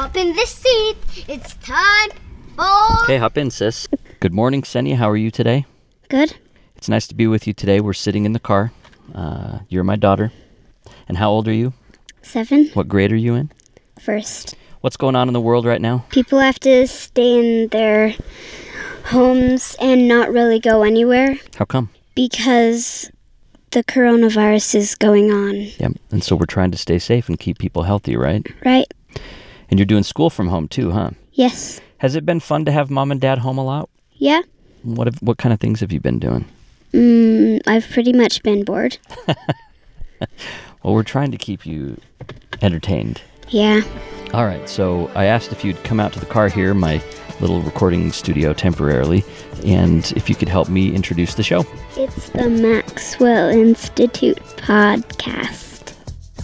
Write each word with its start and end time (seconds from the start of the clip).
Hop 0.00 0.16
in 0.16 0.34
the 0.34 0.46
seat. 0.46 0.96
It's 1.28 1.56
time 1.56 2.08
for. 2.56 3.02
Okay, 3.04 3.18
hop 3.18 3.36
in, 3.36 3.50
sis. 3.50 3.86
Good 4.18 4.32
morning, 4.32 4.62
Senya. 4.62 4.96
How 4.96 5.10
are 5.10 5.16
you 5.16 5.30
today? 5.30 5.66
Good. 6.08 6.38
It's 6.74 6.88
nice 6.88 7.06
to 7.08 7.14
be 7.14 7.26
with 7.26 7.46
you 7.46 7.52
today. 7.52 7.80
We're 7.80 7.92
sitting 7.92 8.24
in 8.24 8.32
the 8.32 8.40
car. 8.40 8.72
Uh, 9.14 9.58
you're 9.68 9.84
my 9.84 9.96
daughter. 9.96 10.32
And 11.06 11.18
how 11.18 11.30
old 11.30 11.46
are 11.48 11.52
you? 11.52 11.74
Seven. 12.22 12.68
What 12.72 12.88
grade 12.88 13.12
are 13.12 13.16
you 13.16 13.34
in? 13.34 13.52
First. 14.00 14.54
What's 14.80 14.96
going 14.96 15.16
on 15.16 15.28
in 15.28 15.34
the 15.34 15.40
world 15.40 15.66
right 15.66 15.82
now? 15.82 16.06
People 16.08 16.38
have 16.38 16.58
to 16.60 16.86
stay 16.86 17.38
in 17.62 17.68
their 17.68 18.14
homes 19.08 19.76
and 19.82 20.08
not 20.08 20.32
really 20.32 20.60
go 20.60 20.82
anywhere 20.82 21.36
How 21.58 21.66
come? 21.66 21.90
because 22.14 23.10
the 23.72 23.84
coronavirus 23.84 24.76
is 24.76 24.94
going 24.94 25.30
on, 25.30 25.56
Yep. 25.78 25.92
And 26.10 26.24
so 26.24 26.36
we're 26.36 26.46
trying 26.46 26.70
to 26.70 26.78
stay 26.78 26.98
safe 26.98 27.28
and 27.28 27.38
keep 27.38 27.58
people 27.58 27.82
healthy, 27.82 28.16
right? 28.16 28.46
right? 28.64 28.86
And 29.70 29.78
you're 29.78 29.86
doing 29.86 30.02
school 30.02 30.30
from 30.30 30.48
home 30.48 30.68
too, 30.68 30.90
huh? 30.90 31.10
Yes. 31.32 31.80
Has 31.98 32.16
it 32.16 32.26
been 32.26 32.40
fun 32.40 32.64
to 32.64 32.72
have 32.72 32.90
mom 32.90 33.10
and 33.12 33.20
dad 33.20 33.38
home 33.38 33.58
a 33.58 33.64
lot? 33.64 33.88
Yeah. 34.14 34.42
What 34.82 35.06
have, 35.06 35.16
what 35.22 35.38
kind 35.38 35.52
of 35.52 35.60
things 35.60 35.80
have 35.80 35.92
you 35.92 36.00
been 36.00 36.18
doing? 36.18 36.44
Mm, 36.92 37.60
I've 37.66 37.88
pretty 37.88 38.12
much 38.12 38.42
been 38.42 38.64
bored. 38.64 38.98
Well, 40.82 40.94
we're 40.94 41.02
trying 41.02 41.30
to 41.32 41.36
keep 41.36 41.66
you 41.66 42.00
entertained. 42.62 43.20
Yeah. 43.48 43.82
All 44.32 44.46
right, 44.46 44.66
so 44.68 45.10
I 45.14 45.26
asked 45.26 45.52
if 45.52 45.64
you'd 45.64 45.82
come 45.84 46.00
out 46.00 46.12
to 46.14 46.20
the 46.20 46.26
car 46.26 46.48
here, 46.48 46.72
my 46.72 47.02
little 47.40 47.60
recording 47.62 48.12
studio 48.12 48.52
temporarily, 48.52 49.24
and 49.64 50.10
if 50.16 50.28
you 50.28 50.34
could 50.34 50.48
help 50.48 50.68
me 50.68 50.94
introduce 50.94 51.34
the 51.34 51.42
show. 51.42 51.64
It's 51.96 52.30
the 52.30 52.48
Maxwell 52.48 53.48
Institute 53.50 54.38
podcast. 54.56 55.94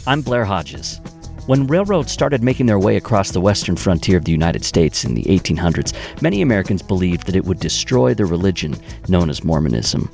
I'm 0.07 0.21
Blair 0.21 0.45
Hodges. 0.45 1.01
When 1.47 1.69
railroads 1.69 2.11
started 2.11 2.43
making 2.43 2.67
their 2.67 2.79
way 2.81 2.97
across 2.97 3.31
the 3.31 3.41
western 3.41 3.77
frontier 3.77 4.17
of 4.17 4.25
the 4.25 4.33
United 4.33 4.65
States 4.65 5.05
in 5.05 5.15
the 5.15 5.23
1800s, 5.23 5.93
many 6.21 6.43
Americans 6.43 6.83
believed 6.83 7.25
that 7.27 7.37
it 7.37 7.45
would 7.45 7.61
destroy 7.61 8.15
the 8.15 8.27
religion 8.27 8.75
known 9.09 9.31
as 9.31 9.45
Mormonism. 9.45 10.11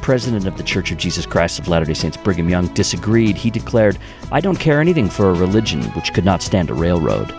President 0.00 0.48
of 0.48 0.56
the 0.56 0.64
Church 0.64 0.90
of 0.90 0.98
Jesus 0.98 1.26
Christ 1.26 1.60
of 1.60 1.68
Latter 1.68 1.84
day 1.84 1.94
Saints, 1.94 2.16
Brigham 2.16 2.48
Young, 2.48 2.66
disagreed. 2.74 3.36
He 3.36 3.50
declared, 3.50 3.98
I 4.32 4.40
don't 4.40 4.58
care 4.58 4.80
anything 4.80 5.08
for 5.08 5.30
a 5.30 5.34
religion 5.34 5.80
which 5.92 6.12
could 6.12 6.24
not 6.24 6.42
stand 6.42 6.70
a 6.70 6.74
railroad. 6.74 7.32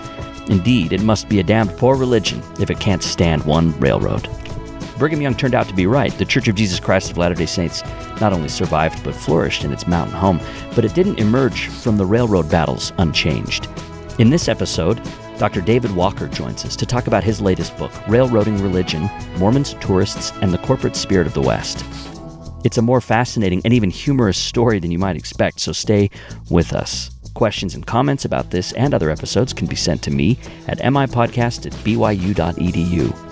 Indeed, 0.49 0.93
it 0.93 1.01
must 1.01 1.27
be 1.27 1.41
a 1.41 1.43
damned 1.43 1.77
poor 1.77 1.97
religion 1.97 2.41
if 2.61 2.69
it 2.69 2.79
can't 2.79 3.03
stand 3.03 3.43
one 3.43 3.77
railroad. 3.81 4.29
Brigham 5.03 5.21
Young 5.21 5.35
turned 5.35 5.53
out 5.53 5.67
to 5.67 5.73
be 5.73 5.85
right. 5.85 6.17
The 6.17 6.23
Church 6.23 6.47
of 6.47 6.55
Jesus 6.55 6.79
Christ 6.79 7.11
of 7.11 7.17
Latter 7.17 7.35
day 7.35 7.45
Saints 7.45 7.83
not 8.21 8.31
only 8.31 8.47
survived 8.47 9.03
but 9.03 9.13
flourished 9.13 9.65
in 9.65 9.73
its 9.73 9.85
mountain 9.85 10.15
home, 10.15 10.39
but 10.75 10.85
it 10.85 10.93
didn't 10.93 11.19
emerge 11.19 11.67
from 11.67 11.97
the 11.97 12.05
railroad 12.05 12.49
battles 12.49 12.93
unchanged. 12.99 13.67
In 14.17 14.29
this 14.29 14.47
episode, 14.47 15.01
Dr. 15.37 15.59
David 15.59 15.93
Walker 15.93 16.29
joins 16.29 16.63
us 16.63 16.77
to 16.77 16.85
talk 16.85 17.07
about 17.07 17.21
his 17.21 17.41
latest 17.41 17.77
book, 17.77 17.91
Railroading 18.07 18.63
Religion 18.63 19.09
Mormons, 19.39 19.73
Tourists, 19.81 20.31
and 20.41 20.53
the 20.53 20.57
Corporate 20.59 20.95
Spirit 20.95 21.27
of 21.27 21.33
the 21.33 21.41
West. 21.41 21.83
It's 22.63 22.77
a 22.77 22.81
more 22.81 23.01
fascinating 23.01 23.61
and 23.65 23.73
even 23.73 23.89
humorous 23.89 24.37
story 24.37 24.79
than 24.79 24.91
you 24.91 24.99
might 24.99 25.17
expect, 25.17 25.59
so 25.59 25.73
stay 25.73 26.11
with 26.49 26.71
us. 26.71 27.11
Questions 27.33 27.75
and 27.75 27.85
comments 27.85 28.23
about 28.23 28.51
this 28.51 28.71
and 28.71 28.93
other 28.93 29.09
episodes 29.09 29.51
can 29.51 29.67
be 29.67 29.75
sent 29.75 30.01
to 30.03 30.11
me 30.11 30.39
at 30.69 30.77
mipodcast 30.77 31.65
at 31.65 31.73
byu.edu. 31.83 33.22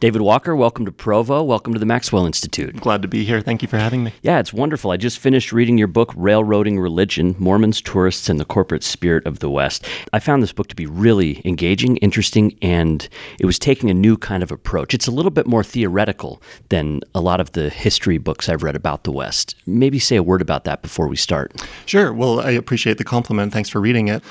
David 0.00 0.22
Walker, 0.22 0.54
welcome 0.54 0.84
to 0.84 0.92
Provo. 0.92 1.42
Welcome 1.42 1.72
to 1.72 1.80
the 1.80 1.84
Maxwell 1.86 2.24
Institute. 2.24 2.76
Glad 2.76 3.02
to 3.02 3.08
be 3.08 3.24
here. 3.24 3.40
Thank 3.40 3.62
you 3.62 3.68
for 3.68 3.78
having 3.78 4.04
me. 4.04 4.12
Yeah, 4.22 4.38
it's 4.38 4.52
wonderful. 4.52 4.92
I 4.92 4.96
just 4.96 5.18
finished 5.18 5.52
reading 5.52 5.76
your 5.76 5.88
book, 5.88 6.12
Railroading 6.16 6.78
Religion 6.78 7.34
Mormons, 7.36 7.82
Tourists, 7.82 8.28
and 8.28 8.38
the 8.38 8.44
Corporate 8.44 8.84
Spirit 8.84 9.26
of 9.26 9.40
the 9.40 9.50
West. 9.50 9.84
I 10.12 10.20
found 10.20 10.40
this 10.40 10.52
book 10.52 10.68
to 10.68 10.76
be 10.76 10.86
really 10.86 11.42
engaging, 11.44 11.96
interesting, 11.96 12.56
and 12.62 13.08
it 13.40 13.46
was 13.46 13.58
taking 13.58 13.90
a 13.90 13.94
new 13.94 14.16
kind 14.16 14.44
of 14.44 14.52
approach. 14.52 14.94
It's 14.94 15.08
a 15.08 15.10
little 15.10 15.32
bit 15.32 15.48
more 15.48 15.64
theoretical 15.64 16.40
than 16.68 17.00
a 17.12 17.20
lot 17.20 17.40
of 17.40 17.50
the 17.52 17.68
history 17.68 18.18
books 18.18 18.48
I've 18.48 18.62
read 18.62 18.76
about 18.76 19.02
the 19.02 19.10
West. 19.10 19.56
Maybe 19.66 19.98
say 19.98 20.14
a 20.14 20.22
word 20.22 20.42
about 20.42 20.62
that 20.62 20.80
before 20.80 21.08
we 21.08 21.16
start. 21.16 21.60
Sure. 21.86 22.12
Well, 22.12 22.38
I 22.38 22.52
appreciate 22.52 22.98
the 22.98 23.04
compliment. 23.04 23.52
Thanks 23.52 23.68
for 23.68 23.80
reading 23.80 24.06
it. 24.06 24.22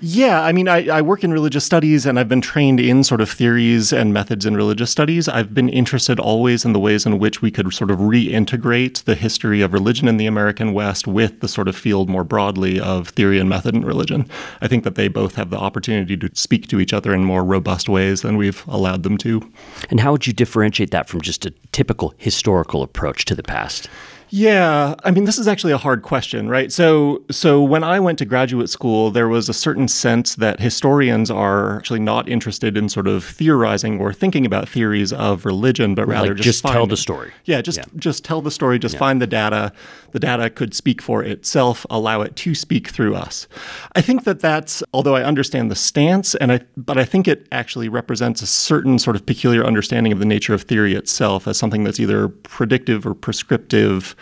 Yeah, 0.00 0.42
I 0.42 0.52
mean, 0.52 0.68
I, 0.68 0.88
I, 0.88 1.02
work 1.02 1.22
in 1.22 1.32
religious 1.32 1.64
studies 1.64 2.04
and 2.04 2.18
I've 2.18 2.28
been 2.28 2.40
trained 2.40 2.80
in 2.80 3.04
sort 3.04 3.20
of 3.20 3.30
theories 3.30 3.92
and 3.92 4.12
methods 4.12 4.44
in 4.44 4.56
religious 4.56 4.90
studies. 4.90 5.28
I've 5.28 5.54
been 5.54 5.68
interested 5.68 6.18
always 6.18 6.64
in 6.64 6.72
the 6.72 6.80
ways 6.80 7.06
in 7.06 7.20
which 7.20 7.40
we 7.40 7.52
could 7.52 7.72
sort 7.72 7.92
of 7.92 7.98
reintegrate 7.98 9.04
the 9.04 9.14
history 9.14 9.60
of 9.60 9.72
religion 9.72 10.08
in 10.08 10.16
the 10.16 10.26
American 10.26 10.72
West 10.72 11.06
with 11.06 11.40
the 11.40 11.48
sort 11.48 11.68
of 11.68 11.76
field 11.76 12.08
more 12.08 12.24
broadly 12.24 12.80
of 12.80 13.10
theory 13.10 13.38
and 13.38 13.48
method 13.48 13.74
in 13.74 13.84
religion. 13.84 14.28
I 14.60 14.66
think 14.66 14.82
that 14.82 14.96
they 14.96 15.06
both 15.06 15.36
have 15.36 15.50
the 15.50 15.58
opportunity 15.58 16.16
to 16.16 16.30
speak 16.34 16.66
to 16.68 16.80
each 16.80 16.92
other 16.92 17.14
in 17.14 17.24
more 17.24 17.44
robust 17.44 17.88
ways 17.88 18.22
than 18.22 18.36
we've 18.36 18.66
allowed 18.66 19.04
them 19.04 19.16
to. 19.18 19.48
And 19.90 20.00
how 20.00 20.12
would 20.12 20.26
you 20.26 20.32
differentiate 20.32 20.90
that 20.90 21.08
from 21.08 21.20
just 21.20 21.46
a 21.46 21.52
typical 21.70 22.14
historical 22.18 22.82
approach 22.82 23.26
to 23.26 23.34
the 23.36 23.44
past? 23.44 23.88
Yeah, 24.36 24.96
I 25.04 25.12
mean 25.12 25.26
this 25.26 25.38
is 25.38 25.46
actually 25.46 25.72
a 25.72 25.78
hard 25.78 26.02
question, 26.02 26.48
right? 26.48 26.72
So 26.72 27.22
so 27.30 27.62
when 27.62 27.84
I 27.84 28.00
went 28.00 28.18
to 28.18 28.24
graduate 28.24 28.68
school, 28.68 29.12
there 29.12 29.28
was 29.28 29.48
a 29.48 29.54
certain 29.54 29.86
sense 29.86 30.34
that 30.34 30.58
historians 30.58 31.30
are 31.30 31.76
actually 31.76 32.00
not 32.00 32.28
interested 32.28 32.76
in 32.76 32.88
sort 32.88 33.06
of 33.06 33.24
theorizing 33.24 34.00
or 34.00 34.12
thinking 34.12 34.44
about 34.44 34.68
theories 34.68 35.12
of 35.12 35.44
religion, 35.44 35.94
but 35.94 36.08
rather 36.08 36.30
like 36.30 36.38
just, 36.38 36.64
just 36.64 36.64
tell 36.64 36.84
the 36.84 36.96
story. 36.96 37.32
Yeah, 37.44 37.62
just 37.62 37.78
yeah. 37.78 37.84
just 37.94 38.24
tell 38.24 38.42
the 38.42 38.50
story, 38.50 38.80
just 38.80 38.94
yeah. 38.94 38.98
find 38.98 39.22
the 39.22 39.28
data. 39.28 39.72
The 40.14 40.20
data 40.20 40.48
could 40.48 40.74
speak 40.74 41.02
for 41.02 41.24
itself, 41.24 41.84
allow 41.90 42.20
it 42.20 42.36
to 42.36 42.54
speak 42.54 42.86
through 42.86 43.16
us. 43.16 43.48
I 43.96 44.00
think 44.00 44.22
that 44.22 44.38
that's 44.38 44.80
although 44.94 45.16
I 45.16 45.24
understand 45.24 45.72
the 45.72 45.76
stance 45.76 46.36
and 46.36 46.52
I 46.52 46.60
but 46.76 46.96
I 46.96 47.04
think 47.04 47.26
it 47.26 47.48
actually 47.50 47.88
represents 47.88 48.40
a 48.40 48.46
certain 48.46 49.00
sort 49.00 49.16
of 49.16 49.26
peculiar 49.26 49.64
understanding 49.64 50.12
of 50.12 50.20
the 50.20 50.24
nature 50.24 50.54
of 50.54 50.62
theory 50.62 50.94
itself 50.94 51.48
as 51.48 51.58
something 51.58 51.82
that's 51.82 51.98
either 51.98 52.28
predictive 52.28 53.04
or 53.04 53.14
prescriptive 53.14 54.14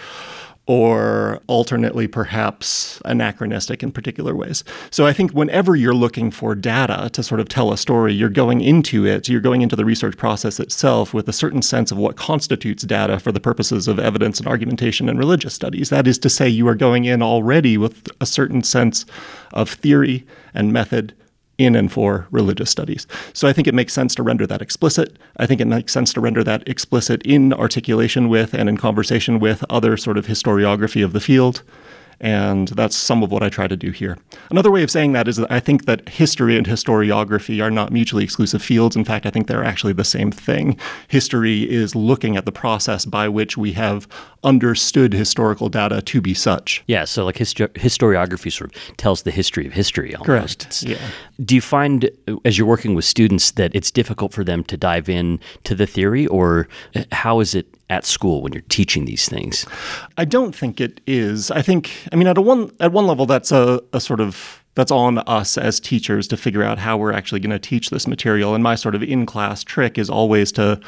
or 0.67 1.41
alternately 1.49 2.06
perhaps 2.06 3.03
anachronistic 3.05 3.83
in 3.83 3.91
particular 3.91 4.34
ways. 4.34 4.62
So 4.91 5.06
I 5.06 5.12
think 5.12 5.33
whenever 5.33 5.75
you're 5.75 5.93
looking 5.93 6.31
for 6.31 6.55
data 6.55 7.11
to 7.12 7.23
sort 7.23 7.41
of 7.41 7.49
tell 7.49 7.73
a 7.73 7.77
story, 7.77 8.15
you're 8.15 8.28
going 8.28 8.61
into 8.61 9.05
it, 9.05 9.28
you're 9.28 9.41
going 9.41 9.62
into 9.62 9.75
the 9.75 9.84
research 9.84 10.17
process 10.17 10.61
itself 10.61 11.12
with 11.12 11.28
a 11.28 11.33
certain 11.33 11.62
sense 11.62 11.91
of 11.91 11.99
what 11.99 12.17
constitutes 12.17 12.84
data 12.84 13.19
for 13.19 13.33
the 13.33 13.41
purposes 13.41 13.89
of 13.89 13.99
evidence 13.99 14.39
and 14.39 14.47
argumentation 14.47 15.09
in 15.09 15.19
religious 15.19 15.53
studies. 15.53 15.91
That 15.91 16.06
is 16.06 16.19
to 16.21 16.31
say, 16.31 16.49
you 16.49 16.69
are 16.69 16.77
going 16.77 17.06
in 17.06 17.23
already 17.23 17.77
with 17.77 18.09
a 18.21 18.27
certain 18.27 18.62
sense 18.62 19.05
of 19.53 19.69
theory 19.69 20.25
and 20.55 20.73
method 20.73 21.12
in 21.65 21.75
and 21.77 21.91
for 21.91 22.27
religious 22.31 22.71
studies. 22.71 23.06
So 23.33 23.49
I 23.49 23.53
think 23.53 23.67
it 23.67 23.75
makes 23.75 23.93
sense 23.93 24.15
to 24.17 24.23
render 24.23 24.47
that 24.47 24.62
explicit. 24.62 25.17
I 25.37 25.47
think 25.47 25.61
it 25.61 25.67
makes 25.67 25.93
sense 25.93 26.12
to 26.15 26.21
render 26.21 26.45
that 26.45 26.67
explicit 26.69 27.23
in 27.23 27.53
articulation 27.53 28.28
with 28.28 28.55
and 28.55 28.69
in 28.69 28.77
conversation 28.77 29.39
with 29.39 29.65
other 29.71 29.97
sort 29.97 30.19
of 30.19 30.27
historiography 30.27 31.05
of 31.05 31.12
the 31.12 31.21
field. 31.21 31.62
And 32.22 32.69
that's 32.69 32.94
some 32.94 33.25
of 33.25 33.33
what 33.33 33.43
I 33.43 33.49
try 33.49 33.66
to 33.66 33.77
do 33.77 33.91
here. 33.91 34.16
Another 34.49 34.71
way 34.71 34.84
of 34.84 34.91
saying 34.93 35.10
that 35.12 35.27
is 35.27 35.37
that 35.37 35.50
I 35.50 35.59
think 35.59 35.87
that 35.87 36.09
history 36.09 36.56
and 36.56 36.65
historiography 36.65 37.60
are 37.60 37.71
not 37.71 37.93
mutually 37.93 38.22
exclusive 38.22 38.62
fields. 38.62 38.94
In 38.94 39.05
fact, 39.05 39.27
I 39.27 39.31
think 39.31 39.49
they're 39.49 39.65
actually 39.65 39.93
the 39.93 40.05
same 40.05 40.31
thing. 40.31 40.78
History 41.09 41.69
is 41.69 41.97
looking 41.97 42.37
at 42.37 42.44
the 42.44 42.53
process 42.53 43.05
by 43.05 43.28
which 43.28 43.56
we 43.56 43.72
have 43.72 44.06
understood 44.44 45.12
historical 45.12 45.69
data 45.69 46.00
to 46.03 46.21
be 46.21 46.32
such. 46.32 46.84
Yeah, 46.87 47.05
so 47.05 47.25
like 47.25 47.37
histo- 47.37 47.72
historiography 47.72 48.53
sort 48.53 48.75
of 48.75 48.97
tells 48.97 49.22
the 49.22 49.32
history 49.32 49.66
of 49.66 49.72
history 49.72 50.15
almost. 50.15 50.27
Correct. 50.61 50.82
Yeah. 50.84 50.99
Do 51.44 51.56
you 51.56 51.61
find, 51.61 52.09
as 52.44 52.56
you're 52.56 52.69
working 52.69 52.94
with 52.94 53.05
students, 53.05 53.50
that 53.53 53.75
it's 53.75 53.91
difficult 53.91 54.32
for 54.32 54.44
them 54.44 54.62
to 54.65 54.77
dive 54.77 55.09
in 55.09 55.41
to 55.65 55.75
the 55.75 55.87
theory, 55.87 56.28
or 56.28 56.69
uh, 56.94 57.03
how 57.11 57.41
is 57.41 57.55
it 57.56 57.66
at 57.93 58.07
school 58.07 58.41
when 58.41 58.55
you're 58.55 58.63
teaching 58.71 59.05
these 59.05 59.29
things? 59.29 59.67
I 60.17 60.25
don't 60.25 60.55
think 60.57 60.81
it 60.81 61.03
is. 61.07 61.51
I 61.51 61.61
think, 61.61 61.91
I 62.11 62.17
mean, 62.17 62.27
at 62.27 62.39
a 62.39 62.41
one 62.41 62.73
at 62.81 62.91
one 62.91 63.07
level, 63.07 63.27
that's 63.27 63.53
a, 63.53 63.83
a 63.93 64.00
sort 64.00 64.21
of 64.21 64.65
that's 64.75 64.91
on 64.91 65.19
us 65.19 65.59
as 65.59 65.79
teachers 65.79 66.27
to 66.29 66.37
figure 66.37 66.62
out 66.62 66.79
how 66.79 66.97
we're 66.97 67.12
actually 67.12 67.41
going 67.41 67.50
to 67.50 67.59
teach 67.59 67.91
this 67.91 68.06
material. 68.06 68.55
And 68.55 68.65
my 68.65 68.75
sort 68.75 68.94
of 68.94 69.03
in 69.03 69.27
class 69.27 69.62
trick 69.62 69.99
is 69.99 70.09
always 70.09 70.50
to 70.53 70.81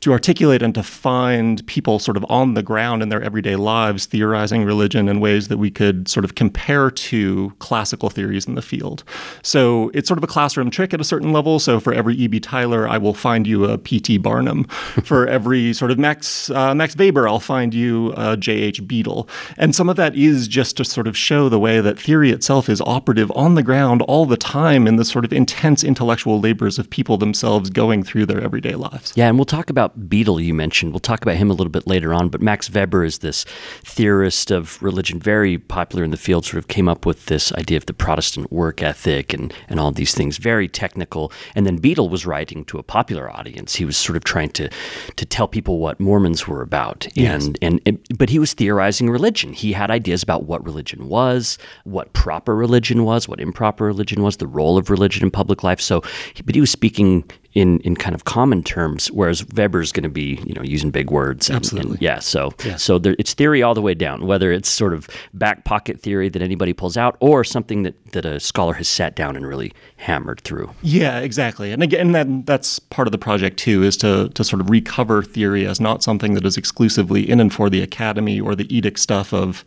to 0.00 0.12
articulate 0.12 0.62
and 0.62 0.74
to 0.74 0.82
find 0.82 1.66
people 1.66 1.98
sort 1.98 2.16
of 2.16 2.24
on 2.28 2.54
the 2.54 2.62
ground 2.62 3.02
in 3.02 3.08
their 3.08 3.22
everyday 3.22 3.56
lives 3.56 4.06
theorizing 4.06 4.64
religion 4.64 5.08
in 5.08 5.20
ways 5.20 5.48
that 5.48 5.58
we 5.58 5.70
could 5.70 6.08
sort 6.08 6.24
of 6.24 6.34
compare 6.34 6.90
to 6.90 7.52
classical 7.58 8.10
theories 8.10 8.46
in 8.46 8.54
the 8.54 8.62
field. 8.62 9.04
So 9.42 9.90
it's 9.94 10.08
sort 10.08 10.18
of 10.18 10.24
a 10.24 10.28
classroom 10.28 10.70
trick 10.70 10.92
at 10.94 11.00
a 11.00 11.04
certain 11.04 11.32
level. 11.32 11.58
So 11.58 11.80
for 11.80 11.92
every 11.92 12.14
E.B. 12.14 12.40
Tylor, 12.40 12.88
I 12.88 12.98
will 12.98 13.14
find 13.14 13.46
you 13.46 13.64
a 13.64 13.78
P.T. 13.78 14.18
Barnum. 14.18 14.64
for 15.04 15.26
every 15.26 15.72
sort 15.72 15.90
of 15.90 15.98
Max 15.98 16.50
uh, 16.50 16.74
Max 16.74 16.96
Weber, 16.96 17.28
I'll 17.28 17.40
find 17.40 17.74
you 17.74 18.12
a 18.16 18.36
J.H. 18.36 18.86
Beadle. 18.86 19.28
And 19.56 19.74
some 19.74 19.88
of 19.88 19.96
that 19.96 20.14
is 20.16 20.48
just 20.48 20.76
to 20.78 20.84
sort 20.84 21.06
of 21.06 21.16
show 21.16 21.48
the 21.48 21.58
way 21.58 21.80
that 21.80 21.98
theory 21.98 22.30
itself 22.30 22.68
is 22.68 22.80
operative 22.82 23.30
on 23.34 23.54
the 23.54 23.62
ground 23.62 24.02
all 24.02 24.26
the 24.26 24.36
time 24.36 24.86
in 24.86 24.96
the 24.96 25.04
sort 25.04 25.24
of 25.24 25.32
intense 25.32 25.84
intellectual 25.84 26.40
labors 26.40 26.78
of 26.78 26.88
people 26.90 27.16
themselves 27.16 27.70
going 27.70 28.02
through 28.02 28.26
their 28.26 28.40
everyday 28.40 28.74
lives. 28.74 29.12
Yeah, 29.16 29.28
and 29.28 29.38
we'll 29.38 29.44
talk 29.44 29.70
about 29.70 29.85
Beadle, 30.08 30.40
you 30.40 30.54
mentioned. 30.54 30.92
We'll 30.92 31.00
talk 31.00 31.22
about 31.22 31.36
him 31.36 31.50
a 31.50 31.54
little 31.54 31.70
bit 31.70 31.86
later 31.86 32.12
on. 32.12 32.28
But 32.28 32.42
Max 32.42 32.70
Weber 32.70 33.04
is 33.04 33.18
this 33.18 33.44
theorist 33.84 34.50
of 34.50 34.82
religion, 34.82 35.18
very 35.18 35.58
popular 35.58 36.04
in 36.04 36.10
the 36.10 36.16
field, 36.16 36.44
sort 36.44 36.58
of 36.58 36.68
came 36.68 36.88
up 36.88 37.06
with 37.06 37.26
this 37.26 37.52
idea 37.54 37.76
of 37.76 37.86
the 37.86 37.92
Protestant 37.92 38.50
work 38.52 38.82
ethic 38.82 39.32
and, 39.32 39.52
and 39.68 39.80
all 39.80 39.92
these 39.92 40.14
things, 40.14 40.38
very 40.38 40.68
technical. 40.68 41.32
And 41.54 41.66
then 41.66 41.76
Beadle 41.76 42.08
was 42.08 42.26
writing 42.26 42.64
to 42.66 42.78
a 42.78 42.82
popular 42.82 43.30
audience. 43.30 43.74
He 43.74 43.84
was 43.84 43.96
sort 43.96 44.16
of 44.16 44.24
trying 44.24 44.50
to, 44.50 44.68
to 45.16 45.26
tell 45.26 45.48
people 45.48 45.78
what 45.78 46.00
Mormons 46.00 46.46
were 46.46 46.62
about. 46.62 47.06
Yes. 47.14 47.46
And, 47.46 47.58
and, 47.62 47.80
and 47.86 47.98
but 48.16 48.30
he 48.30 48.38
was 48.38 48.54
theorizing 48.54 49.10
religion. 49.10 49.52
He 49.52 49.72
had 49.72 49.90
ideas 49.90 50.22
about 50.22 50.44
what 50.44 50.64
religion 50.64 51.08
was, 51.08 51.58
what 51.84 52.12
proper 52.12 52.54
religion 52.54 53.04
was, 53.04 53.28
what 53.28 53.40
improper 53.40 53.84
religion 53.84 54.22
was, 54.22 54.36
the 54.38 54.46
role 54.46 54.78
of 54.78 54.90
religion 54.90 55.24
in 55.24 55.30
public 55.30 55.62
life. 55.62 55.80
So, 55.80 56.02
but 56.44 56.54
he 56.54 56.60
was 56.60 56.70
speaking 56.70 57.24
in, 57.56 57.80
in 57.80 57.96
kind 57.96 58.14
of 58.14 58.24
common 58.24 58.62
terms, 58.62 59.10
whereas 59.12 59.42
Weber's 59.54 59.90
going 59.90 60.02
to 60.02 60.10
be, 60.10 60.38
you 60.44 60.52
know, 60.52 60.62
using 60.62 60.90
big 60.90 61.10
words. 61.10 61.48
And, 61.48 61.56
Absolutely. 61.56 61.92
And 61.92 62.02
yeah. 62.02 62.18
So, 62.18 62.52
Yeah. 62.66 62.76
so 62.76 62.98
there, 62.98 63.16
it's 63.18 63.32
theory 63.32 63.62
all 63.62 63.72
the 63.72 63.80
way 63.80 63.94
down, 63.94 64.26
whether 64.26 64.52
it's 64.52 64.68
sort 64.68 64.92
of 64.92 65.08
back 65.32 65.64
pocket 65.64 65.98
theory 65.98 66.28
that 66.28 66.42
anybody 66.42 66.74
pulls 66.74 66.98
out 66.98 67.16
or 67.20 67.44
something 67.44 67.82
that, 67.84 67.94
that 68.12 68.26
a 68.26 68.38
scholar 68.40 68.74
has 68.74 68.88
sat 68.88 69.16
down 69.16 69.36
and 69.36 69.46
really 69.46 69.72
hammered 69.96 70.42
through. 70.42 70.70
Yeah, 70.82 71.20
exactly. 71.20 71.72
And 71.72 71.82
again, 71.82 72.12
that, 72.12 72.44
that's 72.44 72.78
part 72.78 73.08
of 73.08 73.12
the 73.12 73.18
project 73.18 73.56
too, 73.58 73.82
is 73.82 73.96
to, 73.98 74.28
to 74.34 74.44
sort 74.44 74.60
of 74.60 74.68
recover 74.68 75.22
theory 75.22 75.66
as 75.66 75.80
not 75.80 76.02
something 76.02 76.34
that 76.34 76.44
is 76.44 76.58
exclusively 76.58 77.26
in 77.28 77.40
and 77.40 77.54
for 77.54 77.70
the 77.70 77.80
academy 77.80 78.38
or 78.38 78.54
the 78.54 78.66
edict 78.76 78.98
stuff 78.98 79.32
of 79.32 79.64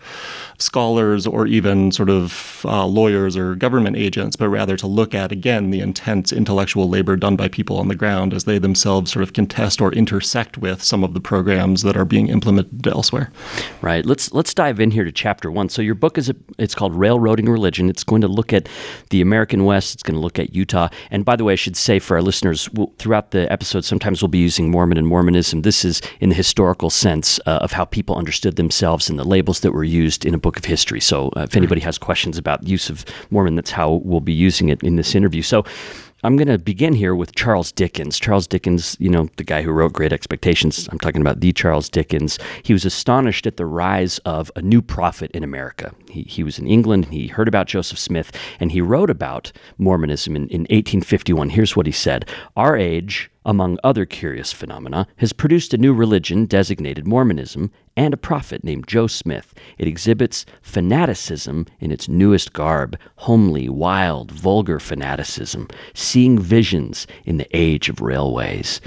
scholars 0.59 1.25
or 1.25 1.47
even 1.47 1.92
sort 1.92 2.12
of 2.12 2.62
uh, 2.65 2.85
lawyers 2.85 3.35
or 3.35 3.56
government 3.56 3.97
agents, 3.97 4.35
but 4.35 4.47
rather 4.50 4.77
to 4.77 4.85
look 4.85 5.15
at, 5.15 5.31
again, 5.31 5.71
the 5.71 5.80
intense 5.80 6.31
intellectual 6.31 6.88
labor 6.88 7.15
done 7.15 7.35
by 7.35 7.47
people 7.47 7.78
on 7.79 7.87
the 7.87 7.95
ground 7.95 8.33
as 8.33 8.43
they 8.43 8.59
themselves 8.59 9.11
sort 9.11 9.23
of 9.23 9.33
contest 9.33 9.81
or 9.81 9.91
intersect 9.93 10.57
with 10.57 10.83
some 10.83 11.03
of 11.03 11.13
the 11.13 11.21
programs 11.21 11.81
that 11.83 11.97
are 11.97 12.05
being 12.05 12.27
implemented 12.27 12.87
elsewhere. 12.87 13.31
Right. 13.81 14.05
Let's 14.05 14.33
let's 14.33 14.53
dive 14.53 14.79
in 14.79 14.91
here 14.91 15.03
to 15.03 15.11
chapter 15.11 15.49
one. 15.51 15.69
So 15.69 15.81
your 15.81 15.95
book 15.95 16.17
is 16.17 16.29
a, 16.29 16.35
it's 16.57 16.75
called 16.75 16.95
Railroading 16.95 17.47
Religion. 17.49 17.89
It's 17.89 18.03
going 18.03 18.21
to 18.21 18.27
look 18.27 18.53
at 18.53 18.67
the 19.09 19.21
American 19.21 19.65
West. 19.65 19.93
It's 19.93 20.03
going 20.03 20.15
to 20.15 20.21
look 20.21 20.39
at 20.39 20.53
Utah. 20.53 20.89
And 21.11 21.25
by 21.25 21.35
the 21.35 21.43
way, 21.43 21.53
I 21.53 21.55
should 21.55 21.77
say 21.77 21.99
for 21.99 22.15
our 22.15 22.21
listeners, 22.21 22.69
we'll, 22.71 22.93
throughout 22.97 23.31
the 23.31 23.51
episode, 23.51 23.85
sometimes 23.85 24.21
we'll 24.21 24.29
be 24.29 24.37
using 24.37 24.69
Mormon 24.69 24.97
and 24.97 25.07
Mormonism. 25.07 25.61
This 25.61 25.85
is 25.85 26.01
in 26.19 26.29
the 26.29 26.35
historical 26.35 26.89
sense 26.89 27.39
uh, 27.45 27.59
of 27.61 27.71
how 27.71 27.85
people 27.85 28.15
understood 28.15 28.55
themselves 28.55 29.09
and 29.09 29.17
the 29.17 29.23
labels 29.23 29.61
that 29.61 29.71
were 29.71 29.83
used 29.83 30.25
in 30.25 30.33
a 30.33 30.39
book 30.39 30.57
of 30.57 30.65
history. 30.65 30.99
So 30.99 31.29
uh, 31.35 31.41
if 31.41 31.55
anybody 31.55 31.81
has 31.81 31.97
questions 31.97 32.37
about 32.37 32.67
use 32.67 32.89
of 32.89 33.05
Mormon, 33.29 33.55
that's 33.55 33.71
how 33.71 34.01
we'll 34.03 34.19
be 34.19 34.33
using 34.33 34.69
it 34.69 34.83
in 34.83 34.95
this 34.95 35.15
interview. 35.15 35.41
So. 35.41 35.63
I'm 36.21 36.36
going 36.36 36.50
to 36.50 36.57
begin 36.57 36.95
here 36.95 37.16
with 37.16 37.33
Charles 37.33 37.71
Dickens. 37.71 38.19
Charles 38.19 38.45
Dickens, 38.45 38.98
you 39.00 39.10
know, 39.10 39.30
the 39.38 39.44
guy 39.45 39.62
who 39.62 39.71
wrote 39.71 39.94
Great 39.94 40.12
Expectations. 40.12 40.89
I'm 40.92 41.00
talking 41.00 41.21
about 41.21 41.39
the 41.39 41.54
Charles 41.54 41.88
Dickens. 41.88 42.38
He 42.62 42.74
was 42.74 42.83
astonished 42.83 43.48
at 43.48 43.56
the 43.56 43.66
rise 43.66 44.18
of 44.19 44.51
a 44.57 44.62
new 44.62 44.81
prophet 44.81 45.31
in 45.31 45.45
America. 45.45 45.95
He, 46.10 46.24
he 46.24 46.44
was 46.44 46.60
in 46.60 46.68
England, 46.68 47.06
and 47.06 47.13
he 47.13 47.27
heard 47.27 47.48
about 47.48 47.68
Joseph 47.68 48.00
Smith, 48.00 48.33
and 48.60 48.74
he 48.74 48.81
wrote 48.81 49.10
about 49.10 49.54
Mormonism 49.77 50.36
in, 50.36 50.50
in 50.50 50.62
1851. 50.63 51.51
Here's 51.51 51.77
what 51.77 51.86
he 51.86 51.92
said 51.94 52.27
Our 52.57 52.75
age, 52.75 53.31
among 53.45 53.77
other 53.83 54.06
curious 54.06 54.51
phenomena, 54.51 55.07
has 55.18 55.33
produced 55.33 55.74
a 55.74 55.77
new 55.77 55.94
religion 55.94 56.45
designated 56.45 57.07
Mormonism 57.07 57.71
and 57.95 58.13
a 58.13 58.18
prophet 58.18 58.63
named 58.63 58.88
Joe 58.88 59.07
Smith. 59.07 59.53
It 59.77 59.88
exhibits 59.88 60.45
fanaticism 60.62 61.65
in 61.80 61.91
its 61.91 62.07
newest 62.07 62.53
garb, 62.53 62.97
homely, 63.18 63.69
wild, 63.69 64.31
vulgar 64.31 64.80
fanaticism, 64.80 65.68
seeing 65.94 66.39
visions 66.39 67.07
in 67.25 67.38
the 67.38 67.47
age 67.57 67.89
of 67.89 68.01
railways. 68.01 68.81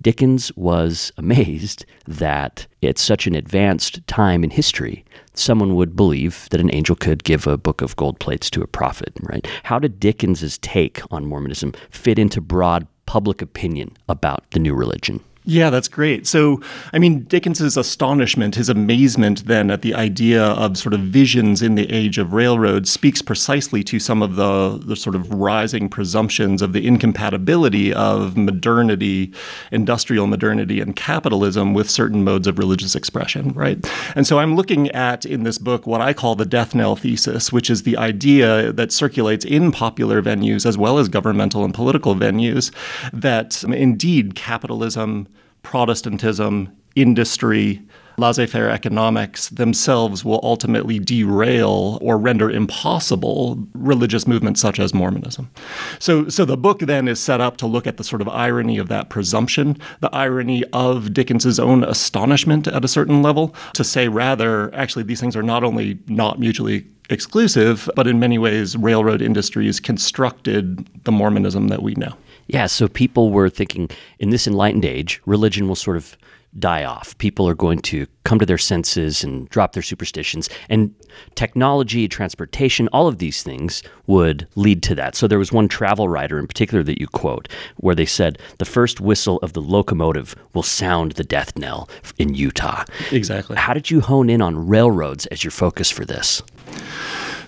Dickens 0.00 0.52
was 0.56 1.12
amazed 1.18 1.84
that 2.06 2.66
at 2.82 2.98
such 2.98 3.26
an 3.26 3.34
advanced 3.34 4.06
time 4.06 4.44
in 4.44 4.50
history, 4.50 5.04
someone 5.34 5.74
would 5.74 5.96
believe 5.96 6.48
that 6.50 6.60
an 6.60 6.72
angel 6.74 6.96
could 6.96 7.24
give 7.24 7.46
a 7.46 7.58
book 7.58 7.80
of 7.80 7.96
gold 7.96 8.18
plates 8.20 8.50
to 8.50 8.62
a 8.62 8.66
prophet, 8.66 9.12
right? 9.22 9.46
How 9.64 9.78
did 9.78 10.00
Dickens's 10.00 10.58
take 10.58 11.00
on 11.10 11.26
Mormonism 11.26 11.72
fit 11.90 12.18
into 12.18 12.40
broad 12.40 12.86
public 13.06 13.42
opinion 13.42 13.96
about 14.08 14.50
the 14.50 14.58
new 14.58 14.74
religion? 14.74 15.20
Yeah, 15.46 15.68
that's 15.68 15.88
great. 15.88 16.26
So, 16.26 16.62
I 16.94 16.98
mean, 16.98 17.24
Dickens's 17.24 17.76
astonishment, 17.76 18.54
his 18.54 18.70
amazement 18.70 19.44
then 19.44 19.70
at 19.70 19.82
the 19.82 19.92
idea 19.94 20.42
of 20.42 20.78
sort 20.78 20.94
of 20.94 21.00
visions 21.00 21.60
in 21.60 21.74
the 21.74 21.90
age 21.92 22.16
of 22.16 22.32
railroads 22.32 22.90
speaks 22.90 23.20
precisely 23.20 23.84
to 23.84 23.98
some 23.98 24.22
of 24.22 24.36
the, 24.36 24.78
the 24.82 24.96
sort 24.96 25.14
of 25.14 25.30
rising 25.34 25.90
presumptions 25.90 26.62
of 26.62 26.72
the 26.72 26.86
incompatibility 26.86 27.92
of 27.92 28.38
modernity, 28.38 29.34
industrial 29.70 30.26
modernity, 30.26 30.80
and 30.80 30.96
capitalism 30.96 31.74
with 31.74 31.90
certain 31.90 32.24
modes 32.24 32.46
of 32.46 32.58
religious 32.58 32.94
expression, 32.94 33.52
right? 33.52 33.86
And 34.16 34.26
so 34.26 34.38
I'm 34.38 34.56
looking 34.56 34.90
at 34.92 35.26
in 35.26 35.42
this 35.42 35.58
book 35.58 35.86
what 35.86 36.00
I 36.00 36.14
call 36.14 36.36
the 36.36 36.46
death 36.46 36.74
knell 36.74 36.96
thesis, 36.96 37.52
which 37.52 37.68
is 37.68 37.82
the 37.82 37.98
idea 37.98 38.72
that 38.72 38.92
circulates 38.92 39.44
in 39.44 39.72
popular 39.72 40.22
venues 40.22 40.64
as 40.64 40.78
well 40.78 40.96
as 40.96 41.10
governmental 41.10 41.66
and 41.66 41.74
political 41.74 42.14
venues 42.14 42.72
that 43.12 43.62
indeed 43.64 44.34
capitalism 44.34 45.28
Protestantism, 45.64 46.70
industry, 46.94 47.82
laissez 48.16 48.46
faire 48.46 48.70
economics 48.70 49.48
themselves 49.48 50.24
will 50.24 50.40
ultimately 50.42 50.98
derail 50.98 51.98
or 52.00 52.16
render 52.16 52.50
impossible 52.50 53.66
religious 53.74 54.26
movements 54.26 54.60
such 54.60 54.78
as 54.78 54.94
Mormonism. 54.94 55.50
So, 55.98 56.28
so 56.28 56.44
the 56.44 56.56
book 56.56 56.80
then 56.80 57.08
is 57.08 57.20
set 57.20 57.40
up 57.40 57.56
to 57.58 57.66
look 57.66 57.86
at 57.86 57.96
the 57.96 58.04
sort 58.04 58.22
of 58.22 58.28
irony 58.28 58.78
of 58.78 58.88
that 58.88 59.08
presumption, 59.10 59.76
the 60.00 60.14
irony 60.14 60.64
of 60.72 61.12
Dickens's 61.12 61.58
own 61.58 61.82
astonishment 61.82 62.68
at 62.68 62.84
a 62.84 62.88
certain 62.88 63.22
level, 63.22 63.54
to 63.74 63.84
say 63.84 64.08
rather, 64.08 64.72
actually, 64.74 65.02
these 65.02 65.20
things 65.20 65.34
are 65.36 65.42
not 65.42 65.64
only 65.64 65.98
not 66.06 66.38
mutually 66.38 66.86
exclusive, 67.10 67.90
but 67.96 68.06
in 68.06 68.18
many 68.18 68.38
ways, 68.38 68.76
railroad 68.76 69.20
industries 69.20 69.80
constructed 69.80 70.88
the 71.04 71.12
Mormonism 71.12 71.68
that 71.68 71.82
we 71.82 71.94
know. 71.94 72.14
Yeah, 72.46 72.66
so 72.66 72.88
people 72.88 73.30
were 73.30 73.48
thinking 73.48 73.90
in 74.18 74.30
this 74.30 74.46
enlightened 74.46 74.84
age, 74.84 75.20
religion 75.26 75.68
will 75.68 75.76
sort 75.76 75.96
of 75.96 76.16
die 76.58 76.84
off. 76.84 77.16
People 77.18 77.48
are 77.48 77.54
going 77.54 77.80
to 77.80 78.06
come 78.24 78.38
to 78.38 78.46
their 78.46 78.58
senses 78.58 79.24
and 79.24 79.48
drop 79.48 79.72
their 79.72 79.82
superstitions. 79.82 80.48
And 80.68 80.94
technology, 81.34 82.06
transportation, 82.06 82.88
all 82.92 83.08
of 83.08 83.18
these 83.18 83.42
things 83.42 83.82
would 84.06 84.46
lead 84.54 84.82
to 84.84 84.94
that. 84.94 85.16
So 85.16 85.26
there 85.26 85.38
was 85.38 85.52
one 85.52 85.68
travel 85.68 86.08
writer 86.08 86.38
in 86.38 86.46
particular 86.46 86.84
that 86.84 87.00
you 87.00 87.08
quote 87.08 87.48
where 87.78 87.94
they 87.94 88.06
said, 88.06 88.38
the 88.58 88.64
first 88.64 89.00
whistle 89.00 89.38
of 89.38 89.52
the 89.52 89.60
locomotive 89.60 90.36
will 90.52 90.62
sound 90.62 91.12
the 91.12 91.24
death 91.24 91.56
knell 91.58 91.88
in 92.18 92.34
Utah. 92.34 92.84
Exactly. 93.10 93.56
How 93.56 93.74
did 93.74 93.90
you 93.90 94.00
hone 94.00 94.30
in 94.30 94.40
on 94.40 94.68
railroads 94.68 95.26
as 95.26 95.42
your 95.42 95.50
focus 95.50 95.90
for 95.90 96.04
this? 96.04 96.42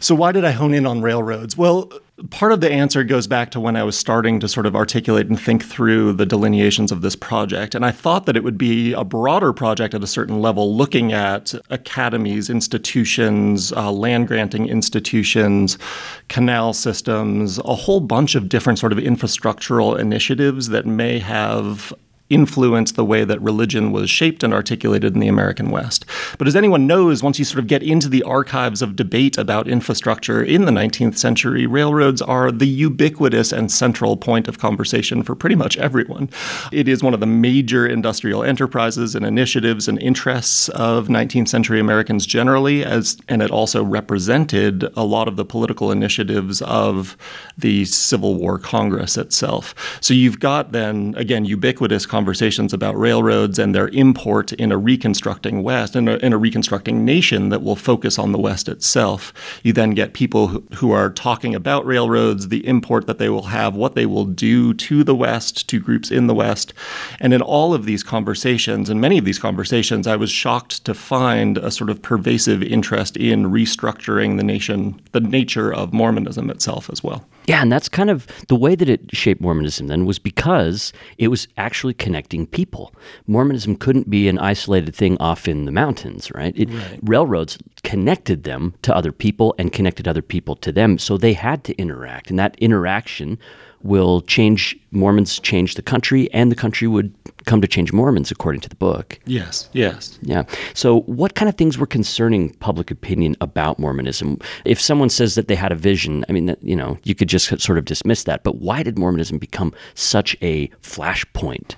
So, 0.00 0.14
why 0.14 0.32
did 0.32 0.44
I 0.44 0.50
hone 0.50 0.74
in 0.74 0.84
on 0.84 1.00
railroads? 1.00 1.56
Well, 1.56 1.90
part 2.30 2.52
of 2.52 2.60
the 2.60 2.70
answer 2.70 3.04
goes 3.04 3.26
back 3.26 3.50
to 3.50 3.60
when 3.60 3.76
I 3.76 3.84
was 3.84 3.96
starting 3.96 4.40
to 4.40 4.48
sort 4.48 4.66
of 4.66 4.74
articulate 4.74 5.28
and 5.28 5.38
think 5.38 5.64
through 5.64 6.14
the 6.14 6.24
delineations 6.24 6.90
of 6.90 7.02
this 7.02 7.14
project. 7.14 7.74
And 7.74 7.84
I 7.84 7.90
thought 7.90 8.26
that 8.26 8.36
it 8.36 8.44
would 8.44 8.56
be 8.56 8.92
a 8.94 9.04
broader 9.04 9.52
project 9.52 9.92
at 9.92 10.02
a 10.02 10.06
certain 10.06 10.40
level, 10.40 10.74
looking 10.74 11.12
at 11.12 11.54
academies, 11.68 12.48
institutions, 12.48 13.72
uh, 13.72 13.92
land 13.92 14.28
granting 14.28 14.68
institutions, 14.68 15.76
canal 16.28 16.72
systems, 16.72 17.58
a 17.58 17.74
whole 17.74 18.00
bunch 18.00 18.34
of 18.34 18.48
different 18.48 18.78
sort 18.78 18.92
of 18.92 18.98
infrastructural 18.98 19.98
initiatives 19.98 20.68
that 20.70 20.86
may 20.86 21.18
have 21.18 21.92
influenced 22.28 22.96
the 22.96 23.04
way 23.04 23.24
that 23.24 23.40
religion 23.40 23.92
was 23.92 24.10
shaped 24.10 24.42
and 24.42 24.52
articulated 24.52 25.14
in 25.14 25.20
the 25.20 25.28
American 25.28 25.70
West. 25.70 26.04
But 26.38 26.48
as 26.48 26.56
anyone 26.56 26.86
knows, 26.86 27.22
once 27.22 27.38
you 27.38 27.44
sort 27.44 27.60
of 27.60 27.66
get 27.66 27.82
into 27.82 28.08
the 28.08 28.22
archives 28.22 28.82
of 28.82 28.96
debate 28.96 29.38
about 29.38 29.68
infrastructure 29.68 30.42
in 30.42 30.64
the 30.64 30.72
19th 30.72 31.18
century, 31.18 31.66
railroads 31.66 32.22
are 32.22 32.50
the 32.50 32.66
ubiquitous 32.66 33.52
and 33.52 33.70
central 33.70 34.16
point 34.16 34.48
of 34.48 34.58
conversation 34.58 35.22
for 35.22 35.34
pretty 35.34 35.54
much 35.54 35.76
everyone. 35.76 36.28
It 36.72 36.88
is 36.88 37.02
one 37.02 37.14
of 37.14 37.20
the 37.20 37.26
major 37.26 37.86
industrial 37.86 38.42
enterprises 38.42 39.14
and 39.14 39.24
initiatives 39.24 39.88
and 39.88 40.00
interests 40.00 40.68
of 40.70 41.08
19th 41.08 41.48
century 41.48 41.80
Americans 41.80 42.26
generally, 42.26 42.84
as 42.84 43.16
and 43.28 43.42
it 43.42 43.50
also 43.50 43.84
represented 43.84 44.84
a 44.96 45.04
lot 45.04 45.28
of 45.28 45.36
the 45.36 45.44
political 45.44 45.90
initiatives 45.90 46.62
of 46.62 47.16
the 47.56 47.84
Civil 47.84 48.34
War 48.34 48.58
Congress 48.58 49.16
itself. 49.16 49.74
So 50.00 50.14
you've 50.14 50.40
got 50.40 50.72
then 50.72 51.14
again 51.16 51.44
ubiquitous 51.44 52.06
conversations 52.16 52.72
about 52.72 52.98
railroads 52.98 53.58
and 53.58 53.74
their 53.74 53.88
import 53.88 54.50
in 54.54 54.72
a 54.72 54.78
reconstructing 54.78 55.62
West, 55.62 55.94
in 55.94 56.08
a, 56.08 56.16
in 56.16 56.32
a 56.32 56.38
reconstructing 56.38 57.04
nation 57.04 57.50
that 57.50 57.62
will 57.62 57.76
focus 57.76 58.18
on 58.18 58.32
the 58.32 58.38
West 58.38 58.70
itself. 58.70 59.34
You 59.62 59.74
then 59.74 59.90
get 59.90 60.14
people 60.14 60.62
who, 60.76 60.92
are 60.92 61.10
talking 61.10 61.54
about 61.54 61.84
railroads, 61.84 62.48
the 62.48 62.66
import 62.66 63.06
that 63.06 63.18
they 63.18 63.28
will 63.28 63.48
have, 63.48 63.74
what 63.74 63.94
they 63.94 64.06
will 64.06 64.24
do 64.24 64.72
to 64.72 65.04
the 65.04 65.14
West, 65.14 65.68
to 65.68 65.78
groups 65.78 66.10
in 66.10 66.26
the 66.26 66.34
West. 66.34 66.72
And 67.20 67.34
in 67.34 67.42
all 67.42 67.74
of 67.74 67.84
these 67.84 68.02
conversations, 68.02 68.88
and 68.88 68.98
many 68.98 69.18
of 69.18 69.26
these 69.26 69.38
conversations, 69.38 70.06
I 70.06 70.16
was 70.16 70.30
shocked 70.30 70.86
to 70.86 70.94
find 70.94 71.58
a 71.58 71.70
sort 71.70 71.90
of 71.90 72.00
pervasive 72.00 72.62
interest 72.62 73.18
in 73.18 73.50
restructuring 73.50 74.38
the 74.38 74.42
nation, 74.42 75.02
the 75.12 75.20
nature 75.20 75.70
of 75.70 75.92
Mormonism 75.92 76.48
itself 76.48 76.88
as 76.88 77.04
well. 77.04 77.26
Yeah, 77.46 77.62
and 77.62 77.70
that's 77.70 77.88
kind 77.88 78.10
of 78.10 78.26
the 78.48 78.56
way 78.56 78.74
that 78.74 78.88
it 78.88 79.14
shaped 79.14 79.40
Mormonism 79.40 79.86
then 79.86 80.04
was 80.04 80.18
because 80.18 80.92
it 81.18 81.28
was 81.28 81.46
actually 81.56 81.94
connecting 82.06 82.46
people. 82.46 82.94
Mormonism 83.26 83.74
couldn't 83.74 84.08
be 84.08 84.28
an 84.28 84.38
isolated 84.38 84.94
thing 84.94 85.16
off 85.18 85.48
in 85.48 85.64
the 85.64 85.72
mountains, 85.72 86.30
right? 86.30 86.54
It, 86.56 86.68
Right. 86.70 87.00
Railroads 87.02 87.58
connected 87.82 88.44
them 88.44 88.74
to 88.82 88.94
other 88.94 89.10
people 89.10 89.56
and 89.58 89.72
connected 89.72 90.06
other 90.06 90.22
people 90.22 90.54
to 90.56 90.70
them. 90.70 90.98
So 90.98 91.16
they 91.16 91.32
had 91.32 91.64
to 91.64 91.74
interact. 91.76 92.30
And 92.30 92.38
that 92.38 92.54
interaction 92.60 93.38
will 93.86 94.20
change 94.22 94.76
Mormons 94.90 95.38
change 95.40 95.74
the 95.74 95.82
country 95.82 96.32
and 96.32 96.50
the 96.50 96.56
country 96.56 96.88
would 96.88 97.14
come 97.44 97.60
to 97.60 97.68
change 97.68 97.92
Mormons 97.92 98.30
according 98.30 98.60
to 98.62 98.68
the 98.68 98.76
book. 98.76 99.18
Yes, 99.24 99.68
yes. 99.72 100.18
Yeah. 100.22 100.44
So, 100.74 101.00
what 101.02 101.34
kind 101.34 101.48
of 101.48 101.56
things 101.56 101.78
were 101.78 101.86
concerning 101.86 102.50
public 102.54 102.90
opinion 102.90 103.36
about 103.40 103.78
Mormonism? 103.78 104.38
If 104.64 104.80
someone 104.80 105.08
says 105.08 105.34
that 105.36 105.48
they 105.48 105.54
had 105.54 105.72
a 105.72 105.76
vision, 105.76 106.24
I 106.28 106.32
mean, 106.32 106.46
that, 106.46 106.62
you 106.62 106.76
know, 106.76 106.98
you 107.04 107.14
could 107.14 107.28
just 107.28 107.46
sort 107.60 107.78
of 107.78 107.84
dismiss 107.84 108.24
that. 108.24 108.42
But 108.42 108.56
why 108.56 108.82
did 108.82 108.98
Mormonism 108.98 109.38
become 109.38 109.72
such 109.94 110.36
a 110.42 110.68
flashpoint? 110.82 111.76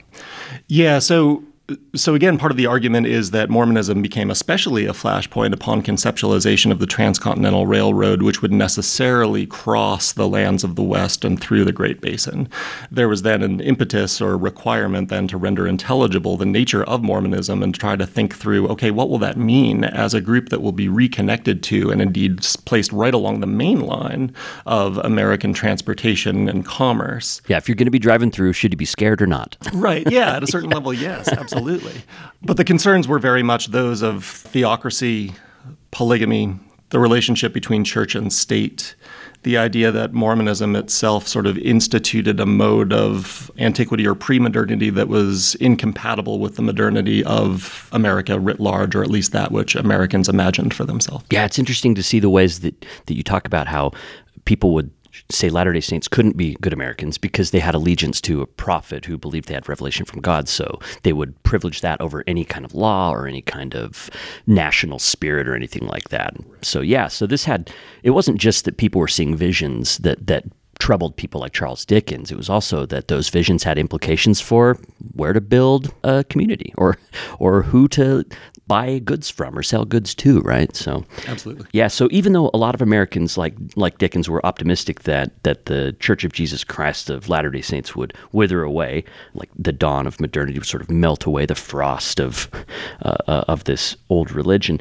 Yeah, 0.67 0.99
so 0.99 1.45
so 1.95 2.15
again, 2.15 2.39
part 2.39 2.51
of 2.51 2.57
the 2.57 2.67
argument 2.67 3.07
is 3.07 3.31
that 3.33 3.51
Mormonism 3.51 4.01
became 4.01 4.31
especially 4.31 4.87
a 4.87 4.93
flashpoint 4.93 5.53
upon 5.53 5.83
conceptualization 5.83 6.71
of 6.71 6.79
the 6.79 6.87
Transcontinental 6.87 7.67
Railroad, 7.67 8.23
which 8.23 8.41
would 8.41 8.53
necessarily 8.53 9.47
cross 9.47 10.13
the 10.13 10.27
lands 10.27 10.65
of 10.65 10.77
the 10.77 10.83
West 10.83 11.27
and 11.27 11.39
through 11.39 11.65
the 11.65 11.73
Great 11.73 12.01
Basin. 12.01 12.49
There 12.91 13.09
was 13.09 13.21
then 13.21 13.43
an 13.43 13.61
impetus 13.61 14.21
or 14.21 14.39
requirement 14.39 15.11
then 15.11 15.29
to 15.29 15.37
render 15.37 15.67
intelligible 15.67 16.39
the 16.39 16.47
nature 16.47 16.85
of 16.85 17.03
Mormonism 17.03 17.63
and 17.63 17.75
try 17.75 17.97
to 17.97 18.07
think 18.07 18.35
through, 18.35 18.69
okay, 18.69 18.91
what 18.91 19.11
will 19.11 19.19
that 19.19 19.37
mean 19.37 19.85
as 19.85 20.15
a 20.15 20.23
group 20.23 20.49
that 20.49 20.63
will 20.63 20.73
be 20.73 20.89
reconnected 20.89 21.63
to 21.65 21.91
and 21.91 22.01
indeed 22.01 22.41
placed 22.65 22.93
right 22.93 23.13
along 23.13 23.41
the 23.41 23.47
main 23.47 23.81
line 23.81 24.35
of 24.65 24.97
American 24.99 25.53
transportation 25.53 26.49
and 26.49 26.65
commerce? 26.65 27.43
Yeah, 27.47 27.59
if 27.59 27.69
you're 27.69 27.77
going 27.77 27.87
to 27.87 27.91
be 27.91 27.99
driving 27.99 28.31
through, 28.31 28.55
should 28.55 28.73
you 28.73 28.79
be 28.79 28.87
scared 28.87 29.21
or 29.21 29.27
not? 29.27 29.59
Right. 29.75 30.11
Yeah. 30.11 30.37
At 30.37 30.43
a 30.43 30.47
certain 30.51 30.71
level, 30.71 30.95
yes, 30.95 31.29
absolutely. 31.29 31.58
But 32.43 32.57
the 32.57 32.65
concerns 32.65 33.09
were 33.09 33.19
very 33.19 33.43
much 33.43 33.69
those 33.69 34.03
of 34.03 34.25
theocracy, 34.25 35.33
polygamy, 35.91 36.59
the 36.91 36.99
relationship 36.99 37.53
between 37.53 37.85
church 37.85 38.15
and 38.15 38.33
state, 38.33 38.95
the 39.43 39.57
idea 39.57 39.93
that 39.93 40.13
Mormonism 40.13 40.75
itself 40.75 41.29
sort 41.29 41.47
of 41.47 41.57
instituted 41.59 42.41
a 42.41 42.47
mode 42.47 42.93
of 42.93 43.51
antiquity 43.59 44.07
or 44.07 44.15
pre 44.15 44.39
modernity 44.39 44.91
that 44.91 45.09
was 45.09 45.55
incompatible 45.57 46.39
with 46.39 46.57
the 46.57 46.63
modernity 46.63 47.23
of 47.25 47.89
America 47.93 48.39
writ 48.41 48.59
large, 48.59 48.95
or 48.95 49.03
at 49.03 49.11
least 49.11 49.33
that 49.33 49.53
which 49.53 49.75
Americans 49.75 50.29
imagined 50.29 50.75
for 50.75 50.85
themselves. 50.85 51.25
Yeah, 51.31 51.45
it's 51.45 51.59
interesting 51.59 51.95
to 51.95 52.03
see 52.03 52.21
the 52.21 52.31
ways 52.31 52.61
that, 52.61 52.85
that 53.07 53.15
you 53.15 53.23
talk 53.23 53.47
about 53.47 53.69
how 53.69 53.93
people 54.45 54.73
would 54.73 54.91
say 55.31 55.51
Latter 55.51 55.73
day 55.73 55.81
Saints 55.81 56.09
couldn't 56.09 56.37
be 56.37 56.55
good 56.61 56.73
Americans 56.73 57.19
because 57.19 57.51
they 57.51 57.59
had 57.59 57.75
allegiance 57.75 58.21
to 58.23 58.41
a 58.41 58.47
prophet 58.47 59.05
who 59.05 59.19
believed 59.19 59.49
they 59.49 59.55
had 59.55 59.69
revelation 59.69 60.07
from 60.07 60.21
God. 60.21 60.49
So 60.49 60.79
they 61.03 61.13
would 61.13 61.43
privilege 61.43 61.81
that 61.83 62.01
over 62.01 62.25
any 62.27 62.45
kind 62.45 62.65
of 62.65 62.75
law 62.75 63.11
or 63.11 63.27
any 63.27 63.43
kind 63.43 63.75
of 63.75 64.09
national 64.47 64.99
spirit 64.99 65.47
or 65.47 65.55
anything 65.55 65.87
like 65.87 66.09
that. 66.09 66.35
So, 66.63 66.81
yeah, 66.81 67.09
so 67.09 67.27
this 67.27 67.45
had, 67.45 67.71
it 68.03 68.11
wasn't 68.11 68.39
just 68.39 68.65
that 68.65 68.79
people 68.79 69.01
were 69.01 69.09
seeing 69.09 69.37
visions 69.37 69.99
that, 69.99 70.27
that, 70.27 70.45
troubled 70.79 71.17
people 71.17 71.41
like 71.41 71.53
Charles 71.53 71.85
Dickens. 71.85 72.31
It 72.31 72.37
was 72.37 72.49
also 72.49 72.87
that 72.87 73.09
those 73.09 73.29
visions 73.29 73.65
had 73.65 73.79
implications 73.79 74.41
for 74.41 74.79
where 75.15 75.33
to 75.33 75.41
build 75.41 75.93
a 76.05 76.25
community 76.25 76.73
or 76.77 76.97
or 77.39 77.63
who 77.63 77.89
to 77.89 78.25
buy 78.69 78.99
goods 79.01 79.31
from 79.31 79.59
or 79.59 79.63
sell 79.63 79.85
goods 79.85 80.15
to, 80.17 80.41
right? 80.43 80.75
So 80.77 81.05
Absolutely. 81.27 81.67
yeah, 81.73 81.89
so 81.89 82.09
even 82.11 82.35
though 82.35 82.51
a 82.55 82.59
lot 82.59 82.75
of 82.75 82.83
Americans 82.83 83.37
like 83.37 83.55
like 83.75 83.99
Dickens 83.99 84.29
were 84.29 84.45
optimistic 84.45 85.03
that 85.03 85.43
that 85.43 85.65
the 85.65 85.97
Church 85.99 86.23
of 86.25 86.33
Jesus 86.33 86.63
Christ 86.63 87.11
of 87.11 87.29
Latter-day 87.29 87.63
Saints 87.63 87.97
would 87.97 88.15
wither 88.33 88.63
away, 88.63 89.05
like 89.35 89.51
the 89.59 89.73
dawn 89.73 90.07
of 90.07 90.21
modernity 90.21 90.59
would 90.59 90.69
sort 90.69 90.83
of 90.83 90.91
melt 90.91 91.25
away 91.25 91.47
the 91.47 91.55
frost 91.55 92.21
of 92.21 92.49
uh, 93.03 93.17
uh, 93.27 93.45
of 93.49 93.65
this 93.65 93.97
old 94.11 94.31
religion, 94.31 94.79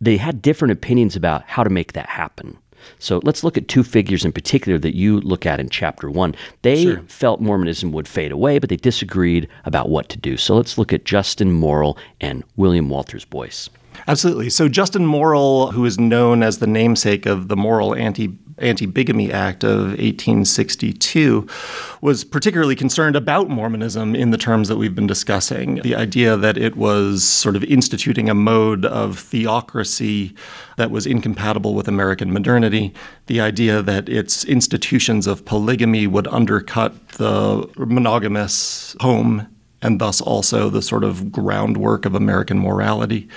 they 0.00 0.16
had 0.16 0.42
different 0.42 0.72
opinions 0.72 1.14
about 1.14 1.42
how 1.44 1.62
to 1.62 1.70
make 1.70 1.92
that 1.92 2.08
happen. 2.08 2.58
So 2.98 3.20
let's 3.24 3.42
look 3.44 3.56
at 3.56 3.68
two 3.68 3.82
figures 3.82 4.24
in 4.24 4.32
particular 4.32 4.78
that 4.78 4.94
you 4.96 5.20
look 5.20 5.46
at 5.46 5.60
in 5.60 5.68
chapter 5.68 6.10
one. 6.10 6.34
They 6.62 6.82
Sure. 6.84 7.02
felt 7.06 7.40
Mormonism 7.40 7.92
would 7.92 8.08
fade 8.08 8.32
away, 8.32 8.58
but 8.58 8.68
they 8.70 8.76
disagreed 8.76 9.48
about 9.64 9.88
what 9.88 10.08
to 10.10 10.18
do. 10.18 10.36
So 10.36 10.56
let's 10.56 10.78
look 10.78 10.92
at 10.92 11.04
Justin 11.04 11.52
Morrill 11.52 11.96
and 12.20 12.44
William 12.56 12.88
Waters 12.88 13.24
Boyce. 13.24 13.68
Absolutely. 14.08 14.50
So 14.50 14.68
Justin 14.68 15.06
Morrill, 15.06 15.72
who 15.72 15.84
is 15.84 15.98
known 15.98 16.42
as 16.42 16.58
the 16.58 16.66
namesake 16.66 17.26
of 17.26 17.48
the 17.48 17.56
Morrill 17.56 17.94
Anti 17.94 18.28
Anti 18.62 18.86
Bigamy 18.86 19.32
Act 19.32 19.64
of 19.64 19.90
1862, 19.90 21.46
was 22.00 22.24
particularly 22.24 22.76
concerned 22.76 23.16
about 23.16 23.48
Mormonism 23.48 24.14
in 24.14 24.30
the 24.30 24.38
terms 24.38 24.68
that 24.68 24.76
we've 24.76 24.94
been 24.94 25.06
discussing. 25.06 25.76
The 25.76 25.94
idea 25.94 26.36
that 26.36 26.56
it 26.56 26.76
was 26.76 27.24
sort 27.24 27.56
of 27.56 27.64
instituting 27.64 28.28
a 28.28 28.34
mode 28.34 28.84
of 28.84 29.18
theocracy 29.18 30.34
that 30.76 30.90
was 30.90 31.06
incompatible 31.06 31.74
with 31.74 31.88
American 31.88 32.32
modernity, 32.32 32.94
the 33.26 33.40
idea 33.40 33.82
that 33.82 34.08
its 34.08 34.44
institutions 34.44 35.26
of 35.26 35.44
polygamy 35.44 36.06
would 36.06 36.26
undercut 36.28 37.08
the 37.10 37.68
monogamous 37.76 38.96
home 39.00 39.51
and 39.82 40.00
thus 40.00 40.20
also 40.20 40.70
the 40.70 40.80
sort 40.80 41.04
of 41.04 41.32
groundwork 41.32 42.06
of 42.06 42.14
American 42.14 42.58
morality. 42.58 43.28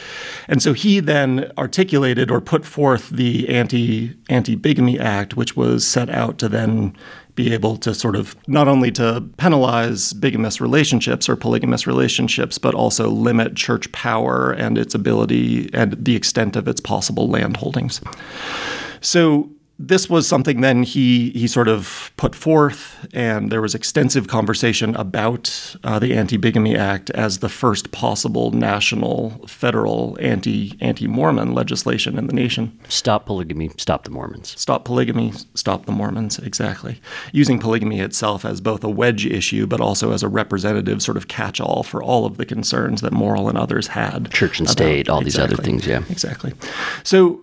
And 0.48 0.62
so 0.62 0.74
he 0.74 1.00
then 1.00 1.52
articulated 1.58 2.32
or 2.32 2.40
put 2.40 2.66
forth 2.66 3.10
the 3.10 3.50
anti 3.50 4.16
anti 4.30 4.56
bigamy 4.56 5.00
act, 5.00 5.36
which 5.36 5.58
was 5.58 5.86
set 5.86 6.10
out 6.10 6.38
to 6.40 6.48
then 6.48 6.96
be 7.34 7.54
able 7.54 7.76
to 7.76 7.94
sort 7.94 8.16
of 8.16 8.36
not 8.48 8.68
only 8.68 8.92
to 8.92 9.22
penalize 9.38 10.14
bigamous 10.14 10.62
relationships 10.62 11.28
or 11.28 11.36
polygamous 11.36 11.86
relationships, 11.86 12.58
but 12.58 12.74
also 12.74 13.10
limit 13.10 13.56
church 13.56 13.92
power 13.92 14.52
and 14.54 14.78
its 14.78 14.96
ability 14.96 15.70
and 15.74 15.94
the 16.04 16.16
extent 16.16 16.56
of 16.56 16.68
its 16.68 16.80
possible 16.80 17.28
land 17.28 17.58
holdings. 17.58 18.00
So 19.02 19.50
this 19.78 20.10
was 20.10 20.26
something 20.28 20.62
then 20.62 20.84
he 20.84 21.32
he 21.32 21.48
sort 21.48 21.68
of 21.68 22.12
put 22.16 22.34
forth, 22.34 23.08
and 23.14 23.52
there 23.52 23.62
was 23.62 23.76
extensive 23.76 24.28
conversation 24.28 24.96
about 24.96 25.76
uh, 25.84 26.00
the 26.00 26.14
Anti-Bigamy 26.14 26.78
Act 26.78 27.10
as 27.10 27.40
the 27.40 27.50
first 27.50 27.92
possible 27.92 28.52
national 28.52 29.46
federal 29.48 30.18
anti 30.22 30.78
anti 30.80 31.08
Mormon 31.08 31.54
legislation 31.54 32.18
in 32.18 32.28
the 32.28 32.34
nation. 32.34 32.78
Stop 32.88 33.26
polygamy, 33.26 33.70
stop 33.78 34.06
the 34.06 34.12
Mormons. 34.12 34.60
Stop 34.60 34.86
polygamy, 34.86 35.34
stop 35.56 35.86
the 35.86 35.92
Mormons, 35.92 36.40
exactly. 36.40 37.02
Using 37.34 37.60
polygamy 37.60 38.00
itself 38.00 38.46
as 38.46 38.62
both 38.62 38.84
a 38.84 38.90
wedge 38.90 39.26
issue, 39.26 39.68
but 39.68 39.82
also 39.82 40.12
as 40.14 40.24
a 40.24 40.30
representative 40.30 41.02
sort 41.02 41.18
of 41.18 41.28
catch 41.28 41.60
all 41.60 41.84
for 41.84 42.02
all 42.02 42.26
of 42.26 42.38
the 42.38 42.46
concerns 42.46 43.02
that 43.02 43.12
Morrill 43.12 43.50
and 43.50 43.58
others 43.58 43.88
had. 43.88 44.32
Church 44.32 44.60
and 44.60 44.68
about- 44.68 44.72
state, 44.72 45.10
all 45.10 45.22
these 45.22 45.38
other 45.38 45.58
things, 45.58 45.86
yeah. 45.86 46.04
Exactly. 46.10 46.54
So 47.04 47.42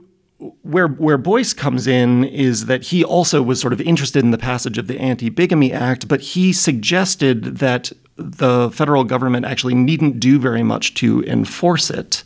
where 0.62 0.88
where 0.88 1.18
Boyce 1.18 1.52
comes 1.52 1.86
in 1.86 2.24
is 2.24 2.66
that 2.66 2.84
he 2.84 3.04
also 3.04 3.42
was 3.42 3.60
sort 3.60 3.72
of 3.72 3.80
interested 3.80 4.24
in 4.24 4.30
the 4.30 4.38
passage 4.38 4.78
of 4.78 4.86
the 4.86 4.98
Anti-Bigamy 4.98 5.72
Act, 5.72 6.08
but 6.08 6.20
he 6.20 6.52
suggested 6.52 7.58
that 7.58 7.92
the 8.16 8.70
federal 8.70 9.04
government 9.04 9.46
actually 9.46 9.74
needn't 9.74 10.20
do 10.20 10.38
very 10.38 10.62
much 10.62 10.94
to 10.94 11.24
enforce 11.24 11.88
it 11.88 12.22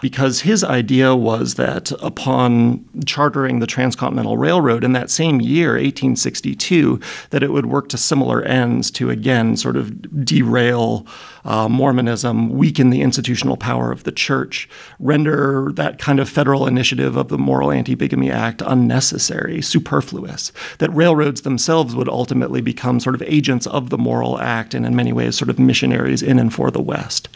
because 0.00 0.40
his 0.40 0.64
idea 0.64 1.14
was 1.14 1.54
that 1.54 1.92
upon 2.02 2.84
chartering 3.06 3.60
the 3.60 3.66
transcontinental 3.66 4.36
railroad 4.36 4.82
in 4.82 4.92
that 4.92 5.10
same 5.10 5.40
year 5.40 5.72
1862 5.72 7.00
that 7.30 7.44
it 7.44 7.52
would 7.52 7.66
work 7.66 7.88
to 7.88 7.96
similar 7.96 8.42
ends 8.42 8.90
to 8.90 9.10
again 9.10 9.56
sort 9.56 9.76
of 9.76 10.24
derail 10.24 11.06
uh, 11.44 11.68
Mormonism, 11.68 12.50
weaken 12.50 12.90
the 12.90 13.02
institutional 13.02 13.56
power 13.56 13.90
of 13.92 14.04
the 14.04 14.12
church, 14.12 14.68
render 14.98 15.70
that 15.74 15.98
kind 15.98 16.20
of 16.20 16.28
federal 16.28 16.66
initiative 16.66 17.16
of 17.16 17.28
the 17.28 17.38
Morrill 17.38 17.72
Anti 17.72 17.94
Bigamy 17.94 18.30
Act 18.30 18.62
unnecessary, 18.66 19.62
superfluous, 19.62 20.52
that 20.78 20.94
railroads 20.94 21.42
themselves 21.42 21.94
would 21.94 22.08
ultimately 22.08 22.60
become 22.60 23.00
sort 23.00 23.14
of 23.14 23.22
agents 23.22 23.66
of 23.66 23.90
the 23.90 23.98
Morrill 23.98 24.38
Act 24.40 24.74
and 24.74 24.84
in 24.86 24.96
many 24.96 25.12
ways 25.12 25.36
sort 25.36 25.50
of 25.50 25.58
missionaries 25.58 26.22
in 26.22 26.38
and 26.38 26.52
for 26.52 26.70
the 26.70 26.82
West. 26.82 27.28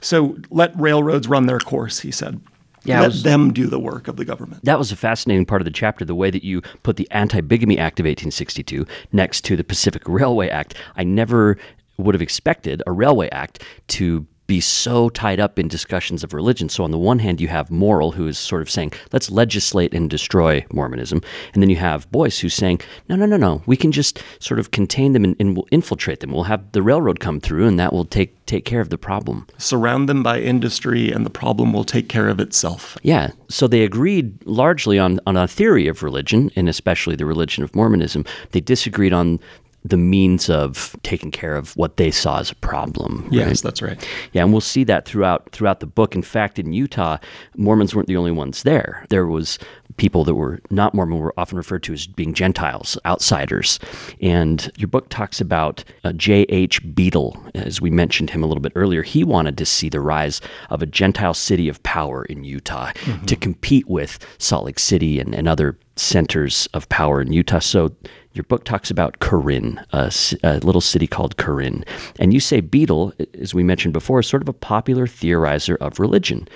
So 0.00 0.36
let 0.50 0.78
railroads 0.78 1.28
run 1.28 1.46
their 1.46 1.58
course, 1.58 2.00
he 2.00 2.10
said. 2.10 2.40
Yeah, 2.84 3.00
let 3.00 3.08
was- 3.08 3.22
them 3.22 3.52
do 3.52 3.66
the 3.66 3.78
work 3.78 4.08
of 4.08 4.16
the 4.16 4.24
government. 4.24 4.64
That 4.64 4.78
was 4.78 4.90
a 4.90 4.96
fascinating 4.96 5.44
part 5.44 5.60
of 5.60 5.64
the 5.66 5.70
chapter, 5.70 6.04
the 6.04 6.14
way 6.14 6.30
that 6.30 6.44
you 6.44 6.62
put 6.82 6.96
the 6.96 7.06
Anti 7.10 7.40
Bigamy 7.42 7.78
Act 7.78 8.00
of 8.00 8.04
1862 8.04 8.86
next 9.12 9.42
to 9.44 9.56
the 9.56 9.64
Pacific 9.64 10.02
Railway 10.06 10.48
Act. 10.48 10.74
I 10.96 11.04
never 11.04 11.58
would 12.00 12.14
have 12.14 12.22
expected 12.22 12.82
a 12.86 12.92
Railway 12.92 13.28
Act 13.30 13.62
to 13.88 14.26
be 14.50 14.60
so 14.60 15.08
tied 15.10 15.38
up 15.38 15.60
in 15.60 15.68
discussions 15.68 16.24
of 16.24 16.34
religion. 16.34 16.68
So, 16.68 16.82
on 16.82 16.90
the 16.90 16.98
one 16.98 17.20
hand, 17.20 17.40
you 17.40 17.46
have 17.46 17.70
Morrill, 17.70 18.10
who 18.10 18.26
is 18.26 18.36
sort 18.36 18.62
of 18.62 18.68
saying, 18.68 18.92
let's 19.12 19.30
legislate 19.30 19.94
and 19.94 20.10
destroy 20.10 20.66
Mormonism. 20.72 21.22
And 21.54 21.62
then 21.62 21.70
you 21.70 21.76
have 21.76 22.10
Boyce, 22.10 22.40
who's 22.40 22.54
saying, 22.54 22.80
no, 23.08 23.14
no, 23.14 23.26
no, 23.26 23.36
no, 23.36 23.62
we 23.66 23.76
can 23.76 23.92
just 23.92 24.20
sort 24.40 24.58
of 24.58 24.72
contain 24.72 25.12
them 25.12 25.22
and, 25.22 25.36
and 25.38 25.56
we'll 25.56 25.68
infiltrate 25.70 26.18
them. 26.18 26.32
We'll 26.32 26.50
have 26.54 26.72
the 26.72 26.82
railroad 26.82 27.20
come 27.20 27.38
through, 27.38 27.68
and 27.68 27.78
that 27.78 27.92
will 27.92 28.04
take, 28.04 28.44
take 28.44 28.64
care 28.64 28.80
of 28.80 28.90
the 28.90 28.98
problem. 28.98 29.46
Surround 29.56 30.08
them 30.08 30.24
by 30.24 30.40
industry, 30.40 31.12
and 31.12 31.24
the 31.24 31.30
problem 31.30 31.72
will 31.72 31.84
take 31.84 32.08
care 32.08 32.28
of 32.28 32.40
itself. 32.40 32.98
Yeah. 33.04 33.30
So, 33.48 33.68
they 33.68 33.84
agreed 33.84 34.44
largely 34.44 34.98
on, 34.98 35.20
on 35.28 35.36
a 35.36 35.46
theory 35.46 35.86
of 35.86 36.02
religion, 36.02 36.50
and 36.56 36.68
especially 36.68 37.14
the 37.14 37.24
religion 37.24 37.62
of 37.62 37.76
Mormonism. 37.76 38.24
They 38.50 38.60
disagreed 38.60 39.12
on 39.12 39.38
the 39.84 39.96
means 39.96 40.50
of 40.50 40.94
taking 41.02 41.30
care 41.30 41.56
of 41.56 41.76
what 41.76 41.96
they 41.96 42.10
saw 42.10 42.38
as 42.38 42.50
a 42.50 42.54
problem. 42.56 43.28
Yes, 43.30 43.46
right? 43.46 43.62
that's 43.62 43.82
right. 43.82 44.08
Yeah, 44.32 44.42
and 44.42 44.52
we'll 44.52 44.60
see 44.60 44.84
that 44.84 45.06
throughout 45.06 45.50
throughout 45.52 45.80
the 45.80 45.86
book. 45.86 46.14
In 46.14 46.22
fact, 46.22 46.58
in 46.58 46.72
Utah, 46.72 47.18
Mormons 47.56 47.94
weren't 47.94 48.08
the 48.08 48.16
only 48.16 48.30
ones 48.30 48.62
there. 48.62 49.06
There 49.08 49.26
was 49.26 49.58
people 49.96 50.24
that 50.24 50.34
were 50.34 50.60
not 50.70 50.94
Mormon 50.94 51.18
were 51.18 51.34
often 51.36 51.56
referred 51.56 51.82
to 51.84 51.92
as 51.92 52.06
being 52.06 52.34
Gentiles, 52.34 52.98
outsiders. 53.04 53.78
And 54.20 54.70
your 54.76 54.88
book 54.88 55.08
talks 55.08 55.40
about 55.40 55.84
uh, 56.04 56.12
J.H. 56.12 56.94
Beadle, 56.94 57.36
as 57.54 57.80
we 57.80 57.90
mentioned 57.90 58.30
him 58.30 58.42
a 58.42 58.46
little 58.46 58.62
bit 58.62 58.72
earlier. 58.74 59.02
He 59.02 59.24
wanted 59.24 59.58
to 59.58 59.66
see 59.66 59.88
the 59.88 60.00
rise 60.00 60.40
of 60.70 60.82
a 60.82 60.86
Gentile 60.86 61.34
city 61.34 61.68
of 61.68 61.82
power 61.82 62.24
in 62.24 62.44
Utah 62.44 62.92
mm-hmm. 62.92 63.26
to 63.26 63.36
compete 63.36 63.88
with 63.88 64.18
Salt 64.38 64.64
Lake 64.64 64.78
City 64.78 65.20
and, 65.20 65.34
and 65.34 65.48
other 65.48 65.78
centers 65.96 66.66
of 66.72 66.88
power 66.88 67.20
in 67.20 67.32
Utah. 67.32 67.58
So 67.58 67.94
your 68.32 68.44
book 68.44 68.64
talks 68.64 68.90
about 68.90 69.18
Corinne, 69.18 69.84
a, 69.92 70.12
a, 70.42 70.58
little 70.60 70.80
city 70.80 71.06
called 71.06 71.36
Corinne. 71.36 71.84
And 72.18 72.32
you 72.32 72.40
say 72.40 72.60
Beadle, 72.60 73.12
as 73.34 73.54
we 73.54 73.62
mentioned 73.62 73.92
before, 73.92 74.20
is 74.20 74.26
sort 74.26 74.42
of 74.42 74.48
a 74.48 74.52
popular 74.52 75.06
theorizer 75.06 75.76
of 75.78 75.98
religion. 75.98 76.48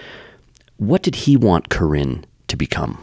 What 0.77 1.03
did 1.03 1.17
he 1.17 1.37
want 1.37 1.71
Corinne 1.71 2.25
to 2.49 2.57
become? 2.57 3.03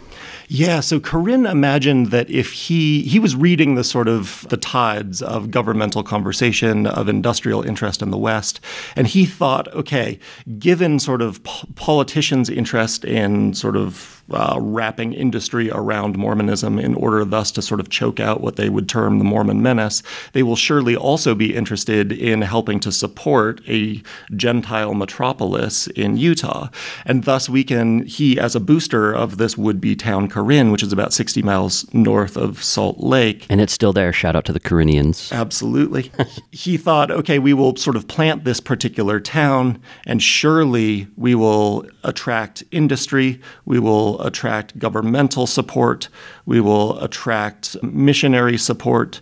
Yeah, 0.54 0.82
so 0.82 1.00
Corinne 1.00 1.46
imagined 1.46 2.08
that 2.08 2.30
if 2.30 2.52
he 2.52 3.04
he 3.04 3.20
was 3.20 3.38
reading 3.38 3.76
the 3.76 3.86
sort 3.86 4.10
of 4.10 4.46
the 4.50 4.58
tides 4.58 5.22
of 5.22 5.50
governmental 5.50 6.04
conversation 6.04 6.86
of 6.88 7.08
industrial 7.08 7.62
interest 7.62 8.02
in 8.02 8.12
the 8.12 8.18
West, 8.18 8.60
and 8.98 9.08
he 9.08 9.26
thought, 9.26 9.74
okay, 9.74 10.20
given 10.60 11.00
sort 11.00 11.22
of 11.22 11.42
politicians' 11.76 12.50
interest 12.50 13.06
in 13.06 13.54
sort 13.54 13.78
of 13.78 14.22
uh, 14.34 14.58
wrapping 14.60 15.14
industry 15.14 15.70
around 15.72 16.18
Mormonism 16.18 16.80
in 16.80 16.96
order 16.96 17.26
thus 17.26 17.52
to 17.52 17.62
sort 17.62 17.80
of 17.80 17.90
choke 17.90 18.20
out 18.20 18.42
what 18.42 18.56
they 18.56 18.70
would 18.70 18.88
term 18.88 19.18
the 19.18 19.24
Mormon 19.24 19.62
menace, 19.62 20.04
they 20.34 20.44
will 20.44 20.56
surely 20.56 20.96
also 20.96 21.36
be 21.36 21.56
interested 21.56 22.12
in 22.12 22.42
helping 22.42 22.80
to 22.82 22.92
support 22.92 23.62
a 23.68 24.02
Gentile 24.36 24.94
metropolis 24.94 25.88
in 25.88 26.18
Utah. 26.18 26.70
And 27.06 27.24
thus 27.24 27.50
we 27.50 27.64
can, 27.64 28.06
he 28.06 28.40
as 28.40 28.56
a 28.56 28.60
booster 28.60 29.12
of 29.12 29.38
this 29.38 29.58
would 29.58 29.82
be 29.82 29.96
town 29.96 30.28
Corinne, 30.42 30.72
which 30.72 30.82
is 30.82 30.92
about 30.92 31.14
60 31.14 31.44
miles 31.44 31.86
north 31.94 32.36
of 32.36 32.64
Salt 32.64 33.00
Lake. 33.00 33.46
And 33.48 33.62
it's 33.62 33.74
still 33.74 33.94
there. 33.94 34.12
Shout 34.12 34.36
out 34.36 34.44
to 34.46 34.52
the 34.52 34.60
Corinthians. 34.60 35.32
Absolutely. 35.32 36.12
he 36.52 36.78
thought, 36.78 37.12
okay, 37.12 37.38
we 37.38 37.54
will 37.54 37.76
sort 37.76 37.96
of 37.96 38.08
plant 38.08 38.44
this 38.44 38.60
particular 38.60 39.20
town, 39.20 39.80
and 40.08 40.20
surely 40.24 41.08
we 41.16 41.36
will 41.36 41.86
attract 42.04 42.64
industry. 42.72 43.40
We 43.66 43.78
will 43.78 44.20
attract 44.20 44.80
governmental 44.80 45.46
support. 45.46 46.10
We 46.46 46.60
will 46.62 47.00
attract 47.00 47.82
missionary 47.84 48.58
support. 48.58 49.22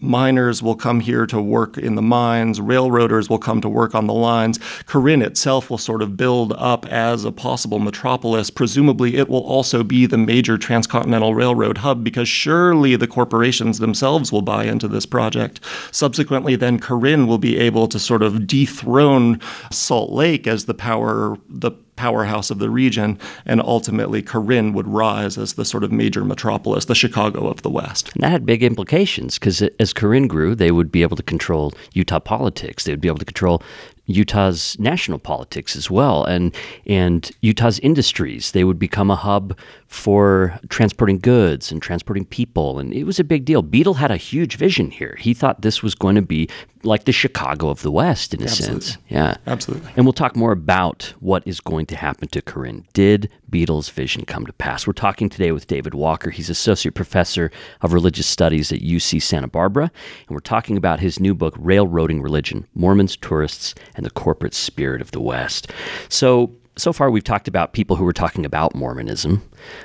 Miners 0.00 0.62
will 0.62 0.74
come 0.74 1.00
here 1.00 1.26
to 1.26 1.40
work 1.40 1.78
in 1.78 1.94
the 1.94 2.02
mines. 2.02 2.60
Railroaders 2.60 3.30
will 3.30 3.38
come 3.38 3.60
to 3.60 3.68
work 3.68 3.94
on 3.94 4.06
the 4.06 4.12
lines. 4.12 4.58
Corinne 4.86 5.22
itself 5.22 5.70
will 5.70 5.78
sort 5.78 6.02
of 6.02 6.16
build 6.16 6.52
up 6.54 6.84
as 6.86 7.24
a 7.24 7.32
possible 7.32 7.78
metropolis. 7.78 8.50
Presumably, 8.50 9.16
it 9.16 9.28
will 9.28 9.44
also 9.44 9.82
be 9.82 10.06
the 10.06 10.18
major 10.18 10.58
transcontinental 10.58 11.34
railroad 11.34 11.78
hub 11.78 12.04
because 12.04 12.28
surely 12.28 12.96
the 12.96 13.06
corporations 13.06 13.78
themselves 13.78 14.32
will 14.32 14.42
buy 14.42 14.64
into 14.64 14.88
this 14.88 15.06
project. 15.06 15.60
Subsequently, 15.90 16.56
then 16.56 16.78
Corinne 16.78 17.26
will 17.26 17.38
be 17.38 17.56
able 17.56 17.88
to 17.88 17.98
sort 17.98 18.22
of 18.22 18.46
dethrone 18.46 19.40
Salt 19.70 20.10
Lake 20.10 20.46
as 20.46 20.64
the 20.64 20.74
power, 20.74 21.36
the 21.48 21.72
powerhouse 21.98 22.50
of 22.50 22.60
the 22.60 22.70
region, 22.70 23.18
and 23.44 23.60
ultimately 23.60 24.22
Corinne 24.22 24.72
would 24.72 24.86
rise 24.86 25.36
as 25.36 25.54
the 25.54 25.64
sort 25.64 25.82
of 25.82 25.90
major 25.90 26.24
metropolis, 26.24 26.84
the 26.84 26.94
Chicago 26.94 27.48
of 27.48 27.62
the 27.62 27.70
West. 27.70 28.10
And 28.14 28.22
that 28.22 28.30
had 28.30 28.46
big 28.46 28.62
implications 28.62 29.38
because 29.38 29.62
as 29.80 29.92
Corinne 29.92 30.28
grew, 30.28 30.54
they 30.54 30.70
would 30.70 30.92
be 30.92 31.02
able 31.02 31.16
to 31.16 31.22
control 31.24 31.74
Utah 31.94 32.20
politics. 32.20 32.84
They 32.84 32.92
would 32.92 33.00
be 33.00 33.08
able 33.08 33.18
to 33.18 33.24
control 33.24 33.62
Utah's 34.08 34.76
national 34.78 35.18
politics 35.18 35.76
as 35.76 35.90
well, 35.90 36.24
and 36.24 36.54
and 36.86 37.30
Utah's 37.42 37.78
industries. 37.80 38.52
They 38.52 38.64
would 38.64 38.78
become 38.78 39.10
a 39.10 39.16
hub 39.16 39.56
for 39.86 40.58
transporting 40.70 41.18
goods 41.18 41.70
and 41.70 41.82
transporting 41.82 42.24
people, 42.24 42.78
and 42.78 42.94
it 42.94 43.04
was 43.04 43.20
a 43.20 43.24
big 43.24 43.44
deal. 43.44 43.60
Beadle 43.60 43.94
had 43.94 44.10
a 44.10 44.16
huge 44.16 44.56
vision 44.56 44.90
here. 44.90 45.16
He 45.20 45.34
thought 45.34 45.60
this 45.60 45.82
was 45.82 45.94
going 45.94 46.14
to 46.14 46.22
be 46.22 46.48
like 46.82 47.04
the 47.04 47.12
Chicago 47.12 47.68
of 47.68 47.82
the 47.82 47.90
West 47.90 48.34
in 48.34 48.40
a 48.40 48.44
Absolutely. 48.44 48.80
sense. 48.80 48.98
Yeah, 49.08 49.36
absolutely. 49.46 49.90
And 49.96 50.06
we'll 50.06 50.12
talk 50.12 50.36
more 50.36 50.52
about 50.52 51.14
what 51.20 51.42
is 51.46 51.60
going 51.60 51.86
to 51.86 51.96
happen 51.96 52.28
to 52.28 52.42
Corinne. 52.42 52.86
Did 52.92 53.30
Beadle's 53.50 53.88
vision 53.88 54.24
come 54.24 54.46
to 54.46 54.52
pass? 54.52 54.86
We're 54.86 54.92
talking 54.92 55.28
today 55.28 55.52
with 55.52 55.66
David 55.66 55.94
Walker. 55.94 56.30
He's 56.30 56.50
associate 56.50 56.94
professor 56.94 57.50
of 57.80 57.92
religious 57.92 58.26
studies 58.26 58.72
at 58.72 58.80
UC 58.80 59.22
Santa 59.22 59.48
Barbara, 59.48 59.90
and 60.28 60.34
we're 60.34 60.40
talking 60.40 60.76
about 60.76 61.00
his 61.00 61.18
new 61.20 61.34
book, 61.34 61.54
Railroading 61.58 62.22
Religion: 62.22 62.66
Mormons, 62.74 63.16
Tourists, 63.16 63.74
and 63.94 64.04
the 64.06 64.10
Corporate 64.10 64.54
Spirit 64.54 65.00
of 65.00 65.10
the 65.10 65.20
West. 65.20 65.70
So 66.08 66.52
so 66.78 66.92
far 66.92 67.10
we've 67.10 67.24
talked 67.24 67.48
about 67.48 67.72
people 67.72 67.96
who 67.96 68.04
were 68.04 68.12
talking 68.12 68.44
about 68.44 68.74
Mormonism. 68.74 69.42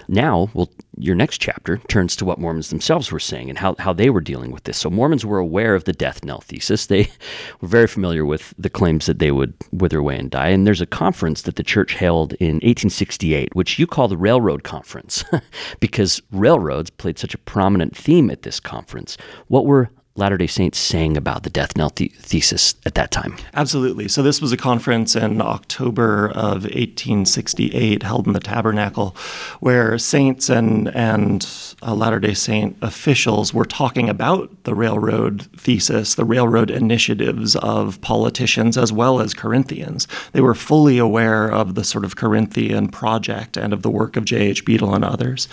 Now, 0.08 0.50
well, 0.54 0.70
your 0.98 1.16
next 1.16 1.40
chapter 1.40 1.78
turns 1.88 2.16
to 2.16 2.26
what 2.26 2.40
Mormons 2.40 2.70
themselves 2.70 3.12
were 3.12 3.20
saying 3.20 3.50
and 3.50 3.58
how, 3.58 3.76
how 3.80 3.94
they 3.94 4.10
were 4.10 4.22
dealing 4.22 4.52
with 4.52 4.64
this. 4.64 4.78
So 4.78 4.90
Mormons 4.90 5.26
were 5.26 5.40
aware 5.40 5.74
of 5.76 5.86
the 5.86 5.94
death 5.94 6.24
knell 6.24 6.42
thesis. 6.42 6.86
They 6.86 7.10
were 7.62 7.68
very 7.68 7.88
familiar 7.88 8.26
with 8.26 8.54
the 8.58 8.70
claims 8.70 9.08
that 9.08 9.20
they 9.20 9.32
would 9.32 9.54
wither 9.72 10.00
away 10.00 10.18
and 10.18 10.30
die. 10.30 10.50
And 10.50 10.68
there's 10.68 10.82
a 10.82 10.86
conference 10.86 11.42
that 11.44 11.56
the 11.56 11.64
church 11.64 11.96
held 11.96 12.34
in 12.34 12.56
1868, 12.58 13.56
which 13.56 13.80
you 13.80 13.88
call 13.88 14.08
the 14.08 14.18
Railroad 14.18 14.64
Conference, 14.64 15.24
because 15.80 16.22
railroads 16.32 16.92
played 16.92 17.18
such 17.18 17.34
a 17.34 17.40
prominent 17.40 17.98
theme 17.98 18.30
at 18.30 18.44
this 18.44 18.60
conference. 18.60 19.18
What 19.48 19.66
were 19.66 19.90
Latter 20.16 20.38
day 20.38 20.46
Saints 20.46 20.78
saying 20.78 21.18
about 21.18 21.42
the 21.42 21.50
death 21.50 21.76
knell 21.76 21.90
th- 21.90 22.14
thesis 22.14 22.76
at 22.86 22.94
that 22.94 23.10
time? 23.10 23.36
Absolutely. 23.56 24.08
So, 24.08 24.22
this 24.22 24.42
was 24.42 24.52
a 24.52 24.58
conference 24.58 25.16
in 25.16 25.42
October 25.42 26.28
of 26.28 26.66
1868 26.66 28.04
held 28.04 28.28
in 28.28 28.34
the 28.34 28.40
Tabernacle 28.40 29.16
where 29.60 29.98
saints 29.98 30.50
and, 30.50 30.94
and 30.94 31.48
uh, 31.82 31.96
Latter 31.96 32.20
day 32.20 32.36
Saint 32.36 32.78
officials 32.84 33.56
were 33.56 33.66
talking 33.66 34.08
about 34.08 34.52
the 34.66 34.76
railroad 34.76 35.48
thesis, 35.58 36.14
the 36.14 36.26
railroad 36.26 36.70
initiatives 36.70 37.56
of 37.56 38.00
politicians 38.02 38.78
as 38.78 38.94
well 38.94 39.20
as 39.20 39.34
Corinthians. 39.34 40.08
They 40.32 40.42
were 40.42 40.54
fully 40.54 41.00
aware 41.00 41.52
of 41.52 41.74
the 41.74 41.84
sort 41.84 42.06
of 42.06 42.16
Corinthian 42.16 42.90
project 42.90 43.58
and 43.58 43.74
of 43.74 43.82
the 43.82 43.90
work 43.90 44.16
of 44.16 44.26
J.H. 44.26 44.64
Beadle 44.64 44.94
and 44.94 45.04
others. 45.04 45.48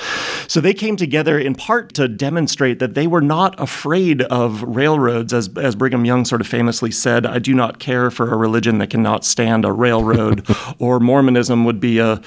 So, 0.48 0.60
they 0.60 0.74
came 0.74 0.96
together 0.96 1.38
in 1.38 1.54
part 1.54 1.94
to 1.94 2.08
demonstrate 2.08 2.78
that 2.78 2.92
they 2.92 3.06
were 3.06 3.22
not 3.22 3.58
afraid 3.58 4.20
of 4.24 4.49
of 4.50 4.62
railroads, 4.62 5.32
as, 5.32 5.48
as 5.56 5.74
Brigham 5.74 6.04
Young 6.04 6.24
sort 6.24 6.40
of 6.40 6.46
famously 6.46 6.90
said, 6.90 7.24
I 7.24 7.38
do 7.38 7.54
not 7.54 7.78
care 7.78 8.10
for 8.10 8.32
a 8.32 8.36
religion 8.36 8.78
that 8.78 8.90
cannot 8.90 9.24
stand 9.24 9.64
a 9.64 9.72
railroad, 9.72 10.46
or 10.78 11.00
Mormonism 11.00 11.64
would 11.64 11.80
be 11.80 11.98
a 11.98 12.20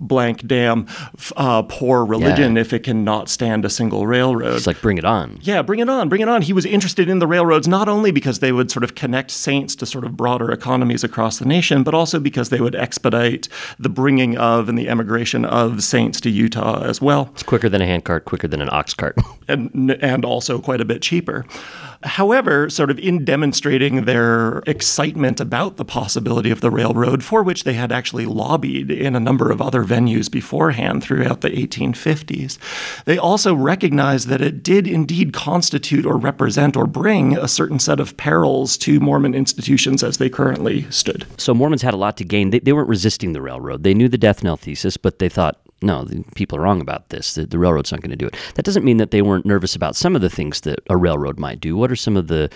blank 0.00 0.46
damn 0.46 0.86
uh, 1.36 1.62
poor 1.62 2.04
religion 2.04 2.54
yeah. 2.54 2.60
if 2.60 2.72
it 2.72 2.80
cannot 2.84 3.28
stand 3.28 3.64
a 3.64 3.70
single 3.70 4.06
railroad. 4.06 4.56
It's 4.56 4.66
like 4.66 4.80
bring 4.80 4.98
it 4.98 5.04
on. 5.04 5.38
Yeah, 5.42 5.62
bring 5.62 5.80
it 5.80 5.88
on, 5.88 6.08
bring 6.08 6.20
it 6.20 6.28
on. 6.28 6.42
He 6.42 6.52
was 6.52 6.64
interested 6.64 7.08
in 7.08 7.18
the 7.18 7.26
railroads 7.26 7.68
not 7.68 7.88
only 7.88 8.10
because 8.10 8.38
they 8.38 8.52
would 8.52 8.70
sort 8.70 8.84
of 8.84 8.94
connect 8.94 9.30
saints 9.30 9.74
to 9.76 9.86
sort 9.86 10.04
of 10.04 10.16
broader 10.16 10.50
economies 10.50 11.04
across 11.04 11.38
the 11.38 11.44
nation, 11.44 11.82
but 11.82 11.94
also 11.94 12.20
because 12.20 12.50
they 12.50 12.60
would 12.60 12.74
expedite 12.74 13.48
the 13.78 13.88
bringing 13.88 14.36
of 14.36 14.68
and 14.68 14.78
the 14.78 14.88
emigration 14.88 15.44
of 15.44 15.82
saints 15.82 16.20
to 16.20 16.30
Utah 16.30 16.82
as 16.82 17.00
well. 17.00 17.30
It's 17.32 17.42
quicker 17.42 17.68
than 17.68 17.82
a 17.82 17.86
handcart, 17.86 18.24
quicker 18.24 18.48
than 18.48 18.60
an 18.60 18.68
ox 18.72 18.94
cart, 18.94 19.16
and 19.48 19.90
and 20.02 20.24
also 20.24 20.58
quite 20.60 20.80
a 20.80 20.84
bit 20.84 21.02
cheaper. 21.02 21.44
However, 22.04 22.70
sort 22.70 22.90
of 22.90 22.98
in 22.98 23.24
demonstrating 23.24 24.04
their 24.04 24.58
excitement 24.66 25.40
about 25.40 25.76
the 25.76 25.84
possibility 25.84 26.50
of 26.50 26.60
the 26.60 26.70
railroad, 26.70 27.24
for 27.24 27.42
which 27.42 27.64
they 27.64 27.72
had 27.74 27.90
actually 27.90 28.24
lobbied 28.24 28.90
in 28.90 29.16
a 29.16 29.20
number 29.20 29.50
of 29.50 29.60
other 29.60 29.84
venues 29.84 30.30
beforehand 30.30 31.02
throughout 31.02 31.40
the 31.40 31.50
1850s, 31.50 32.58
they 33.04 33.18
also 33.18 33.54
recognized 33.54 34.28
that 34.28 34.40
it 34.40 34.62
did 34.62 34.86
indeed 34.86 35.32
constitute 35.32 36.06
or 36.06 36.16
represent 36.16 36.76
or 36.76 36.86
bring 36.86 37.36
a 37.36 37.48
certain 37.48 37.80
set 37.80 37.98
of 37.98 38.16
perils 38.16 38.78
to 38.78 39.00
Mormon 39.00 39.34
institutions 39.34 40.04
as 40.04 40.18
they 40.18 40.30
currently 40.30 40.88
stood. 40.90 41.26
So 41.36 41.52
Mormons 41.52 41.82
had 41.82 41.94
a 41.94 41.98
lot 41.98 42.16
to 42.18 42.24
gain. 42.24 42.50
They, 42.50 42.60
they 42.60 42.72
weren't 42.72 42.88
resisting 42.88 43.32
the 43.32 43.42
railroad. 43.42 43.82
They 43.82 43.94
knew 43.94 44.08
the 44.08 44.18
death 44.18 44.44
knell 44.44 44.56
thesis, 44.56 44.96
but 44.96 45.18
they 45.18 45.28
thought, 45.28 45.60
no, 45.80 46.06
people 46.34 46.58
are 46.58 46.62
wrong 46.62 46.80
about 46.80 47.10
this. 47.10 47.34
The, 47.34 47.46
the, 47.46 47.58
railroad's 47.58 47.92
not 47.92 48.00
going 48.00 48.10
to 48.10 48.16
do 48.16 48.26
it. 48.26 48.36
That 48.54 48.64
doesn't 48.64 48.84
mean 48.84 48.96
that 48.96 49.10
they 49.10 49.22
weren't 49.22 49.46
nervous 49.46 49.76
about 49.76 49.96
some 49.96 50.16
of 50.16 50.22
the 50.22 50.30
things 50.30 50.62
that 50.62 50.80
a 50.90 50.96
railroad 50.96 51.38
might 51.38 51.60
do. 51.60 51.76
What 51.76 51.92
are 51.92 51.96
some 51.96 52.16
of 52.16 52.26
the 52.26 52.50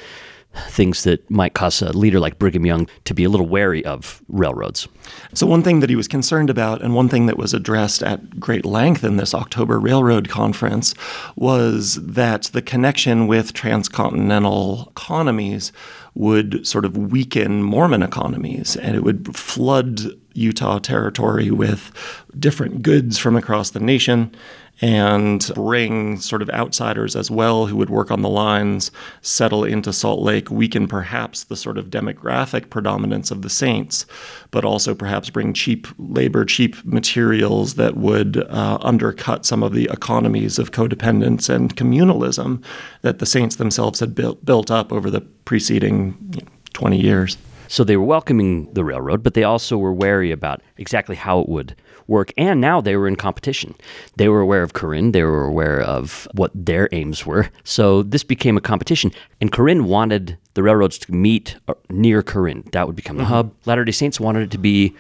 things 0.69 1.05
that 1.05 1.31
might 1.31 1.55
cause 1.55 1.81
a 1.81 1.93
leader 1.93 2.21
like 2.21 2.39
Brigham 2.39 2.67
Young 2.67 2.87
to 3.05 3.15
be 3.15 3.25
a 3.25 3.31
little 3.31 3.47
wary 3.47 3.85
of 3.85 4.23
railroads? 4.29 4.89
So, 5.35 5.47
one 5.47 5.63
thing 5.63 5.81
that 5.81 5.91
he 5.91 5.97
was 5.97 6.09
concerned 6.09 6.51
about, 6.51 6.83
and 6.83 6.95
one 6.95 7.09
thing 7.09 7.27
that 7.27 7.39
was 7.39 7.55
addressed 7.55 8.03
at 8.03 8.41
great 8.41 8.65
length 8.65 9.05
in 9.05 9.17
this 9.17 9.35
October 9.35 9.79
Railroad 9.79 10.29
Conference, 10.29 10.95
was 11.37 11.95
that 12.03 12.45
the 12.53 12.63
connection 12.63 13.27
with 13.27 13.53
transcontinental 13.53 14.89
economies 14.91 15.73
would 16.15 16.67
sort 16.67 16.85
of 16.85 16.97
weaken 16.97 17.63
Mormon 17.63 18.03
economies 18.03 18.77
and 18.77 18.95
it 18.95 19.03
would 19.03 19.35
flood 19.35 20.01
Utah 20.35 20.79
territory 20.79 21.51
with 21.51 21.93
different 22.39 22.83
goods 22.83 23.19
from 23.19 23.37
across 23.37 23.71
the 23.71 23.81
nation 23.81 24.35
and 24.83 25.53
bring 25.55 26.19
sort 26.19 26.43
of 26.43 26.51
outsiders 26.51 27.15
as 27.15 27.31
well 27.31 27.67
who 27.67 27.77
would 27.77 27.89
work 27.89 28.11
on 28.11 28.23
the 28.23 28.29
lines, 28.29 28.91
settle 29.21 29.63
into 29.65 29.93
Salt 29.93 30.21
Lake, 30.21 30.51
weaken 30.51 30.89
perhaps 30.89 31.45
the 31.45 31.55
sort 31.55 31.79
of 31.79 31.87
demographic 31.87 32.69
predominance 32.69 33.31
of 33.31 33.43
the 33.43 33.51
Saints, 33.51 34.07
but 34.51 34.65
also 34.65 34.93
perhaps 34.93 35.31
bring 35.31 35.53
cheap 35.53 35.87
labor, 35.99 36.45
cheap 36.45 36.85
materials 36.85 37.75
that 37.75 37.97
would 37.97 38.39
uh, 38.49 38.79
undercut 38.81 39.47
some 39.47 39.63
of 39.63 39.73
the 39.73 39.89
economies 39.93 40.59
of 40.59 40.73
codependence 40.73 41.49
and 41.49 41.77
communalism 41.77 42.63
that 43.03 43.21
the 43.21 43.27
Saints 43.27 43.57
themselves 43.57 44.01
had 44.01 44.17
built, 44.17 44.45
built 44.45 44.69
up 44.69 44.93
over 44.93 45.11
the 45.11 45.21
preceding 45.21 46.17
you 46.33 46.41
know, 46.41 46.49
20 46.73 47.01
years. 47.01 47.39
So 47.73 47.85
they 47.85 47.97
were 47.97 48.05
welcoming 48.05 48.71
the 48.75 48.85
railroad, 48.85 49.23
but 49.23 49.33
they 49.33 49.45
also 49.45 49.79
were 49.79 49.95
wary 49.95 50.31
about 50.31 50.61
exactly 50.77 51.17
how 51.17 51.41
it 51.41 51.49
would 51.49 51.75
work. 52.07 52.31
And 52.37 52.61
now 52.61 52.83
they 52.83 52.97
were 52.97 53.09
in 53.09 53.17
competition. 53.17 53.75
They 54.17 54.29
were 54.29 54.41
aware 54.41 54.63
of 54.63 54.75
Corinne, 54.75 55.13
they 55.13 55.23
were 55.23 55.47
aware 55.47 55.81
of 55.81 56.29
what 56.35 56.51
their 56.55 56.91
aims 56.93 57.25
were. 57.25 57.49
So 57.65 58.03
this 58.03 58.25
became 58.25 58.59
a 58.59 58.61
competition. 58.61 59.11
And 59.41 59.51
Corinne 59.51 59.87
wanted 59.87 60.37
the 60.53 60.63
railroads 60.63 60.99
to 60.99 61.15
meet 61.15 61.57
uh, 61.67 61.73
near 61.89 62.23
Corinne. 62.23 62.69
That 62.73 62.87
would 62.87 62.95
become 62.95 63.17
the 63.17 63.23
mm-hmm. 63.23 63.33
hub. 63.33 63.55
Latter 63.65 63.87
day 63.87 63.93
Saints 63.93 64.21
wanted 64.21 64.43
it 64.43 64.51
to 64.51 64.59
be 64.59 64.95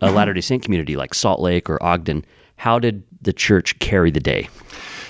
a 0.00 0.10
Latter 0.10 0.32
day 0.32 0.40
Saint 0.40 0.62
community 0.62 0.96
like 0.96 1.12
Salt 1.12 1.40
Lake 1.40 1.68
or 1.68 1.82
Ogden. 1.82 2.24
How 2.56 2.78
did 2.78 3.02
the 3.20 3.34
church 3.34 3.78
carry 3.80 4.10
the 4.10 4.18
day? 4.20 4.48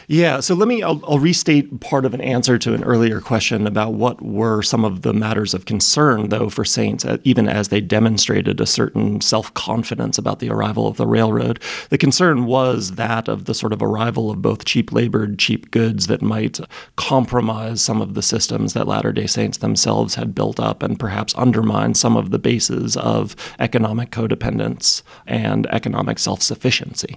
Yeah, 0.07 0.41
so 0.41 0.55
let 0.55 0.69
me, 0.69 0.83
I'll, 0.83 1.01
I'll, 1.09 1.19
restate 1.19 1.81
part 1.81 2.05
of 2.05 2.13
an 2.13 2.21
answer 2.21 2.59
to 2.59 2.75
an 2.75 2.85
earlier 2.85 3.23
question 3.23 3.67
about 3.67 3.95
what 3.95 4.21
were 4.21 4.61
some 4.61 4.85
of 4.85 5.01
the 5.01 5.15
matters 5.15 5.55
of 5.55 5.65
concern, 5.65 6.29
though, 6.29 6.51
for 6.51 6.65
saints, 6.65 7.07
uh, 7.07 7.17
even 7.25 7.49
as 7.49 7.69
they 7.69 7.81
demonstrated 7.81 8.61
a 8.61 8.67
certain 8.67 9.23
self 9.23 9.53
confidence 9.55 10.19
about 10.19 10.41
the 10.41 10.51
arrival 10.51 10.87
of 10.87 10.99
the 10.99 11.07
railroad. 11.07 11.59
The 11.89 11.97
concern 11.97 12.45
was 12.45 12.93
that 12.93 13.29
of 13.29 13.47
the 13.47 13.55
sort 13.55 13.73
of 13.73 13.83
arrival 13.83 14.31
of 14.31 14.43
both 14.43 14.67
cheap 14.67 14.93
labored, 14.93 15.39
cheap 15.39 15.71
goods 15.71 16.07
that 16.09 16.21
might 16.21 16.61
compromise 16.97 17.81
some 17.81 18.03
of 18.03 18.13
the 18.13 18.23
systems 18.23 18.75
that 18.75 18.87
Latter 18.87 19.13
day 19.13 19.27
Saints 19.27 19.59
themselves 19.59 20.17
had 20.17 20.35
built 20.35 20.61
up 20.61 20.83
and 20.83 20.99
perhaps 20.99 21.35
undermine 21.37 21.95
some 21.95 22.17
of 22.17 22.31
the 22.31 22.39
bases 22.39 22.97
of 22.99 23.35
economic 23.59 24.11
codependence 24.11 25.03
and 25.27 25.67
economic 25.69 26.19
self 26.19 26.43
sufficiency. 26.43 27.17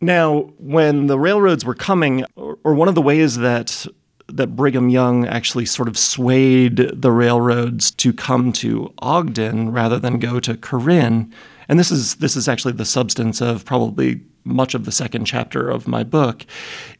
Now, 0.00 0.52
when 0.58 1.06
the 1.06 1.18
railroads 1.18 1.64
were 1.64 1.74
coming, 1.74 2.24
or, 2.36 2.74
one 2.74 2.88
of 2.88 2.94
the 2.94 3.02
ways 3.02 3.38
that 3.38 3.86
that 4.28 4.56
Brigham 4.56 4.88
Young 4.88 5.24
actually 5.24 5.66
sort 5.66 5.88
of 5.88 5.96
swayed 5.96 6.76
the 6.92 7.12
railroads 7.12 7.92
to 7.92 8.12
come 8.12 8.52
to 8.54 8.92
Ogden 8.98 9.70
rather 9.70 10.00
than 10.00 10.18
go 10.18 10.40
to 10.40 10.56
Corinne. 10.56 11.32
And 11.68 11.78
this 11.78 11.90
is 11.90 12.16
this 12.16 12.36
is 12.36 12.48
actually 12.48 12.72
the 12.72 12.84
substance 12.84 13.40
of 13.40 13.64
probably 13.64 14.20
much 14.44 14.74
of 14.74 14.84
the 14.84 14.92
second 14.92 15.24
chapter 15.24 15.68
of 15.68 15.88
my 15.88 16.02
book, 16.04 16.44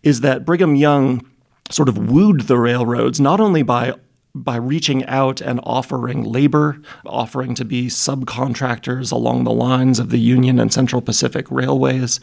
is 0.02 0.20
that 0.20 0.44
Brigham 0.44 0.76
Young 0.76 1.26
sort 1.70 1.88
of 1.88 1.98
wooed 1.98 2.42
the 2.42 2.58
railroads 2.58 3.20
not 3.20 3.40
only 3.40 3.62
by 3.62 3.94
by 4.34 4.56
reaching 4.56 5.04
out 5.06 5.40
and 5.40 5.60
offering 5.62 6.22
labor, 6.22 6.80
offering 7.06 7.54
to 7.54 7.64
be 7.64 7.86
subcontractors 7.86 9.10
along 9.10 9.44
the 9.44 9.52
lines 9.52 9.98
of 9.98 10.10
the 10.10 10.18
Union 10.18 10.58
and 10.58 10.72
Central 10.72 11.00
Pacific 11.00 11.46
Railways, 11.50 12.20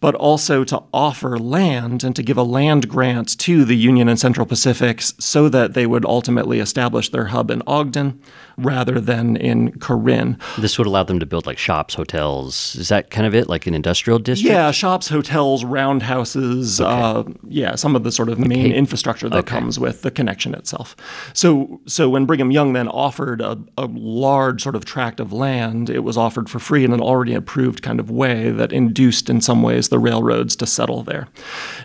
but 0.00 0.14
also 0.14 0.64
to 0.64 0.82
offer 0.92 1.38
land 1.38 2.04
and 2.04 2.14
to 2.14 2.22
give 2.22 2.36
a 2.36 2.42
land 2.42 2.88
grant 2.88 3.38
to 3.38 3.64
the 3.64 3.76
Union 3.76 4.08
and 4.08 4.18
Central 4.18 4.46
Pacifics 4.46 5.14
so 5.18 5.48
that 5.48 5.74
they 5.74 5.86
would 5.86 6.04
ultimately 6.04 6.60
establish 6.60 7.10
their 7.10 7.26
hub 7.26 7.50
in 7.50 7.62
Ogden 7.66 8.20
rather 8.58 9.00
than 9.00 9.36
in 9.36 9.78
Corinne. 9.78 10.38
This 10.58 10.76
would 10.78 10.86
allow 10.86 11.04
them 11.04 11.20
to 11.20 11.26
build 11.26 11.46
like 11.46 11.58
shops, 11.58 11.94
hotels. 11.94 12.74
Is 12.76 12.88
that 12.88 13.10
kind 13.10 13.26
of 13.26 13.34
it, 13.34 13.48
like 13.48 13.66
an 13.66 13.74
industrial 13.74 14.18
district? 14.18 14.52
Yeah, 14.52 14.70
shops, 14.70 15.08
hotels, 15.08 15.64
roundhouses. 15.64 16.80
Okay. 16.80 16.90
Uh, 16.90 17.24
yeah, 17.46 17.74
some 17.74 17.94
of 17.94 18.04
the 18.04 18.12
sort 18.12 18.28
of 18.28 18.38
main 18.38 18.72
infrastructure 18.72 19.28
that 19.28 19.38
okay. 19.38 19.48
comes 19.58 19.78
with 19.78 20.02
the 20.02 20.10
connection 20.10 20.54
itself. 20.54 20.96
So, 21.32 21.80
so 21.86 22.08
when 22.08 22.26
Brigham 22.26 22.50
Young 22.50 22.72
then 22.72 22.88
offered 22.88 23.40
a, 23.40 23.58
a 23.76 23.86
large 23.86 24.62
sort 24.62 24.74
of 24.74 24.84
tract 24.84 25.20
of 25.20 25.32
land, 25.32 25.88
it 25.88 26.00
was 26.00 26.16
offered 26.16 26.50
for 26.50 26.58
free 26.58 26.84
in 26.84 26.92
an 26.92 27.00
already 27.00 27.34
approved 27.34 27.82
kind 27.82 28.00
of 28.00 28.10
way 28.10 28.50
that 28.50 28.72
induced 28.72 29.30
in 29.30 29.40
some 29.40 29.62
ways 29.62 29.88
the 29.88 29.98
railroads 29.98 30.56
to 30.56 30.66
settle 30.66 31.02
there. 31.02 31.28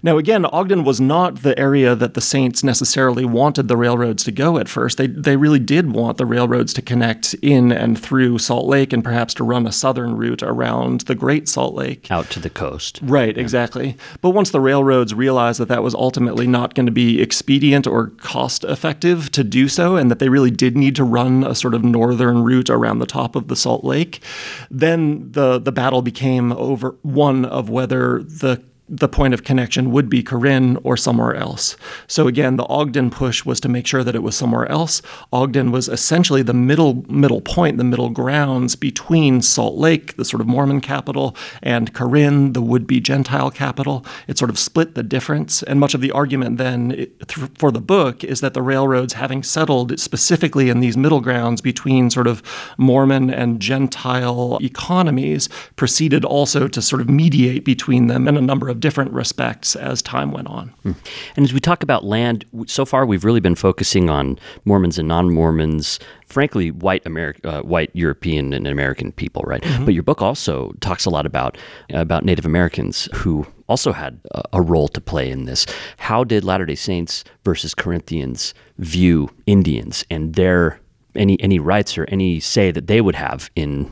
Now, 0.02 0.18
again, 0.18 0.46
Ogden 0.46 0.84
was 0.84 1.00
not 1.00 1.44
the 1.44 1.58
area 1.60 1.96
that 1.96 2.14
the 2.14 2.22
Saints 2.22 2.64
necessarily 2.64 3.26
wanted 3.26 3.68
the 3.68 3.78
railroads 3.78 4.24
to 4.24 4.32
go 4.32 4.58
at 4.58 4.70
first. 4.70 4.98
They, 4.98 5.08
they 5.08 5.36
really 5.36 5.60
did 5.60 5.92
want 5.92 6.18
the 6.18 6.26
railroads 6.26 6.63
to 6.74 6.82
connect 6.82 7.34
in 7.42 7.72
and 7.72 7.98
through 7.98 8.38
Salt 8.38 8.68
Lake 8.68 8.94
and 8.94 9.04
perhaps 9.04 9.34
to 9.36 9.44
run 9.44 9.66
a 9.66 9.72
southern 9.72 10.16
route 10.16 10.44
around 10.44 11.02
the 11.02 11.16
Great 11.16 11.48
Salt 11.48 11.74
Lake. 11.74 12.12
Out 12.12 12.30
to 12.32 12.40
the 12.40 12.50
coast. 12.50 13.00
Right, 13.02 13.36
yeah. 13.36 13.42
exactly. 13.42 13.98
But 14.22 14.32
once 14.32 14.52
the 14.52 14.62
railroads 14.62 15.14
realized 15.14 15.60
that 15.60 15.68
that 15.70 15.84
was 15.84 15.96
ultimately 15.96 16.48
not 16.48 16.76
going 16.76 16.86
to 16.86 16.92
be 16.92 17.22
expedient 17.22 17.88
or 17.88 18.08
cost 18.18 18.64
effective 18.64 19.32
to 19.32 19.44
do 19.44 19.68
so, 19.68 19.96
and 19.96 20.12
that 20.12 20.20
they 20.20 20.30
really 20.30 20.52
did 20.52 20.78
need 20.78 20.96
to 20.98 21.04
run 21.04 21.44
a 21.44 21.56
sort 21.56 21.74
of 21.74 21.84
northern 21.84 22.44
route 22.44 22.70
around 22.70 23.00
the 23.00 23.06
top 23.06 23.36
of 23.36 23.48
the 23.48 23.56
Salt 23.56 23.84
Lake, 23.84 24.22
then 24.70 25.32
the, 25.32 25.58
the 25.58 25.72
battle 25.72 26.02
became 26.02 26.52
over 26.52 26.96
one 27.02 27.46
of 27.46 27.70
whether 27.70 27.94
whether 27.94 28.24
the 28.24 28.62
the 28.90 29.08
point 29.08 29.34
of 29.34 29.44
connection 29.44 29.92
would 29.92 30.10
be 30.10 30.22
Corinne 30.22 30.78
or 30.84 30.98
somewhere 30.98 31.34
else. 31.36 31.78
So 32.06 32.28
again, 32.28 32.58
the 32.58 32.68
Ogden 32.68 33.10
push 33.10 33.46
was 33.46 33.60
to 33.62 33.70
make 33.70 33.88
sure 33.88 34.04
that 34.04 34.16
it 34.16 34.24
was 34.24 34.36
somewhere 34.36 34.70
else. 34.70 35.02
Ogden 35.32 35.72
was 35.72 35.88
essentially 35.88 36.42
the 36.42 36.54
middle 36.54 37.06
middle 37.08 37.40
point, 37.40 37.78
the 37.78 37.84
middle 37.84 38.10
grounds 38.10 38.76
between 38.76 39.42
Salt 39.42 39.76
Lake, 39.76 40.18
the 40.18 40.26
sort 40.26 40.42
of 40.42 40.48
Mormon 40.48 40.82
capital, 40.82 41.36
and 41.62 41.94
Corinne, 41.94 42.54
the 42.54 42.62
would-be 42.62 43.00
Gentile 43.00 43.52
capital. 43.52 44.06
It 44.28 44.38
sort 44.38 44.50
of 44.50 44.60
split 44.60 44.96
the 44.96 45.04
difference, 45.04 45.64
and 45.64 45.80
much 45.80 45.94
of 45.94 46.02
the 46.02 46.12
argument 46.12 46.58
then 46.58 47.08
for 47.56 47.72
the 47.72 47.82
book 47.82 48.24
is 48.24 48.42
that 48.42 48.54
the 48.54 48.62
railroads, 48.62 49.14
having 49.14 49.44
settled 49.44 49.98
specifically 50.00 50.70
in 50.70 50.82
these 50.82 50.98
middle 50.98 51.22
grounds 51.22 51.62
between 51.62 52.10
sort 52.10 52.28
of 52.28 52.44
Mormon 52.78 53.30
and 53.30 53.62
Gentile 53.62 54.58
economies, 54.62 55.48
proceeded 55.78 56.26
also 56.26 56.68
to 56.68 56.82
sort 56.82 57.02
of 57.02 57.10
mediate 57.10 57.64
between 57.64 58.08
them 58.08 58.28
in 58.28 58.36
a 58.36 58.42
number 58.42 58.68
of 58.70 58.73
of 58.74 58.80
different 58.80 59.12
respects 59.12 59.76
as 59.76 60.02
time 60.02 60.32
went 60.32 60.48
on. 60.48 60.70
Hmm. 60.84 60.92
And 61.38 61.46
as 61.46 61.54
we 61.54 61.60
talk 61.60 61.84
about 61.84 62.04
land, 62.04 62.44
so 62.68 62.86
far 62.86 63.06
we've 63.06 63.24
really 63.24 63.40
been 63.40 63.56
focusing 63.56 64.10
on 64.10 64.38
Mormons 64.66 64.98
and 64.98 65.08
non-Mormons, 65.08 66.00
frankly, 66.26 66.72
white 66.72 67.06
American, 67.06 67.50
uh, 67.50 67.62
white 67.62 67.92
European 67.94 68.54
and 68.54 68.68
American 68.68 69.12
people, 69.12 69.44
right? 69.44 69.62
Mm-hmm. 69.62 69.86
But 69.86 69.94
your 69.94 70.04
book 70.04 70.22
also 70.22 70.74
talks 70.82 71.06
a 71.06 71.10
lot 71.10 71.26
about 71.26 71.58
about 71.92 72.26
Native 72.26 72.46
Americans 72.46 73.08
who 73.14 73.46
also 73.68 73.94
had 73.94 74.20
a, 74.32 74.44
a 74.54 74.62
role 74.62 74.88
to 74.90 75.00
play 75.00 75.30
in 75.30 75.46
this. 75.46 75.66
How 75.98 76.24
did 76.24 76.44
Latter 76.44 76.66
Day 76.66 76.76
Saints 76.76 77.24
versus 77.46 77.74
Corinthians 77.74 78.54
view 78.78 79.30
Indians 79.46 80.04
and 80.10 80.34
their 80.34 80.80
any 81.16 81.40
any 81.42 81.60
rights 81.60 81.98
or 81.98 82.06
any 82.06 82.40
say 82.40 82.72
that 82.72 82.88
they 82.88 83.00
would 83.00 83.16
have 83.16 83.50
in 83.56 83.92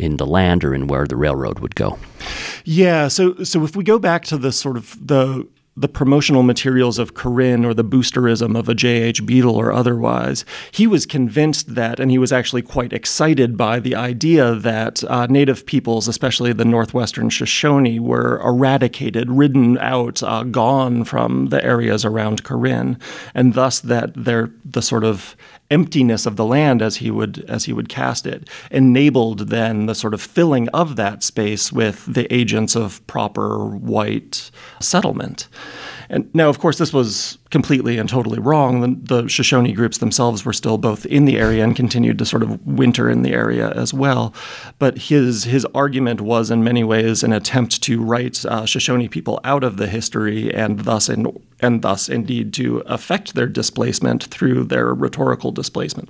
in 0.00 0.16
the 0.16 0.26
land 0.26 0.64
or 0.64 0.74
in 0.74 0.86
where 0.86 1.06
the 1.06 1.16
railroad 1.16 1.60
would 1.60 1.74
go. 1.74 1.98
Yeah, 2.64 3.08
so 3.08 3.44
so 3.44 3.64
if 3.64 3.76
we 3.76 3.84
go 3.84 3.98
back 3.98 4.24
to 4.26 4.38
the 4.38 4.52
sort 4.52 4.76
of 4.76 4.96
the 5.06 5.46
the 5.76 5.88
promotional 5.88 6.42
materials 6.42 6.98
of 6.98 7.14
Corinne 7.14 7.64
or 7.64 7.72
the 7.72 7.84
boosterism 7.84 8.58
of 8.58 8.68
a 8.68 8.74
J.H. 8.74 9.24
Beadle 9.24 9.56
or 9.56 9.72
otherwise, 9.72 10.44
he 10.72 10.86
was 10.86 11.06
convinced 11.06 11.74
that, 11.74 11.98
and 12.00 12.10
he 12.10 12.18
was 12.18 12.32
actually 12.32 12.60
quite 12.60 12.92
excited 12.92 13.56
by 13.56 13.78
the 13.78 13.94
idea 13.94 14.54
that 14.56 15.02
uh, 15.04 15.26
native 15.26 15.64
peoples, 15.64 16.08
especially 16.08 16.52
the 16.52 16.64
northwestern 16.64 17.30
Shoshone, 17.30 17.98
were 18.00 18.40
eradicated, 18.44 19.30
ridden 19.30 19.78
out, 19.78 20.22
uh, 20.22 20.42
gone 20.42 21.04
from 21.04 21.46
the 21.46 21.64
areas 21.64 22.04
around 22.04 22.44
Corinne, 22.44 22.98
and 23.32 23.54
thus 23.54 23.80
that 23.80 24.12
their 24.14 24.50
the 24.64 24.82
sort 24.82 25.04
of 25.04 25.36
emptiness 25.70 26.26
of 26.26 26.36
the 26.36 26.44
land 26.44 26.82
as 26.82 26.96
he 26.96 27.10
would 27.10 27.44
as 27.48 27.64
he 27.64 27.72
would 27.72 27.88
cast 27.88 28.26
it 28.26 28.48
enabled 28.70 29.48
then 29.48 29.86
the 29.86 29.94
sort 29.94 30.14
of 30.14 30.20
filling 30.20 30.68
of 30.70 30.96
that 30.96 31.22
space 31.22 31.72
with 31.72 32.12
the 32.12 32.32
agents 32.32 32.74
of 32.74 33.04
proper 33.06 33.64
white 33.64 34.50
settlement. 34.80 35.48
And 36.08 36.28
now, 36.34 36.48
of 36.48 36.58
course, 36.58 36.78
this 36.78 36.92
was 36.92 37.38
completely 37.50 37.98
and 37.98 38.08
totally 38.08 38.38
wrong. 38.38 38.80
The, 38.80 39.22
the, 39.22 39.28
Shoshone 39.28 39.72
groups 39.72 39.98
themselves 39.98 40.44
were 40.44 40.52
still 40.52 40.78
both 40.78 41.04
in 41.06 41.24
the 41.24 41.36
area 41.36 41.64
and 41.64 41.74
continued 41.74 42.18
to 42.18 42.24
sort 42.24 42.42
of 42.42 42.64
winter 42.66 43.10
in 43.10 43.22
the 43.22 43.32
area 43.32 43.70
as 43.70 43.92
well. 43.92 44.32
But 44.78 44.98
his 44.98 45.44
his 45.44 45.66
argument 45.74 46.20
was 46.20 46.50
in 46.50 46.62
many 46.62 46.84
ways 46.84 47.22
an 47.22 47.32
attempt 47.32 47.82
to 47.82 48.02
write 48.02 48.44
uh, 48.44 48.66
Shoshone 48.66 49.08
people 49.08 49.40
out 49.44 49.64
of 49.64 49.76
the 49.76 49.88
history 49.88 50.52
and 50.54 50.80
thus 50.80 51.08
in, 51.08 51.26
and 51.58 51.82
thus 51.82 52.08
indeed 52.08 52.52
to 52.54 52.78
affect 52.86 53.34
their 53.34 53.46
displacement 53.46 54.24
through 54.24 54.64
their 54.64 54.94
rhetorical 54.94 55.50
displacement. 55.50 56.08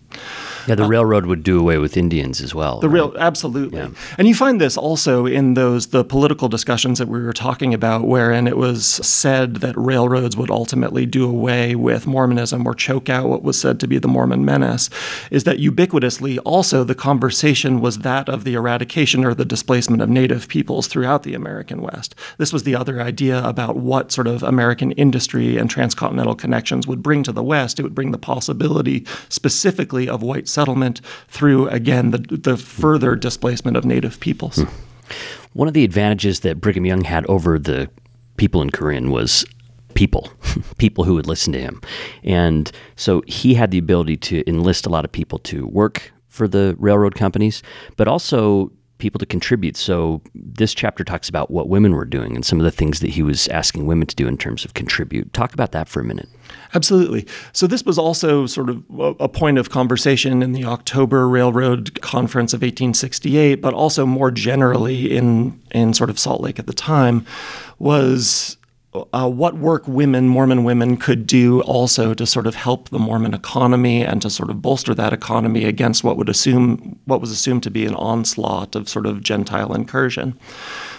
Yeah, 0.67 0.75
the 0.75 0.85
uh, 0.85 0.89
railroad 0.89 1.27
would 1.27 1.43
do 1.43 1.59
away 1.59 1.79
with 1.79 1.97
Indians 1.97 2.41
as 2.41 2.55
well. 2.55 2.81
The 2.81 2.89
right? 2.89 2.95
real 2.95 3.15
absolutely. 3.19 3.79
Yeah. 3.79 3.89
And 4.19 4.29
you 4.29 4.35
find 4.35 4.61
this 4.61 4.77
also 4.77 5.27
in 5.27 5.55
those 5.55 5.89
the 5.89 6.05
political 6.05 6.49
discussions 6.49 6.99
that 6.99 7.09
we 7.09 7.23
were 7.23 7.33
talking 7.33 7.73
about 7.73 8.07
wherein 8.07 8.47
it 8.47 8.59
was 8.59 8.87
said 8.87 9.57
that 9.57 9.75
railroads 9.77 10.37
would 10.37 10.51
ultimately 10.51 11.07
do 11.07 11.30
away 11.31 11.75
with 11.75 12.07
Mormonism 12.07 12.67
or 12.67 12.75
choke 12.75 13.09
out 13.09 13.29
what 13.29 13.43
was 13.43 13.59
said 13.61 13.79
to 13.81 13.87
be 13.87 13.99
the 13.99 14.09
Mormon 14.09 14.45
menace 14.45 14.91
is 15.31 15.45
that 15.45 15.59
ubiquitously 15.59 16.39
also 16.45 16.85
the 16.85 16.95
conversation 16.95 17.81
was 17.81 17.99
that 17.99 18.29
of 18.29 18.45
the 18.45 18.55
eradication 18.55 19.25
or 19.25 19.33
the 19.35 19.45
displacement 19.45 20.03
of 20.03 20.11
native 20.11 20.49
peoples 20.49 20.87
throughout 20.87 21.23
the 21.23 21.35
American 21.35 21.81
West. 21.81 22.15
This 22.37 22.53
was 22.53 22.65
the 22.65 22.75
other 22.75 23.01
idea 23.01 23.43
about 23.45 23.77
what 23.77 24.13
sort 24.13 24.27
of 24.27 24.43
American 24.43 24.93
industry 24.93 25.57
and 25.57 25.71
transcontinental 25.71 26.35
connections 26.35 26.87
would 26.87 27.03
bring 27.03 27.23
to 27.23 27.33
the 27.33 27.43
West. 27.43 27.79
It 27.79 27.83
would 27.83 27.95
bring 27.95 28.11
the 28.11 28.19
possibility 28.19 29.07
specifically 29.29 30.09
of 30.09 30.23
white 30.23 30.49
settlement 30.49 31.01
through, 31.29 31.69
again, 31.69 32.11
the, 32.11 32.19
the 32.19 32.57
further 32.57 33.15
displacement 33.17 33.77
of 33.77 33.85
native 33.85 34.19
peoples. 34.21 34.57
Hmm. 34.57 34.65
One 35.53 35.69
of 35.69 35.75
the 35.75 35.85
advantages 35.85 36.41
that 36.41 36.61
Brigham 36.61 36.87
Young 36.87 37.05
had 37.05 37.27
over 37.27 37.59
the 37.59 37.91
people 38.37 38.63
in 38.63 38.71
Corinne 38.71 39.11
was 39.11 39.45
people, 39.95 40.31
people 40.79 41.05
who 41.05 41.15
would 41.15 41.27
listen 41.27 41.53
to 41.53 41.61
him. 41.61 41.81
And 42.23 42.71
so 42.97 43.23
he 43.27 43.55
had 43.55 43.71
the 43.71 43.79
ability 43.79 44.17
to 44.19 44.49
enlist 44.49 44.87
a 44.87 44.89
lot 44.89 45.05
of 45.05 45.13
people 45.13 45.39
to 45.41 45.67
work 45.67 46.13
for 46.29 46.47
the 46.47 46.77
railroad 46.79 47.15
companies, 47.15 47.63
but 47.97 48.09
also 48.09 48.71
people 49.01 49.19
to 49.19 49.27
contribute. 49.27 49.77
So 49.77 50.23
this 50.35 50.73
chapter 50.73 51.03
talks 51.03 51.29
about 51.29 51.51
what 51.51 51.69
women 51.69 51.95
were 51.95 52.05
doing 52.05 52.37
and 52.37 52.45
some 52.45 52.61
of 52.61 52.65
the 52.65 52.71
things 52.71 53.01
that 53.01 53.11
he 53.11 53.23
was 53.23 53.49
asking 53.49 53.87
women 53.87 54.07
to 54.07 54.15
do 54.15 54.29
in 54.29 54.37
terms 54.37 54.65
of 54.65 54.75
contribute. 54.75 55.33
Talk 55.33 55.53
about 55.53 55.73
that 55.73 55.89
for 55.89 56.01
a 56.01 56.05
minute. 56.05 56.29
Absolutely. 56.75 57.27
So 57.53 57.67
this 57.67 57.85
was 57.85 57.99
also 57.99 58.47
sort 58.47 58.69
of 58.69 58.85
a 59.19 59.29
point 59.29 59.59
of 59.59 59.71
conversation 59.71 60.43
in 60.43 60.53
the 60.53 60.65
October 60.65 61.29
Railroad 61.29 62.01
Conference 62.01 62.53
of 62.53 62.59
1868, 62.59 63.57
but 63.57 63.75
also 63.75 64.07
more 64.07 64.31
generally 64.31 65.17
in 65.17 65.61
in 65.73 65.95
sort 65.95 66.11
of 66.11 66.19
Salt 66.19 66.41
Lake 66.41 66.59
at 66.59 66.67
the 66.67 66.73
time 66.73 67.27
was 67.79 68.57
uh, 68.93 69.31
what 69.31 69.57
work 69.57 69.87
women, 69.87 70.27
Mormon 70.27 70.65
women, 70.65 70.97
could 70.97 71.25
do 71.27 71.61
also 71.63 72.13
to 72.13 72.27
sort 72.27 72.47
of 72.47 72.57
help 72.57 72.89
the 72.89 72.99
Mormon 72.99 73.35
economy 73.35 74.05
and 74.05 74.21
to 74.23 74.29
sort 74.29 74.51
of 74.51 74.61
bolster 74.61 74.95
that 74.95 75.13
economy 75.13 75.65
against 75.65 76.03
what 76.03 76.17
would 76.17 76.29
assume 76.29 76.99
what 77.05 77.21
was 77.21 77.31
assumed 77.31 77.63
to 77.63 77.71
be 77.71 77.87
an 77.87 77.95
onslaught 77.95 78.75
of 78.75 78.89
sort 78.89 79.07
of 79.07 79.23
Gentile 79.23 79.75
incursion. 79.75 80.37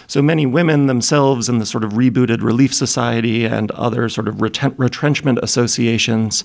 So 0.06 0.22
many 0.22 0.46
women 0.46 0.86
themselves 0.86 1.50
in 1.50 1.58
the 1.58 1.66
sort 1.66 1.84
of 1.84 1.92
rebooted 1.92 2.42
Relief 2.42 2.72
Society 2.72 3.44
and 3.44 3.70
other 3.72 4.08
sort 4.08 4.26
of 4.26 4.40
retrenchment 4.40 5.38
associations 5.42 6.44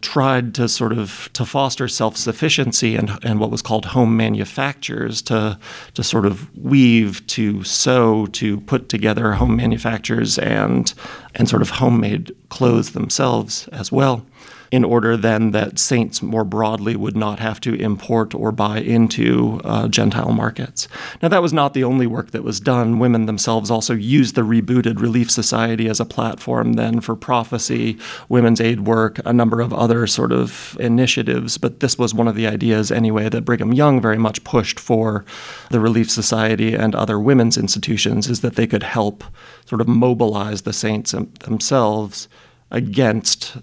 tried 0.00 0.54
to 0.54 0.68
sort 0.68 0.92
of 0.92 1.28
to 1.32 1.44
foster 1.44 1.88
self-sufficiency 1.88 2.94
and, 2.96 3.10
and 3.24 3.40
what 3.40 3.50
was 3.50 3.62
called 3.62 3.86
home 3.86 4.16
manufactures 4.16 5.20
to 5.22 5.58
to 5.94 6.04
sort 6.04 6.26
of 6.26 6.54
weave 6.56 7.26
to 7.26 7.64
sew 7.64 8.26
to 8.26 8.60
put 8.60 8.88
together 8.88 9.32
home 9.32 9.56
manufactures 9.56 10.38
and 10.38 10.94
and 11.34 11.48
sort 11.48 11.62
of 11.62 11.70
homemade 11.70 12.34
clothes 12.48 12.92
themselves 12.92 13.68
as 13.68 13.90
well 13.90 14.24
in 14.70 14.84
order 14.84 15.16
then 15.16 15.50
that 15.52 15.78
saints 15.78 16.22
more 16.22 16.44
broadly 16.44 16.96
would 16.96 17.16
not 17.16 17.38
have 17.38 17.60
to 17.60 17.74
import 17.74 18.34
or 18.34 18.52
buy 18.52 18.78
into 18.78 19.60
uh, 19.64 19.88
Gentile 19.88 20.32
markets. 20.32 20.88
Now, 21.22 21.28
that 21.28 21.42
was 21.42 21.52
not 21.52 21.74
the 21.74 21.84
only 21.84 22.06
work 22.06 22.32
that 22.32 22.44
was 22.44 22.60
done. 22.60 22.98
Women 22.98 23.26
themselves 23.26 23.70
also 23.70 23.94
used 23.94 24.34
the 24.34 24.42
rebooted 24.42 25.00
Relief 25.00 25.30
Society 25.30 25.88
as 25.88 26.00
a 26.00 26.04
platform 26.04 26.74
then 26.74 27.00
for 27.00 27.16
prophecy, 27.16 27.98
women's 28.28 28.60
aid 28.60 28.80
work, 28.80 29.20
a 29.24 29.32
number 29.32 29.60
of 29.60 29.72
other 29.72 30.06
sort 30.06 30.32
of 30.32 30.76
initiatives. 30.80 31.58
But 31.58 31.80
this 31.80 31.98
was 31.98 32.14
one 32.14 32.28
of 32.28 32.34
the 32.34 32.46
ideas, 32.46 32.90
anyway, 32.90 33.28
that 33.28 33.44
Brigham 33.44 33.72
Young 33.72 34.00
very 34.00 34.18
much 34.18 34.44
pushed 34.44 34.78
for 34.78 35.24
the 35.70 35.80
Relief 35.80 36.10
Society 36.10 36.74
and 36.74 36.94
other 36.94 37.18
women's 37.18 37.56
institutions 37.56 38.28
is 38.28 38.40
that 38.40 38.56
they 38.56 38.66
could 38.66 38.82
help 38.82 39.24
sort 39.64 39.80
of 39.80 39.88
mobilize 39.88 40.62
the 40.62 40.72
saints 40.72 41.14
themselves 41.40 42.28
against 42.70 43.56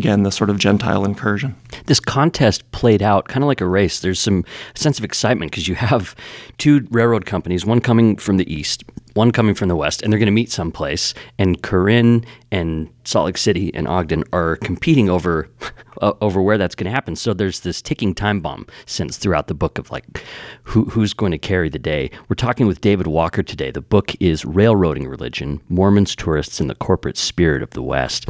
again 0.00 0.22
the 0.22 0.32
sort 0.32 0.48
of 0.48 0.58
Gentile 0.58 1.04
incursion. 1.04 1.54
This 1.84 2.00
contest 2.00 2.70
played 2.72 3.02
out 3.02 3.28
kind 3.28 3.44
of 3.44 3.48
like 3.48 3.60
a 3.60 3.66
race. 3.66 4.00
There's 4.00 4.18
some 4.18 4.46
sense 4.74 4.98
of 4.98 5.04
excitement 5.04 5.50
because 5.50 5.68
you 5.68 5.74
have 5.74 6.16
two 6.56 6.86
railroad 6.90 7.26
companies, 7.26 7.66
one 7.66 7.82
coming 7.82 8.16
from 8.16 8.38
the 8.38 8.50
east, 8.50 8.82
one 9.12 9.30
coming 9.30 9.54
from 9.54 9.68
the 9.68 9.76
west, 9.76 10.00
and 10.00 10.10
they're 10.10 10.18
going 10.18 10.26
to 10.26 10.32
meet 10.32 10.50
someplace. 10.50 11.12
And 11.38 11.62
Corinne 11.62 12.24
and 12.50 12.88
Salt 13.04 13.26
Lake 13.26 13.36
City 13.36 13.74
and 13.74 13.86
Ogden 13.86 14.24
are 14.32 14.56
competing 14.56 15.10
over 15.10 15.50
uh, 16.00 16.14
over 16.22 16.40
where 16.40 16.56
that's 16.56 16.74
going 16.74 16.86
to 16.86 16.90
happen. 16.90 17.14
So 17.14 17.34
there's 17.34 17.60
this 17.60 17.82
ticking 17.82 18.14
time 18.14 18.40
bomb 18.40 18.66
since 18.86 19.18
throughout 19.18 19.48
the 19.48 19.54
book 19.54 19.76
of 19.76 19.90
like 19.90 20.24
who, 20.62 20.86
who's 20.86 21.12
going 21.12 21.32
to 21.32 21.38
carry 21.38 21.68
the 21.68 21.78
day. 21.78 22.10
We're 22.28 22.36
talking 22.36 22.66
with 22.66 22.80
David 22.80 23.06
Walker 23.06 23.42
today. 23.42 23.70
The 23.70 23.82
book 23.82 24.14
is 24.18 24.46
Railroading 24.46 25.06
Religion: 25.06 25.60
Mormons, 25.68 26.16
Tourists, 26.16 26.58
and 26.58 26.70
the 26.70 26.74
Corporate 26.74 27.18
Spirit 27.18 27.62
of 27.62 27.70
the 27.70 27.82
West. 27.82 28.28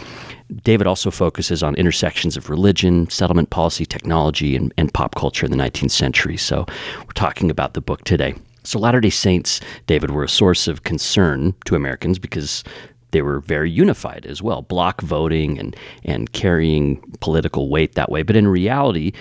David 0.64 0.86
also 0.86 1.10
focuses 1.10 1.62
on 1.62 1.74
intersections 1.76 2.36
of 2.36 2.50
religion, 2.50 3.08
settlement 3.08 3.50
policy, 3.50 3.86
technology, 3.86 4.56
and, 4.56 4.72
and 4.76 4.92
pop 4.92 5.14
culture 5.14 5.46
in 5.46 5.52
the 5.52 5.58
19th 5.58 5.92
century. 5.92 6.36
So 6.36 6.66
we're 6.98 7.12
talking 7.14 7.50
about 7.50 7.74
the 7.74 7.80
book 7.80 8.04
today. 8.04 8.34
So 8.64 8.78
Latter 8.78 9.00
day 9.00 9.10
Saints, 9.10 9.60
David, 9.86 10.10
were 10.10 10.24
a 10.24 10.28
source 10.28 10.68
of 10.68 10.82
concern 10.82 11.54
to 11.64 11.74
Americans 11.74 12.18
because 12.18 12.62
they 13.12 13.22
were 13.22 13.40
very 13.40 13.70
unified 13.70 14.26
as 14.26 14.42
well, 14.42 14.62
block 14.62 15.00
voting 15.00 15.58
and, 15.58 15.76
and 16.04 16.32
carrying 16.32 17.00
political 17.20 17.68
weight 17.68 17.94
that 17.94 18.10
way. 18.10 18.22
But 18.22 18.36
in 18.36 18.46
reality, 18.46 19.12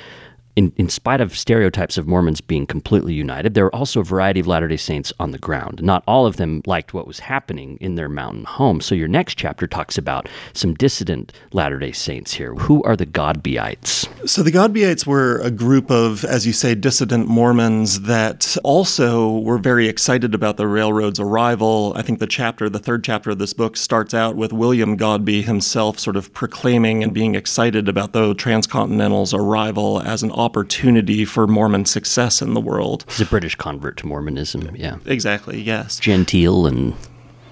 in, 0.60 0.74
in 0.76 0.90
spite 0.90 1.22
of 1.22 1.38
stereotypes 1.38 1.98
of 1.98 2.06
Mormons 2.06 2.42
being 2.42 2.68
completely 2.68 3.14
united, 3.14 3.54
there 3.54 3.64
were 3.64 3.74
also 3.74 4.02
a 4.02 4.04
variety 4.04 4.42
of 4.42 4.48
Latter 4.48 4.68
day 4.68 4.76
Saints 4.76 5.14
on 5.18 5.32
the 5.32 5.38
ground. 5.38 5.82
Not 5.82 6.04
all 6.06 6.26
of 6.26 6.36
them 6.36 6.62
liked 6.66 6.94
what 6.94 7.08
was 7.08 7.20
happening 7.20 7.78
in 7.80 7.96
their 7.96 8.10
mountain 8.10 8.44
home. 8.44 8.82
So, 8.82 8.94
your 8.94 9.08
next 9.08 9.36
chapter 9.36 9.68
talks 9.68 9.98
about 9.98 10.28
some 10.52 10.74
dissident 10.74 11.32
Latter 11.54 11.80
day 11.80 11.94
Saints 11.94 12.34
here. 12.34 12.54
Who 12.56 12.84
are 12.84 12.98
the 12.98 13.06
Godbeites? 13.06 14.10
So, 14.28 14.44
the 14.44 14.52
Godbeites 14.52 15.08
were 15.08 15.40
a 15.40 15.50
group 15.50 15.90
of, 15.90 16.26
as 16.26 16.46
you 16.46 16.52
say, 16.52 16.76
dissident 16.76 17.30
Mormons 17.30 18.02
that 18.02 18.58
also 18.62 19.40
were 19.40 19.60
very 19.60 19.88
excited 19.88 20.36
about 20.36 20.58
the 20.58 20.68
railroad's 20.68 21.22
arrival. 21.22 21.94
I 21.96 22.02
think 22.02 22.20
the 22.20 22.28
chapter, 22.28 22.68
the 22.68 22.80
third 22.80 23.06
chapter 23.06 23.30
of 23.30 23.40
this 23.40 23.54
book, 23.54 23.78
starts 23.78 24.14
out 24.14 24.36
with 24.36 24.52
William 24.52 24.98
Godbe 24.98 25.42
himself 25.46 26.00
sort 26.00 26.18
of 26.18 26.34
proclaiming 26.34 27.02
and 27.02 27.14
being 27.14 27.36
excited 27.36 27.88
about 27.88 28.12
the 28.12 28.34
transcontinental's 28.36 29.34
arrival 29.34 30.02
as 30.02 30.22
an 30.22 30.32
opportunity 30.50 31.26
for 31.26 31.46
Mormon 31.46 31.86
success 31.86 32.42
in 32.42 32.56
the 32.56 32.60
world. 32.60 33.06
He's 33.08 33.22
a 33.22 33.26
British 33.26 33.56
convert 33.56 33.98
to 33.98 34.08
Mormonism, 34.08 34.76
yeah. 34.76 34.98
Exactly, 35.06 35.62
yes. 35.62 36.00
Genteel 36.00 36.66
and 36.66 36.96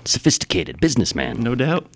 sophisticated 0.08 0.80
businessman. 0.80 1.42
No 1.42 1.56
doubt. 1.56 1.88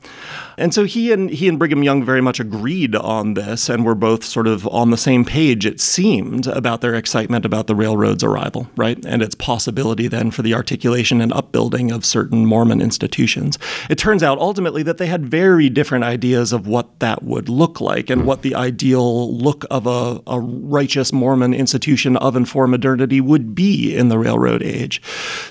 And 0.58 0.74
so 0.74 0.84
he 0.84 1.12
and 1.12 1.30
he 1.30 1.48
and 1.48 1.58
Brigham 1.58 1.84
Young 1.84 2.04
very 2.04 2.22
much 2.22 2.40
agreed 2.40 2.96
on 2.96 3.34
this 3.34 3.70
and 3.70 3.86
were 3.86 3.96
both 3.96 4.24
sort 4.24 4.48
of 4.48 4.68
on 4.68 4.92
the 4.92 4.98
same 4.98 5.26
page 5.26 5.66
it 5.66 5.80
seemed 5.80 6.48
about 6.48 6.82
their 6.82 6.94
excitement 6.94 7.46
about 7.46 7.68
the 7.68 7.76
railroad's 7.76 8.24
arrival, 8.24 8.70
right? 8.76 9.04
And 9.06 9.22
its 9.22 9.36
possibility 9.36 10.08
then 10.08 10.32
for 10.32 10.42
the 10.42 10.54
articulation 10.54 11.22
and 11.22 11.34
upbuilding 11.34 11.92
of 11.92 12.06
certain 12.06 12.46
Mormon 12.46 12.82
institutions. 12.82 13.58
It 13.90 13.98
turns 13.98 14.24
out 14.24 14.38
ultimately 14.38 14.84
that 14.84 14.98
they 14.98 15.08
had 15.08 15.26
very 15.26 15.70
different 15.70 16.04
ideas 16.04 16.54
of 16.54 16.68
what 16.68 17.00
that 17.00 17.24
would 17.24 17.50
look 17.50 17.82
like 17.82 18.10
and 18.10 18.24
mm. 18.24 18.26
what 18.26 18.42
the 18.42 18.56
ideal 18.56 19.36
look 19.36 19.66
of 19.72 19.88
a, 19.88 20.22
a 20.28 20.40
righteous 20.40 21.14
Mormon 21.14 21.54
institution 21.54 22.18
of 22.18 22.36
and 22.36 22.48
for 22.48 22.68
modernity 22.68 23.22
would 23.22 23.56
be 23.56 23.96
in 23.96 24.10
the 24.10 24.20
railroad 24.20 24.62
age. 24.62 25.02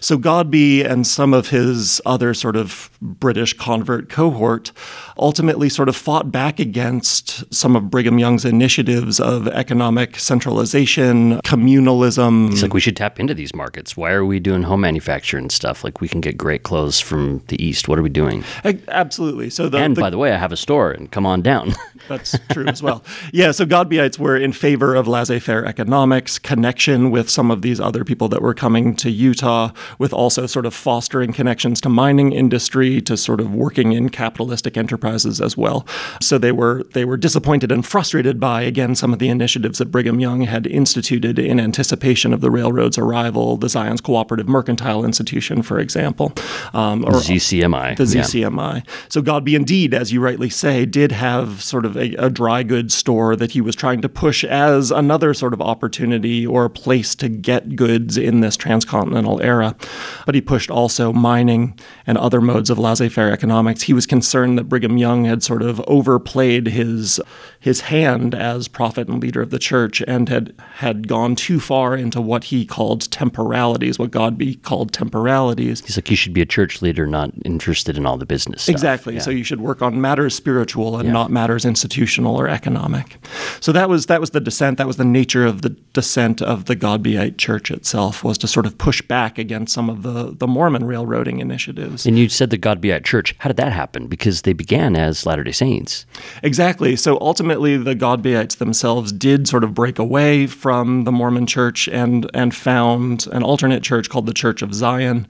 So 0.00 0.18
Godbe 0.18 0.84
and 0.84 1.06
some 1.06 1.34
of 1.34 1.48
his 1.48 2.00
other 2.04 2.34
sort 2.34 2.49
sort 2.50 2.56
of 2.60 2.90
British 3.00 3.52
convert 3.52 4.08
cohort, 4.08 4.72
ultimately 5.16 5.68
sort 5.68 5.88
of 5.88 5.94
fought 5.94 6.32
back 6.32 6.58
against 6.58 7.54
some 7.54 7.76
of 7.76 7.90
Brigham 7.90 8.18
Young's 8.18 8.44
initiatives 8.44 9.20
of 9.20 9.46
economic 9.46 10.18
centralization, 10.18 11.38
communalism. 11.42 12.50
It's 12.50 12.62
like 12.62 12.74
we 12.74 12.80
should 12.80 12.96
tap 12.96 13.20
into 13.20 13.34
these 13.34 13.54
markets. 13.54 13.96
Why 13.96 14.10
are 14.10 14.24
we 14.24 14.40
doing 14.40 14.64
home 14.64 14.80
manufacturing 14.80 15.48
stuff? 15.48 15.84
Like 15.84 16.00
we 16.00 16.08
can 16.08 16.20
get 16.20 16.36
great 16.36 16.64
clothes 16.64 16.98
from 16.98 17.44
the 17.46 17.64
East. 17.64 17.86
What 17.86 18.00
are 18.00 18.02
we 18.02 18.08
doing? 18.08 18.42
Absolutely. 18.88 19.48
So 19.48 19.68
the, 19.68 19.78
and 19.78 19.96
the, 19.96 20.00
by 20.00 20.10
the 20.10 20.18
way, 20.18 20.32
I 20.32 20.36
have 20.36 20.50
a 20.50 20.56
store 20.56 20.90
and 20.90 21.08
come 21.08 21.24
on 21.24 21.42
down. 21.42 21.74
that's 22.08 22.36
true 22.50 22.66
as 22.66 22.82
well. 22.82 23.04
Yeah. 23.32 23.52
So 23.52 23.64
Godbeites 23.64 24.18
were 24.18 24.36
in 24.36 24.52
favor 24.52 24.96
of 24.96 25.06
laissez-faire 25.06 25.64
economics, 25.66 26.40
connection 26.40 27.12
with 27.12 27.30
some 27.30 27.52
of 27.52 27.62
these 27.62 27.78
other 27.78 28.04
people 28.04 28.28
that 28.30 28.42
were 28.42 28.54
coming 28.54 28.96
to 28.96 29.08
Utah, 29.08 29.70
with 30.00 30.12
also 30.12 30.46
sort 30.46 30.66
of 30.66 30.74
fostering 30.74 31.32
connections 31.32 31.80
to 31.82 31.88
mining 31.88 32.32
industry 32.40 33.00
to 33.02 33.16
sort 33.16 33.40
of 33.40 33.54
working 33.54 33.92
in 33.92 34.08
capitalistic 34.08 34.76
enterprises 34.76 35.40
as 35.40 35.56
well. 35.56 35.86
So 36.20 36.38
they 36.38 36.52
were 36.52 36.84
they 36.94 37.04
were 37.04 37.16
disappointed 37.16 37.70
and 37.70 37.86
frustrated 37.86 38.40
by 38.40 38.62
again 38.62 38.94
some 38.94 39.12
of 39.12 39.18
the 39.18 39.28
initiatives 39.28 39.78
that 39.78 39.92
Brigham 39.92 40.18
Young 40.18 40.40
had 40.42 40.66
instituted 40.66 41.38
in 41.38 41.60
anticipation 41.60 42.32
of 42.32 42.40
the 42.40 42.50
railroad's 42.50 42.98
arrival, 42.98 43.56
the 43.56 43.68
Zion's 43.68 44.00
Cooperative 44.00 44.48
Mercantile 44.48 45.04
Institution, 45.04 45.62
for 45.62 45.78
example, 45.78 46.32
um, 46.72 47.04
or 47.04 47.12
ZCMI. 47.12 47.96
The 47.96 48.04
ZCMI. 48.04 48.74
Yeah. 48.76 48.92
So 49.08 49.20
Godbe, 49.22 49.54
indeed, 49.54 49.92
as 49.92 50.12
you 50.12 50.20
rightly 50.20 50.50
say, 50.50 50.86
did 50.86 51.12
have 51.12 51.62
sort 51.62 51.84
of 51.84 51.96
a, 51.96 52.14
a 52.14 52.30
dry 52.30 52.62
goods 52.62 52.94
store 52.94 53.36
that 53.36 53.52
he 53.52 53.60
was 53.60 53.76
trying 53.76 54.00
to 54.00 54.08
push 54.08 54.44
as 54.44 54.90
another 54.90 55.34
sort 55.34 55.52
of 55.52 55.60
opportunity 55.60 56.46
or 56.46 56.68
place 56.68 57.14
to 57.16 57.28
get 57.28 57.76
goods 57.76 58.16
in 58.16 58.40
this 58.40 58.56
transcontinental 58.56 59.40
era. 59.42 59.76
But 60.24 60.34
he 60.34 60.40
pushed 60.40 60.70
also 60.70 61.12
mining 61.12 61.76
and 62.06 62.16
other 62.16 62.29
modes 62.38 62.68
of 62.68 62.78
laissez-faire 62.78 63.32
economics. 63.32 63.82
He 63.82 63.94
was 63.94 64.06
concerned 64.06 64.58
that 64.58 64.64
Brigham 64.64 64.98
Young 64.98 65.24
had 65.24 65.42
sort 65.42 65.62
of 65.62 65.80
overplayed 65.88 66.66
his 66.66 67.18
his 67.58 67.82
hand 67.82 68.34
as 68.34 68.68
prophet 68.68 69.08
and 69.08 69.22
leader 69.22 69.42
of 69.42 69.50
the 69.50 69.58
church 69.58 70.02
and 70.06 70.28
had 70.28 70.54
had 70.74 71.08
gone 71.08 71.34
too 71.34 71.60
far 71.60 71.96
into 71.96 72.20
what 72.20 72.44
he 72.44 72.64
called 72.66 73.10
temporalities, 73.10 73.98
what 73.98 74.10
Godbe 74.10 74.62
called 74.62 74.92
temporalities. 74.92 75.80
He's 75.84 75.96
like 75.96 76.10
you 76.10 76.16
should 76.16 76.32
be 76.32 76.42
a 76.42 76.46
church 76.46 76.82
leader, 76.82 77.06
not 77.06 77.32
interested 77.44 77.96
in 77.96 78.06
all 78.06 78.18
the 78.18 78.26
business 78.26 78.62
stuff. 78.62 78.74
Exactly. 78.74 79.14
Yeah. 79.14 79.20
So 79.20 79.30
you 79.30 79.44
should 79.44 79.60
work 79.60 79.80
on 79.80 80.00
matters 80.00 80.34
spiritual 80.34 80.98
and 80.98 81.06
yeah. 81.06 81.12
not 81.12 81.30
matters 81.30 81.64
institutional 81.64 82.36
or 82.36 82.48
economic. 82.48 83.18
So 83.60 83.72
that 83.72 83.88
was 83.88 84.06
that 84.06 84.20
was 84.20 84.30
the 84.30 84.40
dissent. 84.40 84.78
That 84.78 84.86
was 84.86 84.96
the 84.96 85.04
nature 85.04 85.46
of 85.46 85.62
the 85.62 85.70
dissent 85.70 86.42
of 86.42 86.66
the 86.66 86.76
Godbeite 86.76 87.38
church 87.38 87.70
itself 87.70 88.24
was 88.24 88.38
to 88.38 88.48
sort 88.48 88.66
of 88.66 88.78
push 88.78 89.02
back 89.02 89.38
against 89.38 89.72
some 89.72 89.88
of 89.88 90.02
the 90.02 90.34
the 90.36 90.46
Mormon 90.46 90.84
railroading 90.84 91.40
initiatives. 91.40 92.06
And 92.10 92.18
you 92.18 92.28
said 92.28 92.50
the 92.50 92.58
Godbeite 92.58 93.04
church. 93.04 93.36
How 93.38 93.50
did 93.50 93.56
that 93.58 93.72
happen? 93.72 94.08
Because 94.08 94.42
they 94.42 94.52
began 94.52 94.96
as 94.96 95.26
Latter 95.26 95.44
Day 95.44 95.52
Saints. 95.52 96.06
Exactly. 96.42 96.96
So 96.96 97.16
ultimately, 97.20 97.76
the 97.76 97.94
Godbeites 97.94 98.56
themselves 98.56 99.12
did 99.12 99.46
sort 99.46 99.62
of 99.62 99.74
break 99.74 99.96
away 99.96 100.48
from 100.48 101.04
the 101.04 101.12
Mormon 101.12 101.46
church 101.46 101.86
and 101.86 102.28
and 102.34 102.52
found 102.52 103.28
an 103.30 103.44
alternate 103.44 103.84
church 103.84 104.10
called 104.10 104.26
the 104.26 104.34
Church 104.34 104.60
of 104.60 104.74
Zion 104.74 105.28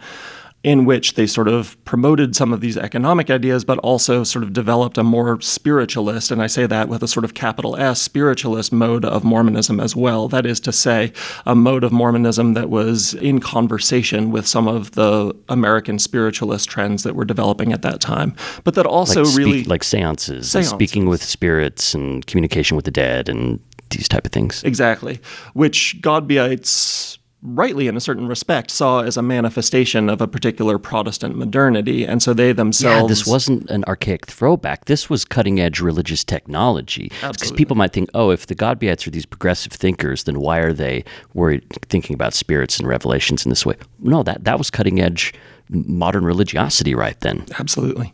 in 0.63 0.85
which 0.85 1.15
they 1.15 1.27
sort 1.27 1.49
of 1.49 1.83
promoted 1.87 2.37
some 2.37 2.53
of 2.53 2.61
these 2.61 2.77
economic 2.77 3.31
ideas, 3.31 3.65
but 3.65 3.79
also 3.79 4.23
sort 4.25 4.43
of 4.43 4.53
developed 4.53 4.99
a 4.99 5.03
more 5.03 5.41
spiritualist, 5.41 6.31
and 6.31 6.43
I 6.43 6.49
say 6.49 6.67
that 6.67 6.89
with 6.89 7.03
a 7.03 7.09
sort 7.09 7.25
of 7.25 7.33
capital 7.33 7.77
S, 7.77 8.01
spiritualist 8.01 8.71
mode 8.71 9.05
of 9.05 9.25
Mormonism 9.25 9.81
as 9.81 9.97
well. 9.97 10.29
That 10.29 10.45
is 10.45 10.61
to 10.61 10.73
say, 10.73 11.13
a 11.47 11.55
mode 11.55 11.83
of 11.83 11.93
Mormonism 11.93 12.53
that 12.55 12.69
was 12.69 13.15
in 13.15 13.41
conversation 13.41 14.31
with 14.31 14.47
some 14.47 14.69
of 14.69 14.93
the 14.93 15.35
American 15.49 15.99
spiritualist 15.99 16.69
trends 16.69 17.05
that 17.05 17.15
were 17.15 17.25
developing 17.25 17.73
at 17.73 17.81
that 17.83 18.01
time, 18.01 18.35
but 18.63 18.75
that 18.75 18.85
also 18.85 19.25
like 19.25 19.37
really. 19.37 19.65
like 19.65 19.83
seances, 19.83 20.51
seances. 20.51 20.71
speaking 20.71 21.09
with 21.09 21.23
spirits 21.23 21.95
and 21.95 22.27
communication 22.27 22.77
with 22.77 22.85
the 22.85 22.91
dead 22.91 23.31
and 23.31 23.61
these 23.89 24.09
type 24.09 24.27
of 24.27 24.33
things. 24.33 24.63
Exactly, 24.63 25.21
which 25.55 25.97
Godbeites 26.03 27.17
rightly 27.43 27.89
in 27.89 27.97
a 27.97 28.01
certain 28.01 28.27
respect 28.27 28.71
saw 28.71 29.01
as 29.01 29.17
a 29.17 29.23
manifestation 29.23 30.11
of 30.11 30.21
a 30.21 30.29
particular 30.29 30.79
Protestant 30.79 31.37
modernity 31.37 32.05
and 32.05 32.23
so 32.23 32.35
they 32.35 32.53
themselves 32.53 33.03
Yeah, 33.03 33.07
this 33.09 33.27
wasn't 33.27 33.71
an 33.71 33.85
archaic 33.85 34.27
throwback. 34.27 34.85
This 34.85 35.09
was 35.09 35.25
cutting 35.25 35.59
edge 35.59 35.81
religious 35.81 36.23
technology. 36.23 37.11
Because 37.21 37.53
people 37.53 37.77
might 37.77 37.93
think, 37.93 38.11
"Oh, 38.15 38.31
if 38.31 38.47
the 38.47 38.55
Godbeites 38.55 39.07
are 39.07 39.11
these 39.11 39.27
progressive 39.27 39.73
thinkers, 39.73 40.25
then 40.25 40.41
why 40.41 40.59
are 40.59 40.73
they 40.73 41.05
worried 41.33 41.65
thinking 41.89 42.15
about 42.15 42.35
spirits 42.35 42.79
and 42.79 42.87
revelations 42.87 43.47
in 43.47 43.51
this 43.51 43.65
way?" 43.65 43.77
No, 44.01 44.23
that 44.23 44.45
that 44.45 44.59
was 44.59 44.71
cutting 44.71 45.01
edge 45.01 45.33
modern 45.71 46.25
religiosity 46.25 46.95
right 46.95 47.19
then. 47.21 47.47
Absolutely. 47.59 48.13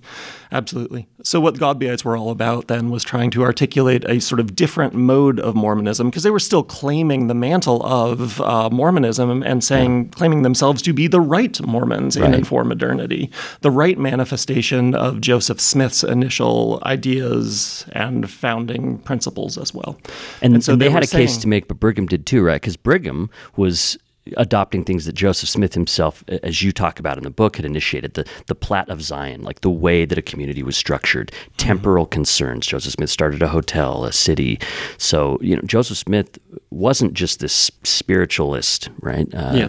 Absolutely. 0.52 1.08
So, 1.22 1.40
what 1.40 1.56
Godbeites 1.56 2.04
were 2.04 2.16
all 2.16 2.30
about 2.30 2.68
then 2.68 2.90
was 2.90 3.02
trying 3.02 3.30
to 3.32 3.42
articulate 3.42 4.04
a 4.04 4.20
sort 4.20 4.40
of 4.40 4.54
different 4.54 4.94
mode 4.94 5.40
of 5.40 5.56
Mormonism 5.56 6.08
because 6.08 6.22
they 6.22 6.30
were 6.30 6.38
still 6.38 6.62
claiming 6.62 7.26
the 7.26 7.34
mantle 7.34 7.84
of 7.84 8.40
uh, 8.40 8.70
Mormonism 8.70 9.42
and 9.42 9.64
saying, 9.64 10.10
claiming 10.10 10.42
themselves 10.42 10.82
to 10.82 10.92
be 10.92 11.08
the 11.08 11.20
right 11.20 11.60
Mormons 11.66 12.18
right. 12.18 12.32
in 12.32 12.44
for 12.44 12.64
Modernity, 12.64 13.30
the 13.62 13.70
right 13.70 13.98
manifestation 13.98 14.94
of 14.94 15.20
Joseph 15.20 15.60
Smith's 15.60 16.04
initial 16.04 16.80
ideas 16.84 17.84
and 17.92 18.30
founding 18.30 18.98
principles 18.98 19.58
as 19.58 19.74
well. 19.74 19.98
And, 20.42 20.54
and 20.54 20.64
so 20.64 20.72
and 20.72 20.80
they, 20.80 20.86
they 20.86 20.92
had 20.92 21.02
a 21.02 21.06
saying, 21.06 21.26
case 21.26 21.36
to 21.38 21.48
make, 21.48 21.66
but 21.66 21.80
Brigham 21.80 22.06
did 22.06 22.24
too, 22.24 22.42
right? 22.42 22.60
Because 22.60 22.76
Brigham 22.76 23.30
was 23.56 23.98
adopting 24.36 24.84
things 24.84 25.04
that 25.04 25.14
Joseph 25.14 25.48
Smith 25.48 25.74
himself, 25.74 26.24
as 26.42 26.62
you 26.62 26.72
talk 26.72 26.98
about 26.98 27.16
in 27.16 27.24
the 27.24 27.30
book, 27.30 27.56
had 27.56 27.64
initiated 27.64 28.14
the 28.14 28.26
the 28.46 28.54
plat 28.54 28.88
of 28.88 29.02
Zion, 29.02 29.42
like 29.42 29.60
the 29.60 29.70
way 29.70 30.04
that 30.04 30.18
a 30.18 30.22
community 30.22 30.62
was 30.62 30.76
structured, 30.76 31.32
temporal 31.56 32.04
mm-hmm. 32.04 32.12
concerns. 32.12 32.66
Joseph 32.66 32.92
Smith 32.92 33.10
started 33.10 33.42
a 33.42 33.48
hotel, 33.48 34.04
a 34.04 34.12
city. 34.12 34.58
So 34.98 35.38
you 35.40 35.56
know, 35.56 35.62
Joseph 35.62 35.98
Smith 35.98 36.38
wasn't 36.70 37.14
just 37.14 37.40
this 37.40 37.70
spiritualist, 37.84 38.88
right? 39.00 39.32
Uh, 39.34 39.52
yeah. 39.54 39.68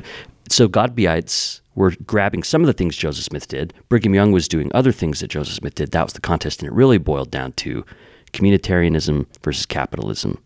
So 0.50 0.68
Godbeites 0.68 1.62
were 1.76 1.94
grabbing 2.06 2.44
some 2.44 2.62
of 2.62 2.68
the 2.68 2.74
things 2.74 2.98
Joseph 2.98 3.26
Smith 3.26 3.48
did. 3.48 3.74
Brigham 3.90 4.16
Young 4.16 4.32
was 4.32 4.48
doing 4.48 4.72
other 4.74 4.92
things 4.92 5.20
that 5.20 5.28
Joseph 5.28 5.56
Smith 5.56 5.76
did. 5.76 5.92
That 5.92 6.04
was 6.04 6.14
the 6.14 6.22
contest, 6.22 6.62
and 6.62 6.68
it 6.68 6.74
really 6.74 6.98
boiled 6.98 7.30
down 7.30 7.52
to 7.54 7.86
communitarianism 8.34 9.26
versus 9.44 9.66
capitalism, 9.66 10.42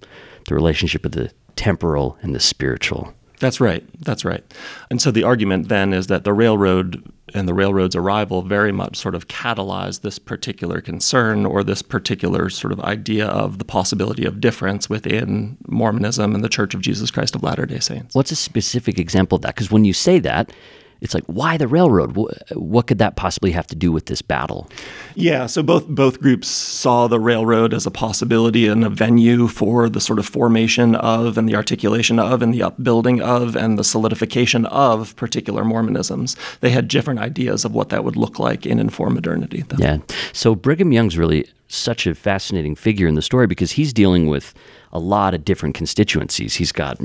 the 0.47 0.56
relationship 0.56 1.06
of 1.06 1.13
the 1.13 1.32
temporal 1.56 2.17
and 2.21 2.36
the 2.36 2.39
spiritual. 2.39 3.13
That's 3.41 3.60
right. 3.60 3.84
That's 3.99 4.23
right. 4.23 4.43
And 4.91 5.01
so 5.01 5.10
the 5.10 5.23
argument 5.23 5.67
then 5.67 5.93
is 5.93 6.08
that 6.08 6.23
the 6.23 6.32
railroad 6.32 7.04
and 7.34 7.47
the 7.47 7.56
railroad's 7.56 7.95
arrival 7.95 8.43
very 8.43 8.71
much 8.71 8.97
sort 8.97 9.15
of 9.15 9.27
catalyzed 9.27 10.01
this 10.01 10.19
particular 10.19 10.80
concern 10.80 11.45
or 11.45 11.63
this 11.63 11.82
particular 11.82 12.49
sort 12.51 12.71
of 12.71 12.80
idea 12.82 13.25
of 13.25 13.58
the 13.58 13.65
possibility 13.65 14.25
of 14.25 14.39
difference 14.39 14.89
within 14.89 15.58
Mormonism 15.67 16.36
and 16.36 16.43
the 16.43 16.49
Church 16.49 16.75
of 16.75 16.82
Jesus 16.82 17.10
Christ 17.10 17.34
of 17.34 17.41
Latter 17.41 17.65
day 17.65 17.80
Saints. 17.80 18.13
What's 18.13 18.32
a 18.32 18.36
specific 18.36 18.99
example 18.99 19.38
of 19.38 19.41
that? 19.41 19.56
Because 19.56 19.71
when 19.71 19.86
you 19.86 19.93
say 19.93 20.19
that, 20.19 20.51
it's 21.02 21.14
like 21.14 21.24
why 21.26 21.58
the 21.58 21.68
railroad 21.68 22.16
what 22.54 22.88
could 22.88 23.00
that 23.00 23.16
possibly 23.16 23.52
have 23.52 23.68
to 23.68 23.76
do 23.76 23.92
with 23.92 24.06
this 24.06 24.22
battle 24.22 24.70
yeah 25.16 25.46
so 25.46 25.62
both 25.62 25.88
both 25.88 26.20
groups 26.20 26.48
saw 26.48 27.08
the 27.08 27.20
railroad 27.20 27.74
as 27.74 27.86
a 27.86 27.92
possibility 27.92 28.68
and 28.68 28.86
a 28.86 28.90
venue 28.90 29.48
for 29.48 29.90
the 29.90 30.00
sort 30.00 30.20
of 30.20 30.26
formation 30.26 30.96
of 30.96 31.38
and 31.38 31.50
the 31.50 31.56
articulation 31.56 32.20
of 32.20 32.42
and 32.42 32.54
the 32.54 32.64
upbuilding 32.64 33.22
of 33.22 33.56
and 33.56 33.78
the 33.78 33.84
solidification 33.84 34.66
of 34.68 35.16
particular 35.16 35.64
mormonisms 35.64 36.38
they 36.60 36.70
had 36.70 36.88
different 36.88 37.20
ideas 37.20 37.66
of 37.66 37.74
what 37.74 37.90
that 37.90 38.04
would 38.04 38.16
look 38.16 38.40
like 38.40 38.66
in 38.66 38.80
informed 38.80 39.16
modernity 39.16 39.64
though. 39.68 39.78
yeah 39.80 39.98
so 40.32 40.56
brigham 40.56 40.92
young's 40.92 41.18
really 41.18 41.48
such 41.68 42.06
a 42.06 42.14
fascinating 42.14 42.76
figure 42.76 43.08
in 43.08 43.16
the 43.16 43.22
story 43.22 43.48
because 43.48 43.72
he's 43.72 43.94
dealing 43.94 44.28
with 44.28 44.54
a 44.94 45.00
lot 45.00 45.34
of 45.34 45.46
different 45.46 45.74
constituencies. 45.76 46.56
He's 46.56 46.72
got 46.72 47.00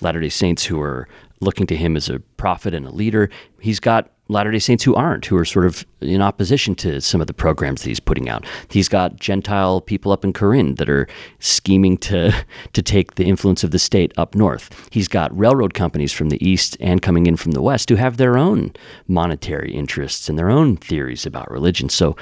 Latter 0.00 0.20
day 0.20 0.28
Saints 0.28 0.64
who 0.64 0.80
are 0.80 1.08
looking 1.40 1.66
to 1.66 1.76
him 1.76 1.96
as 1.96 2.08
a 2.08 2.20
prophet 2.36 2.74
and 2.74 2.86
a 2.86 2.90
leader. 2.90 3.30
He's 3.60 3.80
got 3.80 4.10
Latter 4.30 4.52
day 4.52 4.60
Saints 4.60 4.84
who 4.84 4.94
aren't, 4.94 5.26
who 5.26 5.36
are 5.36 5.44
sort 5.44 5.66
of 5.66 5.84
in 6.00 6.22
opposition 6.22 6.76
to 6.76 7.00
some 7.00 7.20
of 7.20 7.26
the 7.26 7.34
programs 7.34 7.82
that 7.82 7.88
he's 7.88 7.98
putting 7.98 8.28
out. 8.28 8.46
He's 8.68 8.88
got 8.88 9.16
Gentile 9.18 9.80
people 9.80 10.12
up 10.12 10.24
in 10.24 10.32
Corinne 10.32 10.76
that 10.76 10.88
are 10.88 11.08
scheming 11.40 11.96
to, 11.98 12.32
to 12.72 12.82
take 12.82 13.16
the 13.16 13.24
influence 13.24 13.64
of 13.64 13.72
the 13.72 13.78
state 13.80 14.12
up 14.16 14.36
north. 14.36 14.88
He's 14.92 15.08
got 15.08 15.36
railroad 15.36 15.74
companies 15.74 16.12
from 16.12 16.28
the 16.28 16.46
east 16.46 16.76
and 16.78 17.02
coming 17.02 17.26
in 17.26 17.36
from 17.36 17.52
the 17.52 17.62
west 17.62 17.88
who 17.88 17.96
have 17.96 18.18
their 18.18 18.38
own 18.38 18.72
monetary 19.08 19.72
interests 19.72 20.28
and 20.28 20.38
their 20.38 20.50
own 20.50 20.76
theories 20.76 21.26
about 21.26 21.50
religion. 21.50 21.88
So 21.88 22.16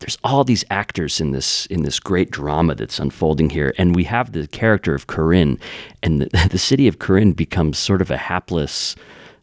there's 0.00 0.18
all 0.22 0.44
these 0.44 0.64
actors 0.70 1.20
in 1.20 1.32
this 1.32 1.66
in 1.66 1.82
this 1.82 2.00
great 2.00 2.30
drama 2.30 2.74
that's 2.74 2.98
unfolding 2.98 3.50
here, 3.50 3.74
and 3.78 3.94
we 3.94 4.04
have 4.04 4.32
the 4.32 4.46
character 4.46 4.94
of 4.94 5.06
Corinne, 5.06 5.58
and 6.02 6.22
the, 6.22 6.48
the 6.50 6.58
city 6.58 6.88
of 6.88 6.98
Corinne 6.98 7.32
becomes 7.32 7.78
sort 7.78 8.00
of 8.00 8.10
a 8.10 8.16
hapless 8.16 8.96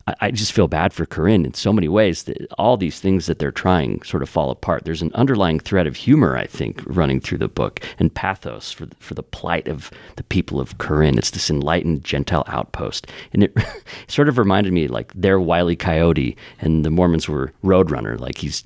I, 0.07 0.29
just 0.29 0.53
feel 0.53 0.67
bad 0.67 0.93
for 0.93 1.07
Corinne 1.07 1.45
in 1.45 1.55
so 1.55 1.73
many 1.73 1.87
ways. 1.87 2.23
That 2.23 2.45
all 2.59 2.77
these 2.77 2.99
things 2.99 3.25
that 3.25 3.39
they're 3.39 3.51
trying 3.51 4.03
sort 4.03 4.21
of 4.21 4.29
fall 4.29 4.51
apart. 4.51 4.85
There's 4.85 5.01
an 5.01 5.11
underlying 5.15 5.59
thread 5.59 5.87
of 5.87 5.95
humor, 5.95 6.37
I 6.37 6.45
think, 6.45 6.83
running 6.85 7.19
through 7.19 7.39
the 7.39 7.47
book, 7.47 7.79
and 7.97 8.13
pathos 8.13 8.71
for 8.71 8.87
for 8.99 9.15
the 9.15 9.23
plight 9.23 9.67
of 9.67 9.89
the 10.15 10.23
people 10.23 10.59
of 10.59 10.77
Corinne. 10.77 11.17
It's 11.17 11.31
this 11.31 11.49
enlightened 11.49 12.03
Gentile 12.03 12.43
outpost, 12.47 13.07
and 13.33 13.43
it 13.43 13.57
sort 14.07 14.29
of 14.29 14.37
reminded 14.37 14.73
me 14.73 14.87
like 14.87 15.11
they're 15.15 15.39
Wiley 15.39 15.75
Coyote, 15.75 16.37
and 16.59 16.85
the 16.85 16.91
Mormons 16.91 17.27
were 17.27 17.51
Roadrunner. 17.63 18.19
Like 18.19 18.37
he's 18.37 18.63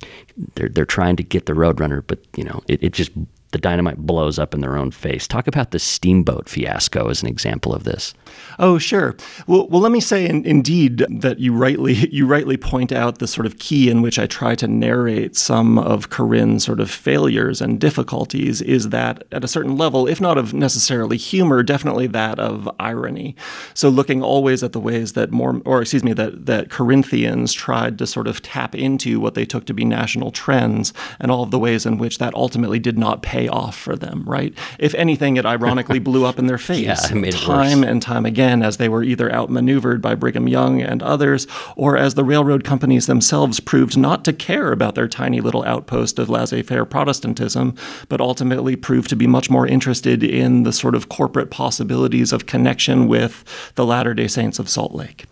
they're 0.56 0.68
they're 0.68 0.84
trying 0.84 1.16
to 1.16 1.22
get 1.22 1.46
the 1.46 1.54
Roadrunner, 1.54 2.02
but 2.06 2.18
you 2.36 2.44
know 2.44 2.62
it, 2.68 2.82
it 2.82 2.92
just 2.92 3.12
the 3.52 3.58
dynamite 3.58 3.98
blows 3.98 4.38
up 4.38 4.54
in 4.54 4.60
their 4.60 4.76
own 4.76 4.90
face. 4.90 5.26
Talk 5.26 5.46
about 5.46 5.70
the 5.70 5.78
steamboat 5.78 6.48
fiasco 6.48 7.08
as 7.08 7.22
an 7.22 7.28
example 7.28 7.74
of 7.74 7.84
this. 7.84 8.14
Oh, 8.58 8.78
sure. 8.78 9.16
Well, 9.46 9.68
well, 9.68 9.80
let 9.80 9.92
me 9.92 10.00
say, 10.00 10.26
in, 10.26 10.44
indeed, 10.44 11.04
that 11.08 11.38
you 11.38 11.52
rightly 11.52 11.94
you 12.12 12.26
rightly 12.26 12.56
point 12.56 12.92
out 12.92 13.18
the 13.18 13.26
sort 13.26 13.46
of 13.46 13.58
key 13.58 13.90
in 13.90 14.02
which 14.02 14.18
I 14.18 14.26
try 14.26 14.54
to 14.56 14.68
narrate 14.68 15.36
some 15.36 15.78
of 15.78 16.10
Corinne's 16.10 16.64
sort 16.64 16.80
of 16.80 16.90
failures 16.90 17.60
and 17.60 17.80
difficulties 17.80 18.60
is 18.60 18.90
that 18.90 19.24
at 19.32 19.44
a 19.44 19.48
certain 19.48 19.76
level, 19.76 20.06
if 20.06 20.20
not 20.20 20.38
of 20.38 20.54
necessarily 20.54 21.16
humor, 21.16 21.62
definitely 21.62 22.06
that 22.08 22.38
of 22.38 22.68
irony. 22.78 23.34
So 23.74 23.88
looking 23.88 24.22
always 24.22 24.62
at 24.62 24.72
the 24.72 24.80
ways 24.80 25.12
that 25.14 25.30
more, 25.30 25.60
or 25.64 25.82
excuse 25.82 26.04
me, 26.04 26.12
that 26.14 26.46
that 26.46 26.70
Corinthians 26.70 27.52
tried 27.52 27.98
to 27.98 28.06
sort 28.06 28.26
of 28.26 28.42
tap 28.42 28.74
into 28.74 29.20
what 29.20 29.34
they 29.34 29.44
took 29.44 29.66
to 29.66 29.74
be 29.74 29.84
national 29.84 30.30
trends, 30.30 30.92
and 31.18 31.30
all 31.30 31.42
of 31.42 31.50
the 31.50 31.58
ways 31.58 31.86
in 31.86 31.98
which 31.98 32.18
that 32.18 32.34
ultimately 32.34 32.78
did 32.78 32.98
not 32.98 33.22
pay 33.22 33.39
off 33.48 33.76
for 33.76 33.96
them. 33.96 34.24
Right? 34.26 34.54
If 34.78 34.94
anything, 34.94 35.36
it 35.36 35.46
ironically 35.46 35.98
blew 36.10 36.24
up 36.24 36.38
in 36.38 36.46
their 36.46 36.58
face 36.58 36.84
Yeah, 36.84 37.10
it 37.10 37.14
made 37.14 37.34
it 37.34 37.38
time 37.38 37.82
and 37.84 38.02
time 38.02 38.26
again 38.26 38.62
as 38.62 38.76
they 38.76 38.88
were 38.88 39.02
either 39.02 39.32
outmaneuvered 39.32 40.00
by 40.00 40.14
Brigham 40.14 40.48
Young 40.48 40.80
and 40.80 41.02
others, 41.02 41.46
or 41.76 41.96
as 41.96 42.14
the 42.14 42.24
railroad 42.24 42.64
companies 42.64 43.06
themselves 43.06 43.60
proved 43.60 43.96
not 43.96 44.24
to 44.24 44.32
care 44.32 44.72
about 44.72 44.94
their 44.94 45.08
tiny 45.08 45.40
little 45.40 45.64
outpost 45.64 46.18
of 46.18 46.28
laissez 46.28 46.62
faire 46.62 46.84
Protestantism, 46.84 47.74
but 48.08 48.20
ultimately 48.20 48.76
proved 48.76 49.08
to 49.10 49.16
be 49.16 49.26
much 49.26 49.50
more 49.50 49.66
interested 49.66 50.22
in 50.22 50.62
the 50.62 50.72
sort 50.72 50.94
of 50.94 51.08
corporate 51.08 51.50
possibilities 51.50 52.32
of 52.32 52.46
connection 52.46 53.08
with 53.08 53.44
the 53.74 53.86
Latter 53.86 54.14
day 54.14 54.28
Saints 54.28 54.58
of 54.58 54.68
Salt 54.68 54.94
Lake. 54.94 55.26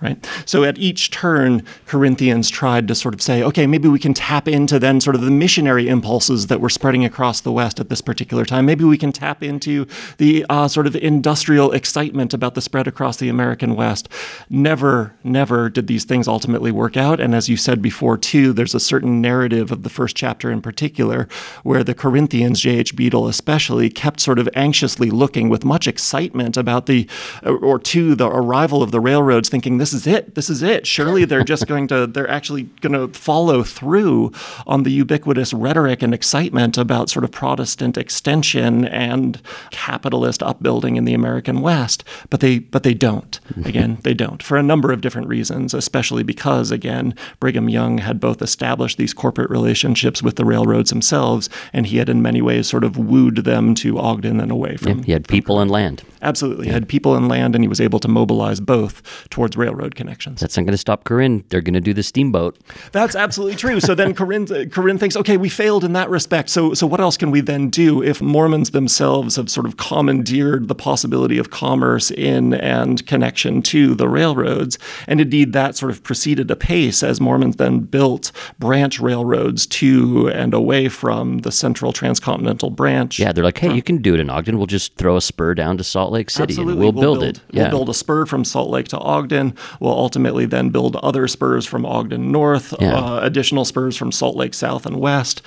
Right. 0.00 0.26
So 0.44 0.64
at 0.64 0.76
each 0.76 1.10
turn, 1.10 1.64
Corinthians 1.86 2.50
tried 2.50 2.88
to 2.88 2.94
sort 2.94 3.14
of 3.14 3.22
say, 3.22 3.42
okay, 3.42 3.66
maybe 3.66 3.88
we 3.88 3.98
can 3.98 4.12
tap 4.12 4.48
into 4.48 4.78
then 4.78 5.00
sort 5.00 5.16
of 5.16 5.22
the 5.22 5.30
missionary 5.30 5.88
impulses 5.88 6.48
that 6.48 6.60
were 6.60 6.68
spreading 6.68 7.04
across 7.04 7.40
the 7.40 7.52
West 7.52 7.80
at 7.80 7.88
this 7.88 8.00
particular 8.00 8.44
time. 8.44 8.66
Maybe 8.66 8.84
we 8.84 8.98
can 8.98 9.12
tap 9.12 9.42
into 9.42 9.86
the 10.18 10.44
uh, 10.50 10.68
sort 10.68 10.86
of 10.86 10.96
industrial 10.96 11.72
excitement 11.72 12.34
about 12.34 12.54
the 12.54 12.60
spread 12.60 12.86
across 12.86 13.16
the 13.16 13.28
American 13.28 13.76
West. 13.76 14.08
Never, 14.50 15.14
never 15.22 15.70
did 15.70 15.86
these 15.86 16.04
things 16.04 16.26
ultimately 16.26 16.72
work 16.72 16.96
out. 16.96 17.20
And 17.20 17.34
as 17.34 17.48
you 17.48 17.56
said 17.56 17.80
before, 17.80 18.18
too, 18.18 18.52
there's 18.52 18.74
a 18.74 18.80
certain 18.80 19.20
narrative 19.20 19.70
of 19.70 19.84
the 19.84 19.90
first 19.90 20.16
chapter 20.16 20.50
in 20.50 20.60
particular 20.60 21.28
where 21.62 21.84
the 21.84 21.94
Corinthians, 21.94 22.60
J.H. 22.60 22.96
Beadle 22.96 23.28
especially, 23.28 23.90
kept 23.90 24.20
sort 24.20 24.38
of 24.38 24.48
anxiously 24.54 25.10
looking 25.10 25.48
with 25.48 25.64
much 25.64 25.86
excitement 25.86 26.56
about 26.56 26.86
the, 26.86 27.08
or 27.44 27.78
to 27.78 28.14
the 28.14 28.28
arrival 28.28 28.82
of 28.82 28.90
the 28.90 29.00
railroads, 29.00 29.48
thinking, 29.48 29.78
this 29.84 29.92
is 29.92 30.06
it, 30.06 30.34
this 30.34 30.48
is 30.48 30.62
it. 30.62 30.86
Surely 30.86 31.26
they're 31.26 31.44
just 31.44 31.66
going 31.68 31.86
to, 31.88 32.06
they're 32.06 32.30
actually 32.30 32.62
going 32.80 32.94
to 32.94 33.08
follow 33.18 33.62
through 33.62 34.32
on 34.66 34.82
the 34.82 34.90
ubiquitous 34.90 35.52
rhetoric 35.52 36.02
and 36.02 36.14
excitement 36.14 36.78
about 36.78 37.10
sort 37.10 37.22
of 37.22 37.30
Protestant 37.30 37.98
extension 37.98 38.86
and 38.86 39.42
capitalist 39.70 40.42
upbuilding 40.42 40.96
in 40.96 41.04
the 41.04 41.12
American 41.12 41.60
West. 41.60 42.02
But 42.30 42.40
they, 42.40 42.60
but 42.60 42.82
they 42.82 42.94
don't. 42.94 43.38
Again, 43.66 43.98
they 44.04 44.14
don't 44.14 44.42
for 44.42 44.56
a 44.56 44.62
number 44.62 44.90
of 44.90 45.02
different 45.02 45.28
reasons, 45.28 45.74
especially 45.74 46.22
because, 46.22 46.70
again, 46.70 47.14
Brigham 47.38 47.68
Young 47.68 47.98
had 47.98 48.20
both 48.20 48.40
established 48.40 48.96
these 48.96 49.12
corporate 49.12 49.50
relationships 49.50 50.22
with 50.22 50.36
the 50.36 50.46
railroads 50.46 50.88
themselves, 50.88 51.50
and 51.74 51.86
he 51.86 51.98
had 51.98 52.08
in 52.08 52.22
many 52.22 52.40
ways 52.40 52.68
sort 52.68 52.84
of 52.84 52.96
wooed 52.96 53.44
them 53.44 53.74
to 53.76 53.98
Ogden 53.98 54.40
and 54.40 54.50
away 54.50 54.76
from. 54.76 55.02
He 55.02 55.12
had 55.12 55.28
people 55.28 55.60
and 55.60 55.70
land. 55.70 56.02
Absolutely. 56.22 56.68
He 56.68 56.72
had 56.72 56.88
people 56.88 57.14
and 57.14 57.28
land, 57.28 57.54
and 57.54 57.62
he 57.62 57.68
was 57.68 57.82
able 57.82 58.00
to 58.00 58.08
mobilize 58.08 58.60
both 58.60 59.28
towards 59.28 59.56
railroad 59.56 59.73
connections. 59.94 60.40
That's 60.40 60.56
not 60.56 60.64
going 60.64 60.72
to 60.72 60.78
stop 60.78 61.04
Corinne. 61.04 61.44
They're 61.48 61.60
going 61.60 61.74
to 61.74 61.80
do 61.80 61.94
the 61.94 62.02
steamboat. 62.02 62.58
That's 62.92 63.14
absolutely 63.14 63.56
true. 63.56 63.80
So 63.80 63.94
then 63.94 64.14
Corinne, 64.14 64.50
uh, 64.52 64.64
Corinne 64.70 64.98
thinks, 64.98 65.16
okay, 65.16 65.36
we 65.36 65.48
failed 65.48 65.84
in 65.84 65.92
that 65.94 66.10
respect. 66.10 66.50
So, 66.50 66.74
so 66.74 66.86
what 66.86 67.00
else 67.00 67.16
can 67.16 67.30
we 67.30 67.40
then 67.40 67.70
do 67.70 68.02
if 68.02 68.20
Mormons 68.20 68.70
themselves 68.70 69.36
have 69.36 69.50
sort 69.50 69.66
of 69.66 69.76
commandeered 69.76 70.68
the 70.68 70.74
possibility 70.74 71.38
of 71.38 71.50
commerce 71.50 72.10
in 72.10 72.54
and 72.54 73.06
connection 73.06 73.62
to 73.62 73.94
the 73.94 74.08
railroads? 74.08 74.78
And 75.06 75.20
indeed, 75.20 75.52
that 75.52 75.76
sort 75.76 75.90
of 75.92 76.02
proceeded 76.02 76.50
apace 76.50 77.02
as 77.02 77.20
Mormons 77.20 77.56
then 77.56 77.80
built 77.80 78.32
branch 78.58 79.00
railroads 79.00 79.66
to 79.66 80.28
and 80.30 80.54
away 80.54 80.88
from 80.88 81.38
the 81.38 81.52
central 81.52 81.92
transcontinental 81.92 82.70
branch. 82.70 83.18
Yeah, 83.18 83.32
they're 83.32 83.44
like, 83.44 83.58
hey, 83.58 83.72
you 83.72 83.82
can 83.82 83.98
do 83.98 84.14
it 84.14 84.20
in 84.20 84.30
Ogden. 84.30 84.58
We'll 84.58 84.66
just 84.66 84.96
throw 84.96 85.16
a 85.16 85.20
spur 85.20 85.54
down 85.54 85.78
to 85.78 85.84
Salt 85.84 86.12
Lake 86.12 86.30
City 86.30 86.52
Absolutely. 86.52 86.72
and 86.72 86.80
we'll, 86.80 86.92
build, 86.92 87.22
it. 87.22 87.40
Yeah. 87.50 87.62
We'll 87.62 87.70
build 87.70 87.88
a 87.88 87.94
spur 87.94 88.26
from 88.26 88.44
Salt 88.44 88.70
Lake 88.70 88.88
to 88.88 88.98
Ogden. 88.98 89.56
We'll 89.80 89.92
ultimately 89.92 90.46
then 90.46 90.70
build 90.70 90.96
other 90.96 91.28
spurs 91.28 91.66
from 91.66 91.84
Ogden 91.86 92.30
north, 92.32 92.74
Yeah. 92.80 92.94
uh, 92.94 93.20
additional 93.22 93.64
spurs 93.64 93.96
from 93.96 94.12
Salt 94.12 94.36
Lake 94.36 94.54
south 94.54 94.86
and 94.86 94.96
west. 95.00 95.42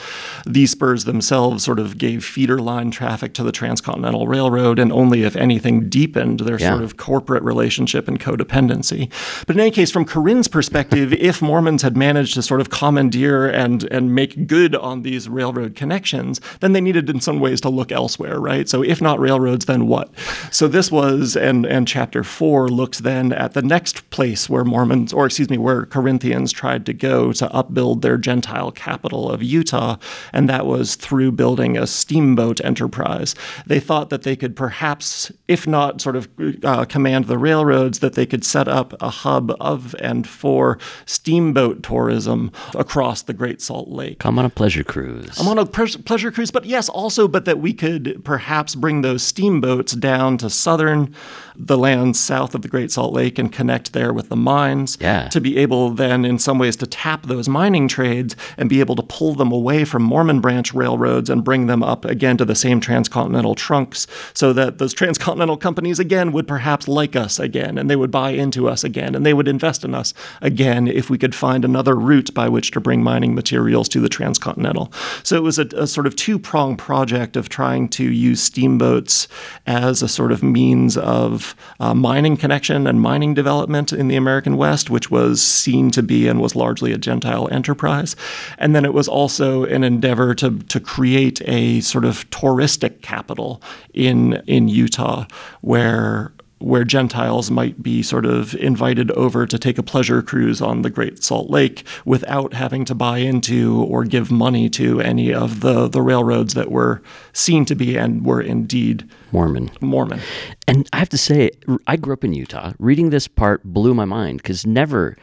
These 0.46 0.72
spurs 0.72 1.06
themselves 1.06 1.64
sort 1.64 1.80
of 1.80 1.98
gave 1.98 2.24
feeder 2.24 2.60
line 2.60 2.92
traffic 2.92 3.34
to 3.34 3.44
the 3.44 3.52
Transcontinental 3.52 4.28
Railroad 4.28 4.80
and 4.80 4.92
only, 4.92 5.24
if 5.24 5.36
anything, 5.36 5.90
deepened 5.90 6.42
their 6.42 6.60
Yeah. 6.60 6.72
sort 6.72 6.84
of 6.84 6.98
corporate 6.98 7.44
relationship 7.44 8.08
and 8.08 8.20
codependency. 8.20 9.10
But 9.46 9.56
in 9.56 9.60
any 9.62 9.72
case, 9.72 9.92
from 9.92 10.06
Corinne's 10.06 10.48
perspective, 10.48 11.14
if 11.20 11.42
Mormons 11.42 11.82
had 11.82 11.96
managed 11.98 12.34
to 12.36 12.42
sort 12.42 12.62
of 12.62 12.70
commandeer 12.70 13.48
and, 13.48 13.84
and 13.92 14.14
make 14.14 14.48
good 14.48 14.76
on 14.76 15.02
these 15.04 15.30
railroad 15.30 15.76
connections, 15.76 16.40
then 16.60 16.74
they 16.74 16.82
needed 16.82 17.10
in 17.10 17.20
some 17.22 17.40
ways 17.40 17.62
to 17.62 17.70
look 17.70 17.92
elsewhere, 17.92 18.40
right? 18.40 18.68
So 18.70 18.82
if 18.84 19.02
not 19.02 19.20
railroads, 19.20 19.66
then 19.66 19.88
what? 19.88 20.10
So 20.52 20.68
this 20.68 20.92
was, 20.92 21.36
and, 21.36 21.66
and 21.66 21.88
chapter 21.88 22.24
four 22.24 22.68
looks 22.70 23.00
then 23.00 23.32
at 23.34 23.54
the 23.54 23.62
next 23.62 24.07
place 24.10 24.50
where 24.50 24.64
Mormons, 24.64 25.14
or 25.14 25.26
excuse 25.26 25.50
me, 25.50 25.58
where 25.58 25.86
Corinthians 25.86 26.52
tried 26.52 26.86
to 26.86 26.94
go 26.94 27.32
to 27.34 27.52
upbuild 27.54 28.02
their 28.02 28.18
Gentile 28.18 28.72
capital 28.72 29.30
of 29.30 29.44
Utah, 29.44 29.98
and 30.34 30.50
that 30.50 30.66
was 30.66 30.96
through 30.96 31.32
building 31.34 31.78
a 31.78 31.88
steamboat 31.88 32.64
enterprise. 32.64 33.36
They 33.66 33.80
thought 33.80 34.10
that 34.10 34.24
they 34.24 34.36
could 34.36 34.56
perhaps, 34.56 35.32
if 35.48 35.68
not 35.68 36.02
sort 36.02 36.16
of 36.16 36.30
uh, 36.64 36.86
command 36.86 37.26
the 37.26 37.38
railroads, 37.38 38.00
that 38.00 38.14
they 38.14 38.26
could 38.26 38.46
set 38.46 38.68
up 38.68 39.00
a 39.02 39.10
hub 39.10 39.56
of 39.60 39.96
and 40.00 40.28
for 40.28 40.78
steamboat 41.06 41.84
tourism 41.84 42.52
across 42.76 43.22
the 43.22 43.34
Great 43.34 43.62
Salt 43.62 43.90
Lake. 43.90 44.20
Come 44.20 44.40
on 44.40 44.46
a 44.46 44.50
pleasure 44.50 44.84
cruise. 44.84 45.40
I'm 45.40 45.48
on 45.48 45.58
a 45.58 45.66
pres- 45.66 45.98
pleasure 45.98 46.32
cruise, 46.32 46.52
but 46.52 46.66
yes, 46.66 46.90
also, 46.90 47.28
but 47.28 47.46
that 47.46 47.60
we 47.60 47.74
could 47.74 48.24
perhaps 48.24 48.76
bring 48.76 49.02
those 49.02 49.24
steamboats 49.24 49.94
down 49.94 50.38
to 50.40 50.50
southern, 50.50 51.14
the 51.56 51.78
lands 51.78 52.20
south 52.20 52.56
of 52.56 52.62
the 52.62 52.68
Great 52.68 52.92
Salt 52.92 53.14
Lake, 53.14 53.38
and 53.40 53.52
connect 53.52 53.94
there 53.98 54.14
with 54.14 54.30
the 54.30 54.36
mines. 54.36 54.98
Yeah. 55.02 55.28
To 55.30 55.42
be 55.42 55.58
able 55.58 55.90
then, 55.92 56.26
in 56.26 56.38
some 56.40 56.60
ways, 56.60 56.76
to 56.78 56.88
tap 56.88 57.26
those 57.26 57.50
mining 57.50 57.88
trades 57.88 58.36
and 58.58 58.70
be 58.70 58.80
able 58.80 58.96
to 58.96 59.04
pull 59.04 59.34
them 59.36 59.52
away 59.52 59.86
from 59.86 60.04
Mormon 60.04 60.40
branch 60.40 60.74
railroads 60.74 61.30
and 61.30 61.44
bring 61.44 61.68
them 61.68 61.84
up 61.84 62.06
again 62.06 62.38
to 62.38 62.46
the 62.46 62.56
same 62.56 62.80
transcontinental 62.80 63.56
trunks, 63.56 64.08
so 64.34 64.54
that 64.54 64.78
those 64.78 64.94
transcontinental 64.94 65.58
companies 65.58 66.00
again 66.00 66.32
would 66.32 66.48
perhaps 66.48 66.88
like 66.88 67.16
us 67.16 67.40
again, 67.40 67.78
and 67.78 67.90
they 67.90 67.96
would 67.96 68.12
buy 68.12 68.32
into 68.32 68.70
us 68.70 68.84
again, 68.84 69.16
and 69.16 69.26
they 69.26 69.34
would 69.34 69.48
invest 69.48 69.84
in 69.84 69.96
us 69.96 70.14
again 70.42 70.88
if 70.88 71.10
we 71.10 71.18
could 71.18 71.36
find 71.36 71.66
another 71.66 71.96
route 71.96 72.34
by 72.34 72.48
which 72.48 72.72
to 72.72 72.80
bring 72.80 73.04
mining 73.04 73.34
materials 73.34 73.90
to 73.90 74.00
the 74.00 74.10
transcontinental. 74.10 74.92
So 75.24 75.36
it 75.36 75.44
was 75.44 75.60
a, 75.60 75.66
a 75.76 75.88
sort 75.88 76.08
of 76.08 76.16
two 76.16 76.38
pronged 76.40 76.80
project 76.80 77.36
of 77.38 77.50
trying 77.50 77.90
to 77.90 78.04
use 78.04 78.42
steamboats 78.44 79.28
as 79.66 80.02
a 80.02 80.08
sort 80.08 80.32
of 80.32 80.44
means 80.44 80.98
of 80.98 81.56
uh, 81.80 81.94
mining 81.94 82.38
connection 82.38 82.88
and 82.88 83.02
mining 83.02 83.34
development 83.34 83.87
in 83.94 84.08
the 84.08 84.16
American 84.16 84.58
West, 84.58 84.90
which 84.90 85.12
was 85.12 85.42
seen 85.42 85.92
to 85.92 86.04
be 86.04 86.28
and 86.28 86.42
was 86.42 86.56
largely 86.56 86.92
a 86.92 86.98
Gentile 86.98 87.48
enterprise. 87.52 88.16
And 88.58 88.76
then 88.76 88.86
it 88.86 88.94
was 88.94 89.08
also 89.08 89.64
an 89.66 89.84
endeavor 89.84 90.34
to, 90.36 90.60
to 90.60 90.80
create 90.80 91.42
a 91.46 91.82
sort 91.82 92.06
of 92.06 92.30
touristic 92.30 93.02
capital 93.02 93.62
in, 93.94 94.42
in 94.48 94.68
Utah 94.68 95.26
where 95.62 96.34
where 96.60 96.84
Gentiles 96.84 97.52
might 97.52 97.84
be 97.84 98.02
sort 98.02 98.26
of 98.26 98.56
invited 98.56 99.12
over 99.12 99.46
to 99.46 99.60
take 99.60 99.78
a 99.78 99.84
pleasure 99.84 100.22
cruise 100.22 100.62
on 100.62 100.82
the 100.82 100.90
Great 100.90 101.24
Salt 101.24 101.50
Lake 101.50 101.86
without 102.04 102.54
having 102.54 102.84
to 102.86 102.96
buy 102.96 103.20
into 103.20 103.84
or 103.84 104.04
give 104.04 104.32
money 104.32 104.70
to 104.72 105.00
any 105.00 105.34
of 105.34 105.60
the, 105.60 105.88
the 105.88 106.02
railroads 106.02 106.54
that 106.56 106.72
were 106.72 107.02
seen 107.34 107.66
to 107.66 107.76
be 107.76 107.96
and 107.96 108.26
were 108.26 108.42
indeed 108.42 109.08
Mormon. 109.32 109.70
Mormon. 109.82 110.20
And 110.68 110.88
I 110.94 110.98
have 110.98 111.10
to 111.10 111.18
say, 111.18 111.52
I 111.86 111.96
grew 111.96 112.14
up 112.14 112.24
in 112.24 112.34
Utah. 112.34 112.74
Reading 112.80 113.12
this 113.12 113.28
part 113.28 113.64
blew 113.64 113.94
my 113.94 114.06
mind 114.06 114.38
because 114.38 114.66
never, 114.66 115.16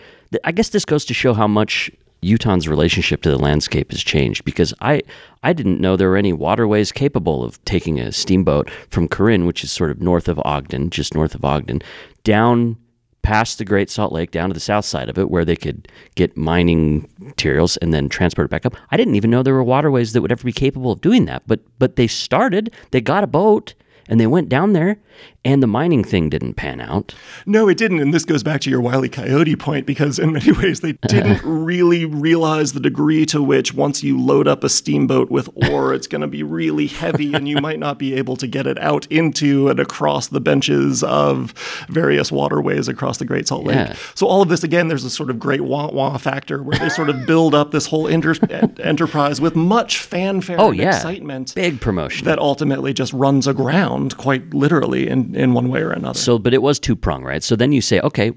I 0.45 0.53
guess 0.53 0.69
this 0.69 0.85
goes 0.85 1.05
to 1.07 1.15
show 1.15 1.35
how 1.35 1.49
much 1.49 1.91
Utahns' 2.25 2.69
relationship 2.69 3.23
to 3.23 3.31
the 3.31 3.39
landscape 3.39 3.91
has 3.91 4.03
changed 4.03 4.45
because 4.45 4.73
I, 4.81 5.03
I 5.43 5.53
didn't 5.53 5.81
know 5.81 5.97
there 5.97 6.11
were 6.11 6.17
any 6.17 6.33
waterways 6.33 6.93
capable 6.93 7.45
of 7.45 7.63
taking 7.65 8.01
a 8.01 8.13
steamboat 8.13 8.71
from 8.91 9.09
Corinne, 9.09 9.47
which 9.47 9.63
is 9.63 9.71
sort 9.71 9.91
of 9.91 10.01
north 10.01 10.29
of 10.29 10.41
Ogden, 10.45 10.91
just 10.91 11.15
north 11.15 11.35
of 11.35 11.45
Ogden, 11.45 11.83
down 12.23 12.77
past 13.25 13.59
the 13.59 13.65
Great 13.65 13.91
Salt 13.91 14.13
Lake 14.13 14.31
down 14.31 14.51
to 14.51 14.55
the 14.55 14.61
south 14.61 14.85
side 14.85 15.09
of 15.09 15.19
it 15.19 15.31
where 15.31 15.45
they 15.45 15.57
could 15.57 15.89
get 16.15 16.37
mining 16.37 17.09
materials 17.19 17.77
and 17.79 17.93
then 17.93 18.09
transport 18.09 18.45
it 18.45 18.51
back 18.51 18.67
up. 18.67 18.77
I 18.91 18.97
didn't 18.97 19.17
even 19.17 19.31
know 19.31 19.43
there 19.43 19.55
were 19.55 19.65
waterways 19.65 20.13
that 20.13 20.21
would 20.21 20.31
ever 20.31 20.45
be 20.45 20.53
capable 20.53 20.93
of 20.93 21.01
doing 21.01 21.25
that. 21.25 21.43
But 21.47 21.61
but 21.79 21.97
they 21.97 22.07
started, 22.07 22.73
they 22.91 23.01
got 23.01 23.25
a 23.25 23.27
boat 23.27 23.75
and 24.09 24.21
they 24.21 24.27
went 24.27 24.51
down 24.51 24.75
there 24.75 24.99
And 25.47 25.63
the 25.63 25.67
mining 25.67 26.03
thing 26.05 26.31
didn't 26.31 26.55
pan 26.55 26.81
out. 26.81 27.15
No, 27.45 27.69
it 27.69 27.77
didn't. 27.77 28.01
And 28.01 28.15
this 28.15 28.25
goes 28.25 28.43
back 28.43 28.63
to 28.63 28.71
your 28.71 28.81
Wile 28.81 29.05
E. 29.05 29.11
Coyote 29.11 29.57
point 29.57 29.85
because, 29.85 30.19
in 30.19 30.33
many 30.33 30.53
ways, 30.59 30.81
they 30.81 30.93
didn't 31.07 31.43
really 31.45 32.07
realize 32.07 32.73
the 32.73 32.81
degree 32.81 33.27
to 33.27 33.43
which 33.43 33.75
once 33.75 34.03
you 34.03 34.19
load 34.19 34.49
up 34.49 34.65
a 34.65 34.71
steamboat 34.71 35.31
with 35.31 35.51
ore, 35.69 35.93
it's 35.93 36.07
going 36.07 36.23
to 36.23 36.27
be 36.27 36.43
really 36.43 36.87
heavy 36.87 37.35
and 37.35 37.47
you 37.47 37.61
might 37.61 37.79
not 37.79 37.99
be 37.99 38.15
able 38.15 38.37
to 38.37 38.47
get 38.47 38.67
it 38.67 38.79
out 38.81 39.07
into 39.11 39.69
and 39.69 39.79
across 39.79 40.29
the 40.29 40.41
benches 40.41 41.03
of 41.03 41.53
various 41.91 42.33
waterways 42.33 42.89
across 42.89 43.19
the 43.19 43.27
Great 43.27 43.47
Salt 43.47 43.65
Lake. 43.65 43.77
Yeah. 43.77 43.97
So, 44.15 44.27
all 44.27 44.41
of 44.41 44.49
this, 44.49 44.65
again, 44.65 44.89
there's 44.89 45.05
a 45.05 45.11
sort 45.11 45.29
of 45.29 45.39
great 45.39 45.61
wah 45.61 45.91
wah 45.91 46.17
factor 46.17 46.63
where 46.63 46.79
they 46.79 46.89
sort 46.89 47.11
of 47.11 47.27
build 47.27 47.55
up 47.55 47.71
this 47.71 47.87
whole 47.87 48.07
inter- 48.07 48.35
enterprise 48.83 49.43
with 49.43 49.55
much 49.55 49.99
fanfare 49.99 50.57
Oh, 50.59 50.69
and 50.71 50.79
yeah. 50.79 50.97
excitement 50.97 51.55
Big 51.55 51.81
promotion. 51.83 52.25
that 52.25 52.39
ultimately 52.39 52.95
just 52.95 53.13
runs 53.13 53.47
aground 53.47 54.17
quite 54.17 54.55
literally 54.55 55.07
in, 55.09 55.34
in 55.35 55.55
one 55.55 55.69
way 55.69 55.81
or 55.81 55.91
another. 55.91 56.19
So, 56.19 56.39
but 56.39 56.55
it 56.55 56.63
was 56.63 56.79
two 56.79 56.97
prong, 56.97 57.23
right? 57.23 57.43
So 57.43 57.57
then 57.57 57.73
you 57.73 57.81
say, 57.81 58.01
okay, 58.01 58.33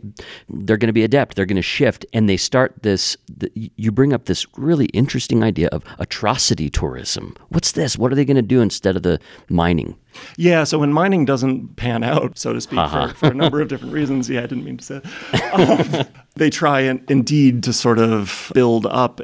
they're 0.50 0.78
going 0.78 0.88
to 0.88 0.94
be 0.94 1.04
adept, 1.04 1.36
they're 1.36 1.46
going 1.46 1.58
to 1.58 1.62
shift, 1.62 2.06
and 2.14 2.30
they 2.30 2.38
start 2.38 2.76
this. 2.84 3.18
The, 3.36 3.52
you 3.76 3.92
bring 3.92 4.14
up 4.14 4.26
this 4.26 4.46
really 4.58 4.86
interesting 4.88 5.44
idea 5.44 5.70
of 5.72 5.84
atrocity 6.00 6.70
tourism. 6.70 7.36
What's 7.50 7.72
this? 7.74 7.98
What 7.98 8.12
are 8.12 8.16
they 8.16 8.26
going 8.26 8.36
to 8.36 8.42
do 8.42 8.62
instead 8.62 8.96
of 8.96 9.04
the 9.04 9.20
mining? 9.50 9.98
Yeah, 10.36 10.64
so 10.64 10.80
when 10.80 10.92
mining 10.92 11.26
doesn't 11.26 11.76
pan 11.76 12.04
out, 12.04 12.38
so 12.38 12.54
to 12.54 12.62
speak, 12.62 12.80
for, 12.90 13.14
for 13.16 13.28
a 13.28 13.34
number 13.34 13.62
of 13.62 13.68
different 13.68 13.94
reasons, 13.94 14.30
yeah, 14.30 14.40
I 14.40 14.48
didn't 14.48 14.64
mean 14.64 14.78
to 14.78 14.84
say 14.84 15.02
um, 15.54 16.08
they 16.36 16.50
try 16.50 16.82
and 16.82 17.04
indeed 17.10 17.64
to 17.64 17.74
sort 17.74 18.00
of 18.00 18.52
build 18.54 18.86
up 18.86 19.22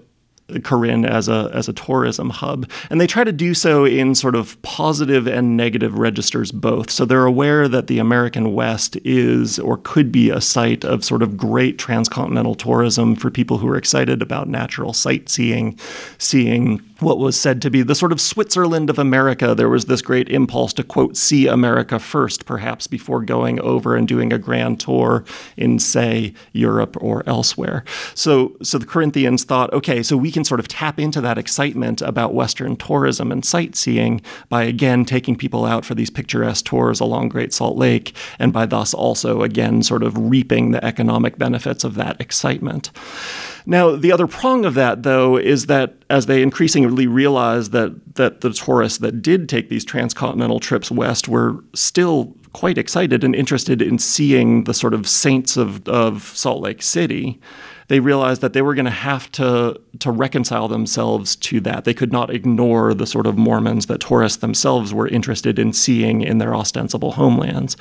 Corinne 0.64 1.06
as 1.06 1.30
a 1.30 1.50
as 1.54 1.70
a 1.70 1.74
tourism 1.74 2.30
hub, 2.30 2.70
and 2.90 3.00
they 3.00 3.08
try 3.08 3.24
to 3.24 3.32
do 3.32 3.54
so 3.54 3.86
in 3.86 4.14
sort 4.14 4.36
of 4.36 4.62
positive 4.62 5.28
and 5.28 5.56
negative 5.56 5.98
registers 5.98 6.52
both. 6.52 6.90
So 6.90 7.06
they're 7.06 7.26
aware 7.26 7.68
that 7.68 7.88
the 7.88 8.00
American 8.00 8.54
West 8.54 8.98
is 9.04 9.58
or 9.58 9.78
could 9.78 10.12
be 10.12 10.30
a 10.30 10.42
site 10.42 10.84
of 10.84 11.04
sort 11.04 11.24
of 11.24 11.38
great 11.38 11.78
transcontinental 11.78 12.56
tourism 12.56 13.16
for 13.16 13.30
people 13.30 13.60
who 13.60 13.68
are 13.70 13.78
excited 13.78 14.22
about 14.22 14.50
natural 14.50 14.94
sightseeing, 14.94 15.80
seeing 16.18 16.82
what 17.00 17.20
was 17.20 17.40
said 17.40 17.62
to 17.62 17.70
be 17.70 17.82
the 17.82 17.96
sort 17.96 18.12
of 18.12 18.22
Switzerland 18.22 18.90
of 18.90 19.00
America. 19.00 19.56
There 19.56 19.70
was 19.70 19.86
this 19.86 20.02
great 20.02 20.30
impulse 20.30 20.74
to 20.74 20.84
quote 20.84 21.18
see 21.18 21.48
America 21.48 22.00
first, 22.00 22.46
perhaps 22.46 22.88
before 22.88 23.22
going 23.22 23.60
over 23.62 23.96
and 23.96 24.08
doing 24.08 24.34
a 24.34 24.38
grand 24.38 24.80
tour 24.80 25.24
in 25.58 25.80
say 25.80 26.34
Europe 26.52 26.98
or 27.02 27.24
elsewhere. 27.28 27.84
So 28.14 28.56
so 28.62 28.78
the 28.78 28.86
Corinthians 28.86 29.44
thought, 29.44 29.72
okay, 29.74 30.04
so 30.04 30.18
we 30.18 30.33
can 30.34 30.44
sort 30.44 30.60
of 30.60 30.68
tap 30.68 31.00
into 31.00 31.22
that 31.22 31.38
excitement 31.38 32.02
about 32.02 32.34
Western 32.34 32.76
tourism 32.76 33.32
and 33.32 33.46
sightseeing 33.46 34.22
by 34.50 34.64
again 34.64 35.06
taking 35.06 35.38
people 35.38 35.66
out 35.66 35.86
for 35.86 35.96
these 35.96 36.10
picturesque 36.10 36.66
tours 36.66 37.00
along 37.00 37.30
Great 37.30 37.54
Salt 37.54 37.78
Lake, 37.78 38.16
and 38.40 38.52
by 38.52 38.66
thus 38.66 38.94
also 38.94 39.44
again 39.44 39.82
sort 39.84 40.04
of 40.04 40.18
reaping 40.18 40.72
the 40.72 40.84
economic 40.84 41.38
benefits 41.38 41.84
of 41.86 41.96
that 41.96 42.20
excitement. 42.20 42.92
Now, 43.66 43.96
the 43.96 44.12
other 44.12 44.28
prong 44.28 44.66
of 44.66 44.74
that, 44.74 45.04
though, 45.04 45.38
is 45.38 45.68
that 45.68 45.94
as 46.10 46.26
they 46.26 46.42
increasingly 46.42 47.08
realized 47.08 47.72
that 47.72 48.16
that 48.16 48.42
the 48.42 48.52
tourists 48.52 49.00
that 49.00 49.22
did 49.22 49.48
take 49.48 49.70
these 49.70 49.86
transcontinental 49.86 50.60
trips 50.60 50.92
west 50.92 51.28
were 51.28 51.64
still 51.74 52.36
quite 52.54 52.78
excited 52.78 53.24
and 53.24 53.36
interested 53.36 53.82
in 53.82 53.98
seeing 53.98 54.66
the 54.66 54.74
sort 54.74 54.94
of 54.94 55.08
saints 55.08 55.58
of, 55.58 55.88
of 55.88 56.24
Salt 56.24 56.62
Lake 56.62 56.82
City, 56.82 57.42
they 57.88 58.00
realized 58.00 58.42
that 58.42 58.54
they 58.54 58.62
were 58.62 58.76
going 58.76 58.86
to 58.86 58.92
have 58.92 59.32
to 59.34 59.80
to 60.00 60.12
reconcile 60.12 60.68
themselves 60.68 61.36
to 61.36 61.60
that. 61.62 61.86
They 61.86 61.94
could 61.94 62.12
not 62.12 62.30
ignore 62.32 62.94
the 62.94 63.06
sort 63.06 63.28
of 63.28 63.38
Mormons 63.38 63.86
that 63.86 64.00
tourists 64.00 64.40
themselves 64.40 64.94
were 64.94 65.08
interested 65.08 65.60
in 65.60 65.72
seeing 65.72 66.22
in 66.22 66.40
their 66.40 66.56
ostensible 66.56 67.12
homelands. 67.12 67.78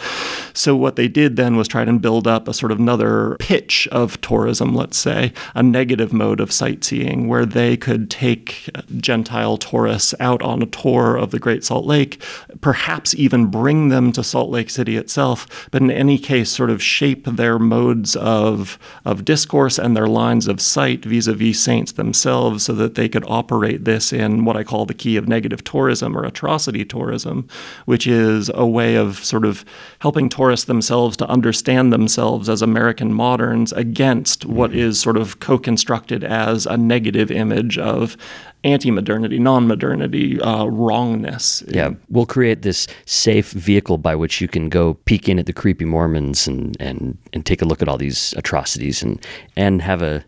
So 0.52 0.76
what 0.76 0.96
they 0.96 1.08
did 1.08 1.36
then 1.36 1.56
was 1.56 1.68
try 1.68 1.84
to 1.84 1.92
build 1.94 2.26
up 2.26 2.48
a 2.48 2.54
sort 2.54 2.72
of 2.72 2.78
another 2.78 3.36
pitch 3.38 3.88
of 3.90 4.20
tourism, 4.20 4.74
let's 4.74 4.98
say, 4.98 5.32
a 5.54 5.62
negative 5.62 6.12
mode 6.12 6.40
of 6.40 6.52
sightseeing 6.52 7.28
where 7.28 7.46
they 7.46 7.76
could 7.76 8.10
take 8.10 8.68
Gentile 8.96 9.56
tourists 9.56 10.14
out 10.20 10.42
on 10.42 10.62
a 10.62 10.66
tour 10.66 11.16
of 11.16 11.30
the 11.30 11.38
Great 11.38 11.64
Salt 11.64 11.86
Lake, 11.86 12.22
perhaps 12.60 13.14
even 13.14 13.46
bring 13.46 13.88
them 13.88 14.12
to 14.12 14.22
Salt 14.24 14.50
Lake 14.50 14.70
City 14.70 14.96
itself, 14.96 15.68
but 15.70 15.82
in 15.82 15.90
any 15.90 16.18
case 16.18 16.50
sort 16.50 16.70
of 16.70 16.82
shape 16.82 17.24
their 17.24 17.58
modes 17.58 18.16
of 18.16 18.78
of 19.04 19.24
discourse 19.24 19.78
and 19.78 19.91
their 19.94 20.06
lines 20.06 20.48
of 20.48 20.60
sight 20.60 21.04
vis-a-vis 21.04 21.60
saints 21.60 21.92
themselves 21.92 22.64
so 22.64 22.72
that 22.74 22.94
they 22.94 23.08
could 23.08 23.24
operate 23.26 23.84
this 23.84 24.12
in 24.12 24.44
what 24.44 24.56
I 24.56 24.64
call 24.64 24.86
the 24.86 24.94
key 24.94 25.16
of 25.16 25.28
negative 25.28 25.64
tourism 25.64 26.16
or 26.16 26.24
atrocity 26.24 26.84
tourism, 26.84 27.48
which 27.84 28.06
is 28.06 28.50
a 28.54 28.66
way 28.66 28.96
of 28.96 29.24
sort 29.24 29.44
of 29.44 29.64
helping 30.00 30.28
tourists 30.28 30.66
themselves 30.66 31.16
to 31.18 31.28
understand 31.28 31.92
themselves 31.92 32.48
as 32.48 32.62
American 32.62 33.12
moderns 33.12 33.72
against 33.72 34.44
what 34.44 34.74
is 34.74 35.00
sort 35.00 35.16
of 35.16 35.40
co-constructed 35.40 36.24
as 36.24 36.66
a 36.66 36.76
negative 36.76 37.30
image 37.30 37.78
of 37.78 38.16
anti-modernity, 38.64 39.38
non-modernity, 39.38 40.40
uh, 40.40 40.64
wrongness. 40.66 41.62
Yeah, 41.66 41.90
we'll 42.08 42.26
create 42.26 42.62
this 42.62 42.86
safe 43.06 43.50
vehicle 43.50 43.98
by 43.98 44.14
which 44.14 44.40
you 44.40 44.48
can 44.48 44.68
go 44.68 44.94
peek 44.94 45.28
in 45.28 45.38
at 45.38 45.46
the 45.46 45.52
creepy 45.52 45.84
Mormons 45.84 46.46
and 46.46 46.76
and 46.78 47.18
and 47.32 47.44
take 47.44 47.62
a 47.62 47.64
look 47.64 47.82
at 47.82 47.88
all 47.88 47.98
these 47.98 48.34
atrocities 48.36 49.02
and 49.02 49.24
and 49.56 49.81
have 49.82 50.02
a 50.02 50.24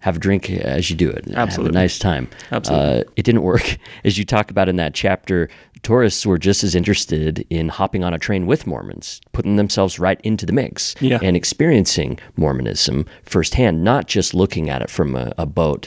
have 0.00 0.14
a 0.16 0.18
drink 0.20 0.48
as 0.48 0.90
you 0.90 0.96
do 0.96 1.10
it. 1.10 1.26
Absolutely. 1.34 1.70
have 1.70 1.74
a 1.74 1.84
nice 1.84 1.98
time. 1.98 2.28
Absolutely. 2.52 3.00
Uh, 3.00 3.04
it 3.16 3.24
didn't 3.24 3.42
work, 3.42 3.78
as 4.04 4.16
you 4.16 4.24
talk 4.24 4.50
about 4.50 4.68
in 4.68 4.76
that 4.76 4.94
chapter. 4.94 5.48
Tourists 5.82 6.24
were 6.26 6.38
just 6.38 6.62
as 6.64 6.74
interested 6.74 7.44
in 7.50 7.68
hopping 7.68 8.02
on 8.04 8.12
a 8.14 8.18
train 8.18 8.46
with 8.46 8.66
Mormons, 8.66 9.20
putting 9.32 9.56
themselves 9.56 9.98
right 10.00 10.20
into 10.22 10.44
the 10.46 10.52
mix, 10.52 10.94
Yeah. 11.00 11.18
and 11.22 11.36
experiencing 11.36 12.18
Mormonism 12.36 13.06
firsthand, 13.24 13.82
not 13.84 14.06
just 14.06 14.34
looking 14.34 14.70
at 14.70 14.82
it 14.82 14.90
from 14.90 15.14
a, 15.16 15.32
a 15.38 15.46
boat 15.46 15.86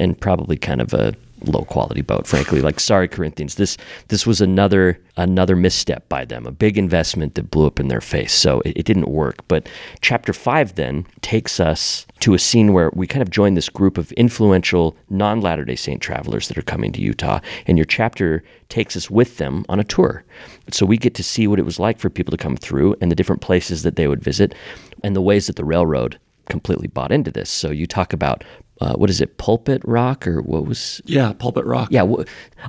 and 0.00 0.20
probably 0.20 0.56
kind 0.56 0.80
of 0.80 0.94
a 0.94 1.14
low 1.44 1.62
quality 1.62 2.00
boat 2.02 2.26
frankly 2.26 2.60
like 2.60 2.80
sorry 2.80 3.06
corinthians 3.06 3.54
this 3.54 3.76
this 4.08 4.26
was 4.26 4.40
another 4.40 4.98
another 5.16 5.54
misstep 5.54 6.08
by 6.08 6.24
them 6.24 6.46
a 6.46 6.50
big 6.50 6.76
investment 6.76 7.36
that 7.36 7.48
blew 7.48 7.64
up 7.64 7.78
in 7.78 7.86
their 7.86 8.00
face 8.00 8.32
so 8.32 8.60
it, 8.64 8.76
it 8.78 8.82
didn't 8.84 9.06
work 9.08 9.46
but 9.46 9.68
chapter 10.00 10.32
5 10.32 10.74
then 10.74 11.06
takes 11.20 11.60
us 11.60 12.07
to 12.20 12.34
a 12.34 12.38
scene 12.38 12.72
where 12.72 12.90
we 12.94 13.06
kind 13.06 13.22
of 13.22 13.30
join 13.30 13.54
this 13.54 13.68
group 13.68 13.98
of 13.98 14.12
influential 14.12 14.96
non 15.08 15.40
Latter 15.40 15.64
day 15.64 15.76
Saint 15.76 16.02
travelers 16.02 16.48
that 16.48 16.58
are 16.58 16.62
coming 16.62 16.92
to 16.92 17.00
Utah, 17.00 17.40
and 17.66 17.78
your 17.78 17.84
chapter 17.84 18.42
takes 18.68 18.96
us 18.96 19.10
with 19.10 19.38
them 19.38 19.64
on 19.68 19.80
a 19.80 19.84
tour. 19.84 20.24
So 20.72 20.84
we 20.86 20.96
get 20.98 21.14
to 21.14 21.22
see 21.22 21.46
what 21.46 21.58
it 21.58 21.64
was 21.64 21.78
like 21.78 21.98
for 21.98 22.10
people 22.10 22.32
to 22.32 22.36
come 22.36 22.56
through 22.56 22.96
and 23.00 23.10
the 23.10 23.16
different 23.16 23.42
places 23.42 23.82
that 23.82 23.96
they 23.96 24.08
would 24.08 24.22
visit 24.22 24.54
and 25.02 25.14
the 25.14 25.22
ways 25.22 25.46
that 25.46 25.56
the 25.56 25.64
railroad 25.64 26.18
completely 26.48 26.88
bought 26.88 27.12
into 27.12 27.30
this. 27.30 27.50
So 27.50 27.70
you 27.70 27.86
talk 27.86 28.12
about 28.12 28.42
uh, 28.80 28.94
what 28.94 29.10
is 29.10 29.20
it, 29.20 29.38
Pulpit 29.38 29.82
Rock, 29.84 30.26
or 30.26 30.40
what 30.40 30.64
was? 30.64 31.02
Yeah, 31.04 31.32
Pulpit 31.32 31.64
Rock. 31.64 31.88
Yeah, 31.90 32.06
wh- 32.06 32.22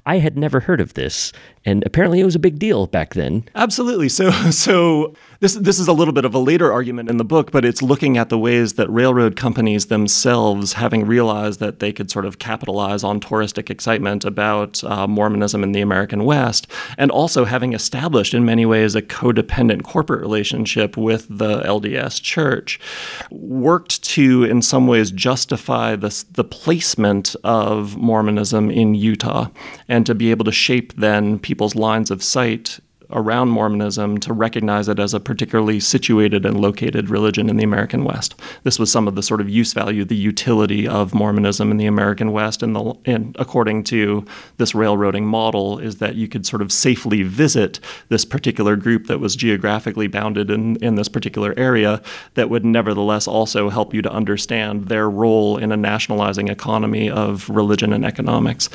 I 0.08 0.18
had 0.18 0.38
never 0.38 0.60
heard 0.60 0.82
of 0.82 0.96
this, 0.96 1.32
and 1.70 1.86
apparently 1.86 2.20
it 2.20 2.26
was 2.26 2.36
a 2.36 2.40
big 2.40 2.58
deal 2.58 2.88
back 2.88 3.14
then. 3.14 3.44
Absolutely. 3.56 4.10
So, 4.10 4.32
so 4.52 5.14
this 5.40 5.54
this 5.54 5.80
is 5.80 5.88
a 5.88 5.94
little 5.94 6.14
bit 6.14 6.26
of 6.26 6.34
a 6.34 6.40
later 6.40 6.72
argument 6.72 7.10
in 7.10 7.18
the 7.18 7.24
book, 7.24 7.52
but 7.52 7.64
it's 7.64 7.82
looking 7.82 8.18
at 8.18 8.30
the 8.30 8.38
ways 8.38 8.74
that 8.74 8.90
railroad 8.90 9.36
companies 9.38 9.86
themselves, 9.86 10.74
having 10.74 11.06
realized 11.06 11.60
that 11.62 11.80
they 11.80 11.94
could 11.94 12.12
sort 12.12 12.26
of 12.26 12.40
capitalize 12.40 13.04
on 13.04 13.22
touristic 13.22 13.70
excitement 13.70 14.26
about 14.26 14.84
uh, 14.84 15.08
Mormonism 15.08 15.64
in 15.64 15.72
the 15.72 15.80
American 15.80 16.26
West, 16.26 16.68
and 16.98 17.10
also 17.10 17.46
having 17.46 17.74
established 17.74 18.34
in 18.34 18.44
many 18.44 18.66
ways 18.66 18.96
a 18.96 19.02
codependent 19.02 19.84
corporate 19.84 20.20
relationship 20.22 20.98
with 20.98 21.26
the 21.30 21.62
LDS 21.62 22.22
Church, 22.22 22.80
worked 23.32 24.04
to 24.04 24.44
in 24.44 24.62
some 24.62 24.88
ways 24.88 25.12
justify 25.12 25.96
the 25.96 26.10
the 26.32 26.44
placement 26.44 27.36
of 27.46 27.96
Mormonism 27.96 28.70
in 28.70 28.94
Utah, 28.94 29.48
and 29.88 30.06
to 30.06 30.14
be 30.14 30.32
able 30.32 30.44
to 30.46 30.52
shape 30.52 30.94
then 30.98 31.40
people's 31.60 31.76
lines 31.76 32.10
of 32.10 32.24
sight 32.24 32.80
around 33.12 33.50
Mormonism 33.50 34.18
to 34.20 34.32
recognize 34.32 34.88
it 34.88 34.98
as 34.98 35.14
a 35.14 35.20
particularly 35.20 35.82
situated 35.82 36.46
and 36.46 36.58
located 36.58 37.10
religion 37.10 37.50
in 37.50 37.58
the 37.58 37.66
American 37.66 38.06
West. 38.06 38.34
This 38.64 38.80
was 38.80 38.90
some 38.90 39.10
of 39.10 39.16
the 39.16 39.22
sort 39.22 39.42
of 39.42 39.50
use 39.50 39.74
value, 39.74 40.06
the 40.06 40.16
utility 40.16 40.88
of 40.88 41.14
Mormonism 41.14 41.70
in 41.70 41.76
the 41.76 41.86
American 41.86 42.32
West, 42.32 42.64
and, 42.64 42.74
the, 42.74 42.94
and 43.04 43.36
according 43.38 43.84
to 43.86 44.24
this 44.56 44.74
railroading 44.74 45.26
model, 45.26 45.80
is 45.80 45.98
that 45.98 46.16
you 46.16 46.30
could 46.30 46.46
sort 46.46 46.62
of 46.62 46.72
safely 46.72 47.24
visit 47.24 47.82
this 48.08 48.24
particular 48.24 48.78
group 48.78 49.08
that 49.08 49.20
was 49.20 49.36
geographically 49.36 50.08
bounded 50.08 50.50
in, 50.50 50.78
in 50.78 50.96
this 50.96 51.10
particular 51.10 51.54
area 51.58 52.02
that 52.36 52.50
would 52.50 52.64
nevertheless 52.64 53.28
also 53.28 53.68
help 53.68 53.94
you 53.94 54.02
to 54.02 54.10
understand 54.10 54.86
their 54.86 55.10
role 55.10 55.58
in 55.58 55.74
a 55.74 55.78
nationalizing 55.78 56.48
economy 56.48 57.12
of 57.12 57.50
religion 57.50 57.92
and 57.92 58.06
economics. 58.06 58.70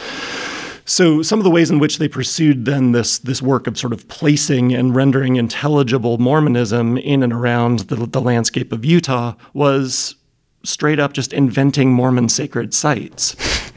So 0.84 1.22
some 1.22 1.40
of 1.40 1.44
the 1.44 1.50
ways 1.50 1.70
in 1.70 1.78
which 1.78 1.98
they 1.98 2.08
pursued 2.08 2.64
then 2.66 2.92
this 2.92 3.18
this 3.18 3.40
work 3.40 3.66
of 3.66 3.78
sort 3.78 3.92
of 3.92 4.06
placing 4.08 4.74
and 4.74 4.94
rendering 4.94 5.36
intelligible 5.36 6.18
Mormonism 6.18 6.98
in 6.98 7.22
and 7.22 7.32
around 7.32 7.80
the, 7.80 7.96
the 7.96 8.20
landscape 8.20 8.72
of 8.72 8.84
Utah 8.84 9.34
was 9.52 10.16
straight 10.62 10.98
up 10.98 11.12
just 11.12 11.32
inventing 11.32 11.92
Mormon 11.92 12.28
sacred 12.28 12.74
sites. 12.74 13.36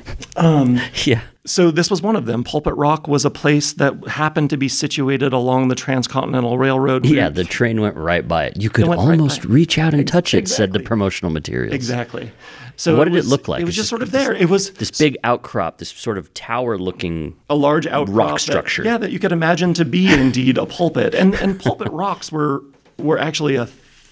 Yeah. 1.05 1.21
So 1.47 1.71
this 1.71 1.89
was 1.89 2.01
one 2.01 2.15
of 2.15 2.25
them. 2.25 2.43
Pulpit 2.43 2.75
Rock 2.75 3.07
was 3.07 3.23
a 3.25 3.29
place 3.31 3.71
that 3.73 3.93
happened 4.07 4.49
to 4.51 4.57
be 4.57 4.67
situated 4.67 5.33
along 5.33 5.69
the 5.69 5.75
Transcontinental 5.75 6.57
Railroad. 6.57 7.05
Yeah, 7.05 7.29
the 7.29 7.43
train 7.45 7.81
went 7.81 7.95
right 7.95 8.27
by 8.27 8.45
it. 8.45 8.57
You 8.61 8.69
could 8.69 8.85
right 8.87 8.99
almost 8.99 9.43
by 9.47 9.53
reach 9.53 9.77
out 9.77 9.93
and 9.93 10.07
touch 10.07 10.33
it, 10.33 10.47
said 10.47 10.73
the 10.73 10.79
promotional 10.81 11.31
materials. 11.31 11.73
exactly. 11.73 12.31
So 12.75 12.95
What 12.95 13.05
did 13.05 13.13
it 13.13 13.17
was- 13.17 13.29
look 13.29 13.47
like? 13.47 13.61
It 13.61 13.63
was 13.63 13.69
It's 13.69 13.77
just 13.77 13.89
sort 13.89 14.03
of 14.03 14.11
this- 14.11 14.23
there. 14.25 14.33
It 14.33 14.49
was 14.49 14.69
This 14.71 14.91
big 14.91 15.17
outcrop, 15.23 15.79
this 15.79 15.89
sort 15.89 16.17
of 16.19 16.31
tower 16.35 16.77
looking. 16.77 17.33
a 17.49 17.55
large 17.55 17.87
outcrop 17.87 18.15
rock 18.15 18.33
that- 18.33 18.41
structure. 18.41 18.83
yeah, 18.83 18.97
that 18.97 19.11
you 19.11 19.17
could 19.17 19.31
imagine 19.31 19.73
to 19.75 19.85
be 19.85 20.13
indeed 20.13 20.57
a 20.59 20.65
pulpit, 20.67 21.15
and 21.15 21.33
and 21.35 21.59
pulpit 21.59 21.87
rocks 21.91 22.31
were 22.31 22.61
were 22.99 23.17
actually 23.17 23.55
a 23.55 23.67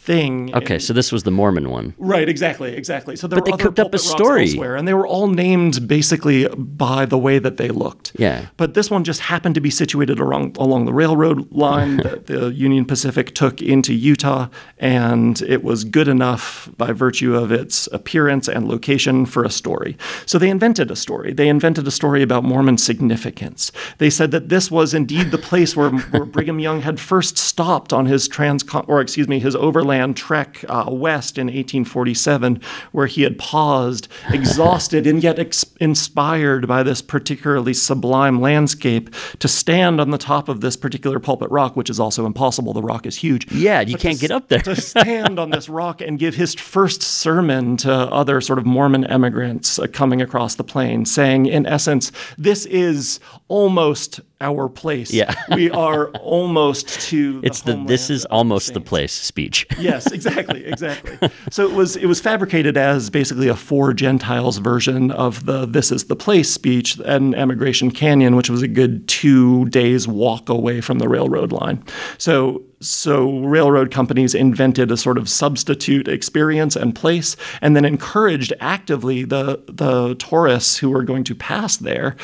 thing. 0.05 0.55
Okay, 0.55 0.77
so 0.77 0.93
this 0.93 1.11
was 1.11 1.23
the 1.23 1.31
Mormon 1.31 1.69
one. 1.69 1.95
Right, 1.97 2.29
exactly, 2.29 2.73
exactly. 2.75 3.15
So 3.15 3.27
there 3.27 3.39
But 3.39 3.51
were 3.51 3.57
they 3.57 3.63
cooked 3.63 3.79
up 3.79 3.93
a 3.93 3.97
story. 3.97 4.43
elsewhere, 4.43 4.75
and 4.75 4.87
they 4.87 4.93
were 4.93 5.07
all 5.07 5.27
named 5.27 5.87
basically 5.87 6.47
by 6.55 7.05
the 7.05 7.17
way 7.17 7.39
that 7.39 7.57
they 7.57 7.69
looked. 7.69 8.11
Yeah. 8.17 8.47
But 8.57 8.75
this 8.75 8.91
one 8.91 9.03
just 9.03 9.21
happened 9.21 9.55
to 9.55 9.61
be 9.61 9.71
situated 9.71 10.19
along 10.19 10.55
along 10.59 10.85
the 10.85 10.93
railroad 10.93 11.51
line 11.51 11.97
that 12.07 12.27
the 12.27 12.53
Union 12.53 12.85
Pacific 12.85 13.33
took 13.33 13.61
into 13.61 13.93
Utah, 13.93 14.47
and 14.77 15.41
it 15.41 15.63
was 15.63 15.83
good 15.83 16.07
enough 16.07 16.69
by 16.77 16.91
virtue 16.91 17.35
of 17.35 17.51
its 17.51 17.87
appearance 17.91 18.47
and 18.47 18.67
location 18.67 19.25
for 19.25 19.43
a 19.43 19.49
story. 19.49 19.97
So 20.25 20.37
they 20.37 20.49
invented 20.49 20.91
a 20.91 20.95
story. 20.95 21.33
They 21.33 21.47
invented 21.49 21.87
a 21.87 21.91
story 21.91 22.21
about 22.21 22.43
Mormon 22.43 22.77
significance. 22.77 23.71
They 23.97 24.11
said 24.11 24.29
that 24.31 24.49
this 24.49 24.69
was 24.69 24.93
indeed 24.93 25.31
the 25.31 25.37
place 25.39 25.75
where, 25.75 25.89
where 25.89 26.25
Brigham 26.35 26.59
Young 26.59 26.81
had 26.81 26.99
first 26.99 27.37
stopped 27.37 27.91
on 27.91 28.05
his 28.05 28.27
trans 28.27 28.63
or 28.87 29.01
excuse 29.01 29.27
me 29.27 29.39
his 29.39 29.55
overland 29.55 29.94
trek 30.15 30.63
uh, 30.69 30.85
west 30.89 31.37
in 31.37 31.47
1847, 31.47 32.61
where 32.91 33.07
he 33.07 33.23
had 33.23 33.37
paused, 33.37 34.07
exhausted 34.29 35.07
and 35.07 35.23
yet 35.23 35.39
ex- 35.39 35.65
inspired 35.79 36.67
by 36.67 36.83
this 36.83 37.01
particularly 37.01 37.73
sublime 37.73 38.39
landscape, 38.41 39.09
to 39.39 39.47
stand 39.47 39.99
on 40.01 40.11
the 40.11 40.17
top 40.17 40.49
of 40.49 40.61
this 40.61 40.75
particular 40.77 41.19
pulpit 41.19 41.49
rock, 41.51 41.75
which 41.75 41.89
is 41.89 41.99
also 41.99 42.25
impossible. 42.25 42.73
The 42.73 42.81
rock 42.81 43.05
is 43.05 43.17
huge. 43.17 43.51
Yeah, 43.51 43.81
you 43.81 43.93
But 43.93 44.01
can't 44.01 44.19
get 44.19 44.31
up 44.31 44.47
there. 44.49 44.59
to 44.61 44.75
stand 44.79 45.39
on 45.39 45.49
this 45.49 45.69
rock 45.69 46.01
and 46.01 46.19
give 46.19 46.35
his 46.35 46.53
first 46.53 47.01
sermon 47.01 47.77
to 47.77 47.91
other 47.93 48.41
sort 48.41 48.59
of 48.59 48.65
Mormon 48.65 49.05
emigrants 49.05 49.79
uh, 49.79 49.87
coming 49.87 50.21
across 50.21 50.55
the 50.55 50.63
plain, 50.63 51.05
saying, 51.05 51.45
in 51.45 51.65
essence, 51.65 52.11
this 52.37 52.65
is 52.65 53.19
almost 53.47 54.19
our 54.41 54.67
place. 54.67 55.13
Yeah. 55.13 55.33
we 55.55 55.69
are 55.69 56.09
almost 56.11 57.01
to. 57.09 57.41
It's 57.43 57.61
the 57.61 57.81
this 57.85 58.09
is 58.09 58.25
almost 58.25 58.69
the 58.69 58.79
saints." 58.79 58.89
place 58.89 59.13
speech. 59.13 59.67
yes, 59.79 60.11
exactly, 60.11 60.65
exactly. 60.65 61.29
So 61.51 61.67
it 61.67 61.73
was 61.73 61.95
it 61.95 62.05
was 62.05 62.19
fabricated 62.19 62.77
as 62.77 63.09
basically 63.09 63.47
a 63.47 63.55
for 63.55 63.93
Gentiles 63.93 64.57
version 64.57 65.11
of 65.11 65.45
the 65.45 65.65
"This 65.65 65.91
is 65.91 66.05
the 66.05 66.15
place" 66.15 66.51
speech 66.51 66.99
and 67.05 67.35
Emigration 67.35 67.91
Canyon, 67.91 68.35
which 68.35 68.49
was 68.49 68.61
a 68.61 68.67
good 68.67 69.07
two 69.07 69.65
days 69.65 70.07
walk 70.07 70.49
away 70.49 70.81
from 70.81 70.99
the 70.99 71.07
railroad 71.07 71.51
line. 71.51 71.83
So 72.17 72.63
so 72.87 73.39
railroad 73.39 73.91
companies 73.91 74.33
invented 74.35 74.91
a 74.91 74.97
sort 74.97 75.17
of 75.17 75.27
substitute 75.29 76.07
experience 76.07 76.75
and 76.75 76.95
place, 76.95 77.35
and 77.61 77.75
then 77.75 77.85
encouraged 77.85 78.53
actively 78.59 79.23
the 79.23 79.61
the 79.67 80.15
tourists 80.15 80.77
who 80.77 80.89
were 80.89 81.03
going 81.03 81.23
to 81.25 81.35
pass 81.35 81.77
there 81.77 82.15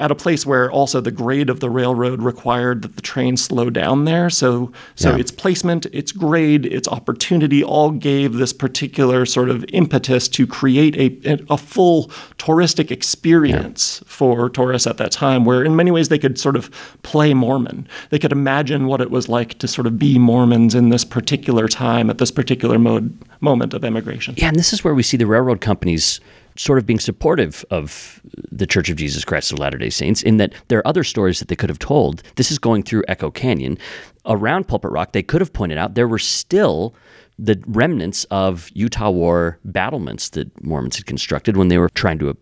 at 0.00 0.10
a 0.10 0.14
place 0.14 0.46
where 0.46 0.70
also 0.70 0.98
the 0.98 1.10
grade 1.10 1.50
of 1.50 1.60
the 1.60 1.68
railroad 1.68 2.22
required 2.22 2.80
that 2.80 2.96
the 2.96 3.02
train 3.02 3.36
slow 3.36 3.68
down 3.68 4.04
there. 4.06 4.30
So 4.30 4.72
so 4.94 5.10
Yeah. 5.10 5.18
its 5.18 5.30
placement, 5.30 5.86
its 5.92 6.10
grade, 6.10 6.64
its 6.64 6.88
opportunity 6.88 7.62
all 7.62 7.90
gave 7.90 8.34
this 8.34 8.52
particular 8.54 9.26
sort 9.26 9.50
of 9.50 9.62
impetus 9.68 10.26
to 10.28 10.46
create 10.46 10.96
a, 10.96 11.38
a 11.50 11.58
full 11.58 12.06
touristic 12.38 12.90
experience 12.90 14.02
for 14.06 14.48
tourists 14.48 14.86
at 14.86 14.96
that 14.96 15.12
time, 15.12 15.44
where 15.44 15.62
in 15.62 15.76
many 15.76 15.90
ways 15.90 16.08
they 16.08 16.18
could 16.18 16.38
sort 16.38 16.56
of 16.56 16.70
play 17.02 17.34
Mormon. 17.34 17.86
They 18.10 18.18
could 18.18 18.32
imagine 18.32 18.86
what 18.86 19.00
it 19.00 19.10
was 19.10 19.28
like 19.28 19.58
to 19.58 19.68
sort 19.68 19.86
of 19.86 19.93
be 19.98 20.18
Mormons 20.18 20.74
in 20.74 20.88
this 20.88 21.04
particular 21.04 21.68
time 21.68 22.10
at 22.10 22.18
this 22.18 22.30
particular 22.30 22.78
mode, 22.78 23.16
moment 23.40 23.74
of 23.74 23.84
emigration. 23.84 24.34
Yeah, 24.36 24.48
and 24.48 24.56
this 24.56 24.72
is 24.72 24.84
where 24.84 24.94
we 24.94 25.02
see 25.02 25.16
the 25.16 25.26
railroad 25.26 25.60
companies 25.60 26.20
sort 26.56 26.78
of 26.78 26.86
being 26.86 27.00
supportive 27.00 27.64
of 27.70 28.20
the 28.50 28.66
Church 28.66 28.88
of 28.88 28.96
Jesus 28.96 29.24
Christ 29.24 29.52
of 29.52 29.58
Latter 29.58 29.78
day 29.78 29.90
Saints 29.90 30.22
in 30.22 30.36
that 30.36 30.54
there 30.68 30.78
are 30.78 30.86
other 30.86 31.02
stories 31.04 31.40
that 31.40 31.48
they 31.48 31.56
could 31.56 31.68
have 31.68 31.78
told. 31.78 32.22
This 32.36 32.50
is 32.50 32.58
going 32.58 32.84
through 32.84 33.04
Echo 33.08 33.30
Canyon. 33.30 33.78
Around 34.26 34.68
Pulpit 34.68 34.90
Rock, 34.90 35.12
they 35.12 35.22
could 35.22 35.40
have 35.40 35.52
pointed 35.52 35.78
out 35.78 35.94
there 35.94 36.08
were 36.08 36.18
still 36.18 36.94
the 37.38 37.60
remnants 37.66 38.24
of 38.30 38.70
Utah 38.74 39.10
War 39.10 39.58
battlements 39.64 40.30
that 40.30 40.64
Mormons 40.64 40.96
had 40.96 41.06
constructed 41.06 41.56
when 41.56 41.68
they 41.68 41.78
were 41.78 41.88
trying 41.88 42.18
to 42.20 42.36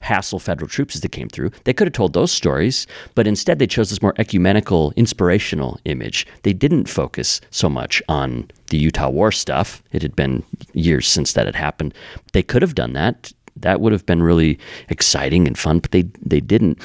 hassle 0.00 0.38
federal 0.38 0.68
troops 0.68 0.94
as 0.94 1.02
they 1.02 1.08
came 1.08 1.28
through. 1.28 1.50
They 1.64 1.74
could 1.74 1.86
have 1.86 1.92
told 1.92 2.14
those 2.14 2.32
stories, 2.32 2.86
but 3.14 3.26
instead 3.26 3.58
they 3.58 3.66
chose 3.66 3.90
this 3.90 4.00
more 4.00 4.14
ecumenical, 4.18 4.92
inspirational 4.96 5.78
image. 5.84 6.26
They 6.42 6.54
didn't 6.54 6.88
focus 6.88 7.40
so 7.50 7.68
much 7.68 8.02
on 8.08 8.50
the 8.70 8.78
Utah 8.78 9.10
War 9.10 9.30
stuff. 9.32 9.82
It 9.92 10.02
had 10.02 10.16
been 10.16 10.42
years 10.72 11.06
since 11.06 11.34
that 11.34 11.46
had 11.46 11.54
happened. 11.54 11.94
They 12.32 12.42
could 12.42 12.62
have 12.62 12.74
done 12.74 12.94
that. 12.94 13.32
That 13.56 13.80
would 13.80 13.92
have 13.92 14.06
been 14.06 14.22
really 14.22 14.58
exciting 14.88 15.46
and 15.46 15.58
fun, 15.58 15.80
but 15.80 15.90
they 15.90 16.02
they 16.24 16.40
didn't. 16.40 16.80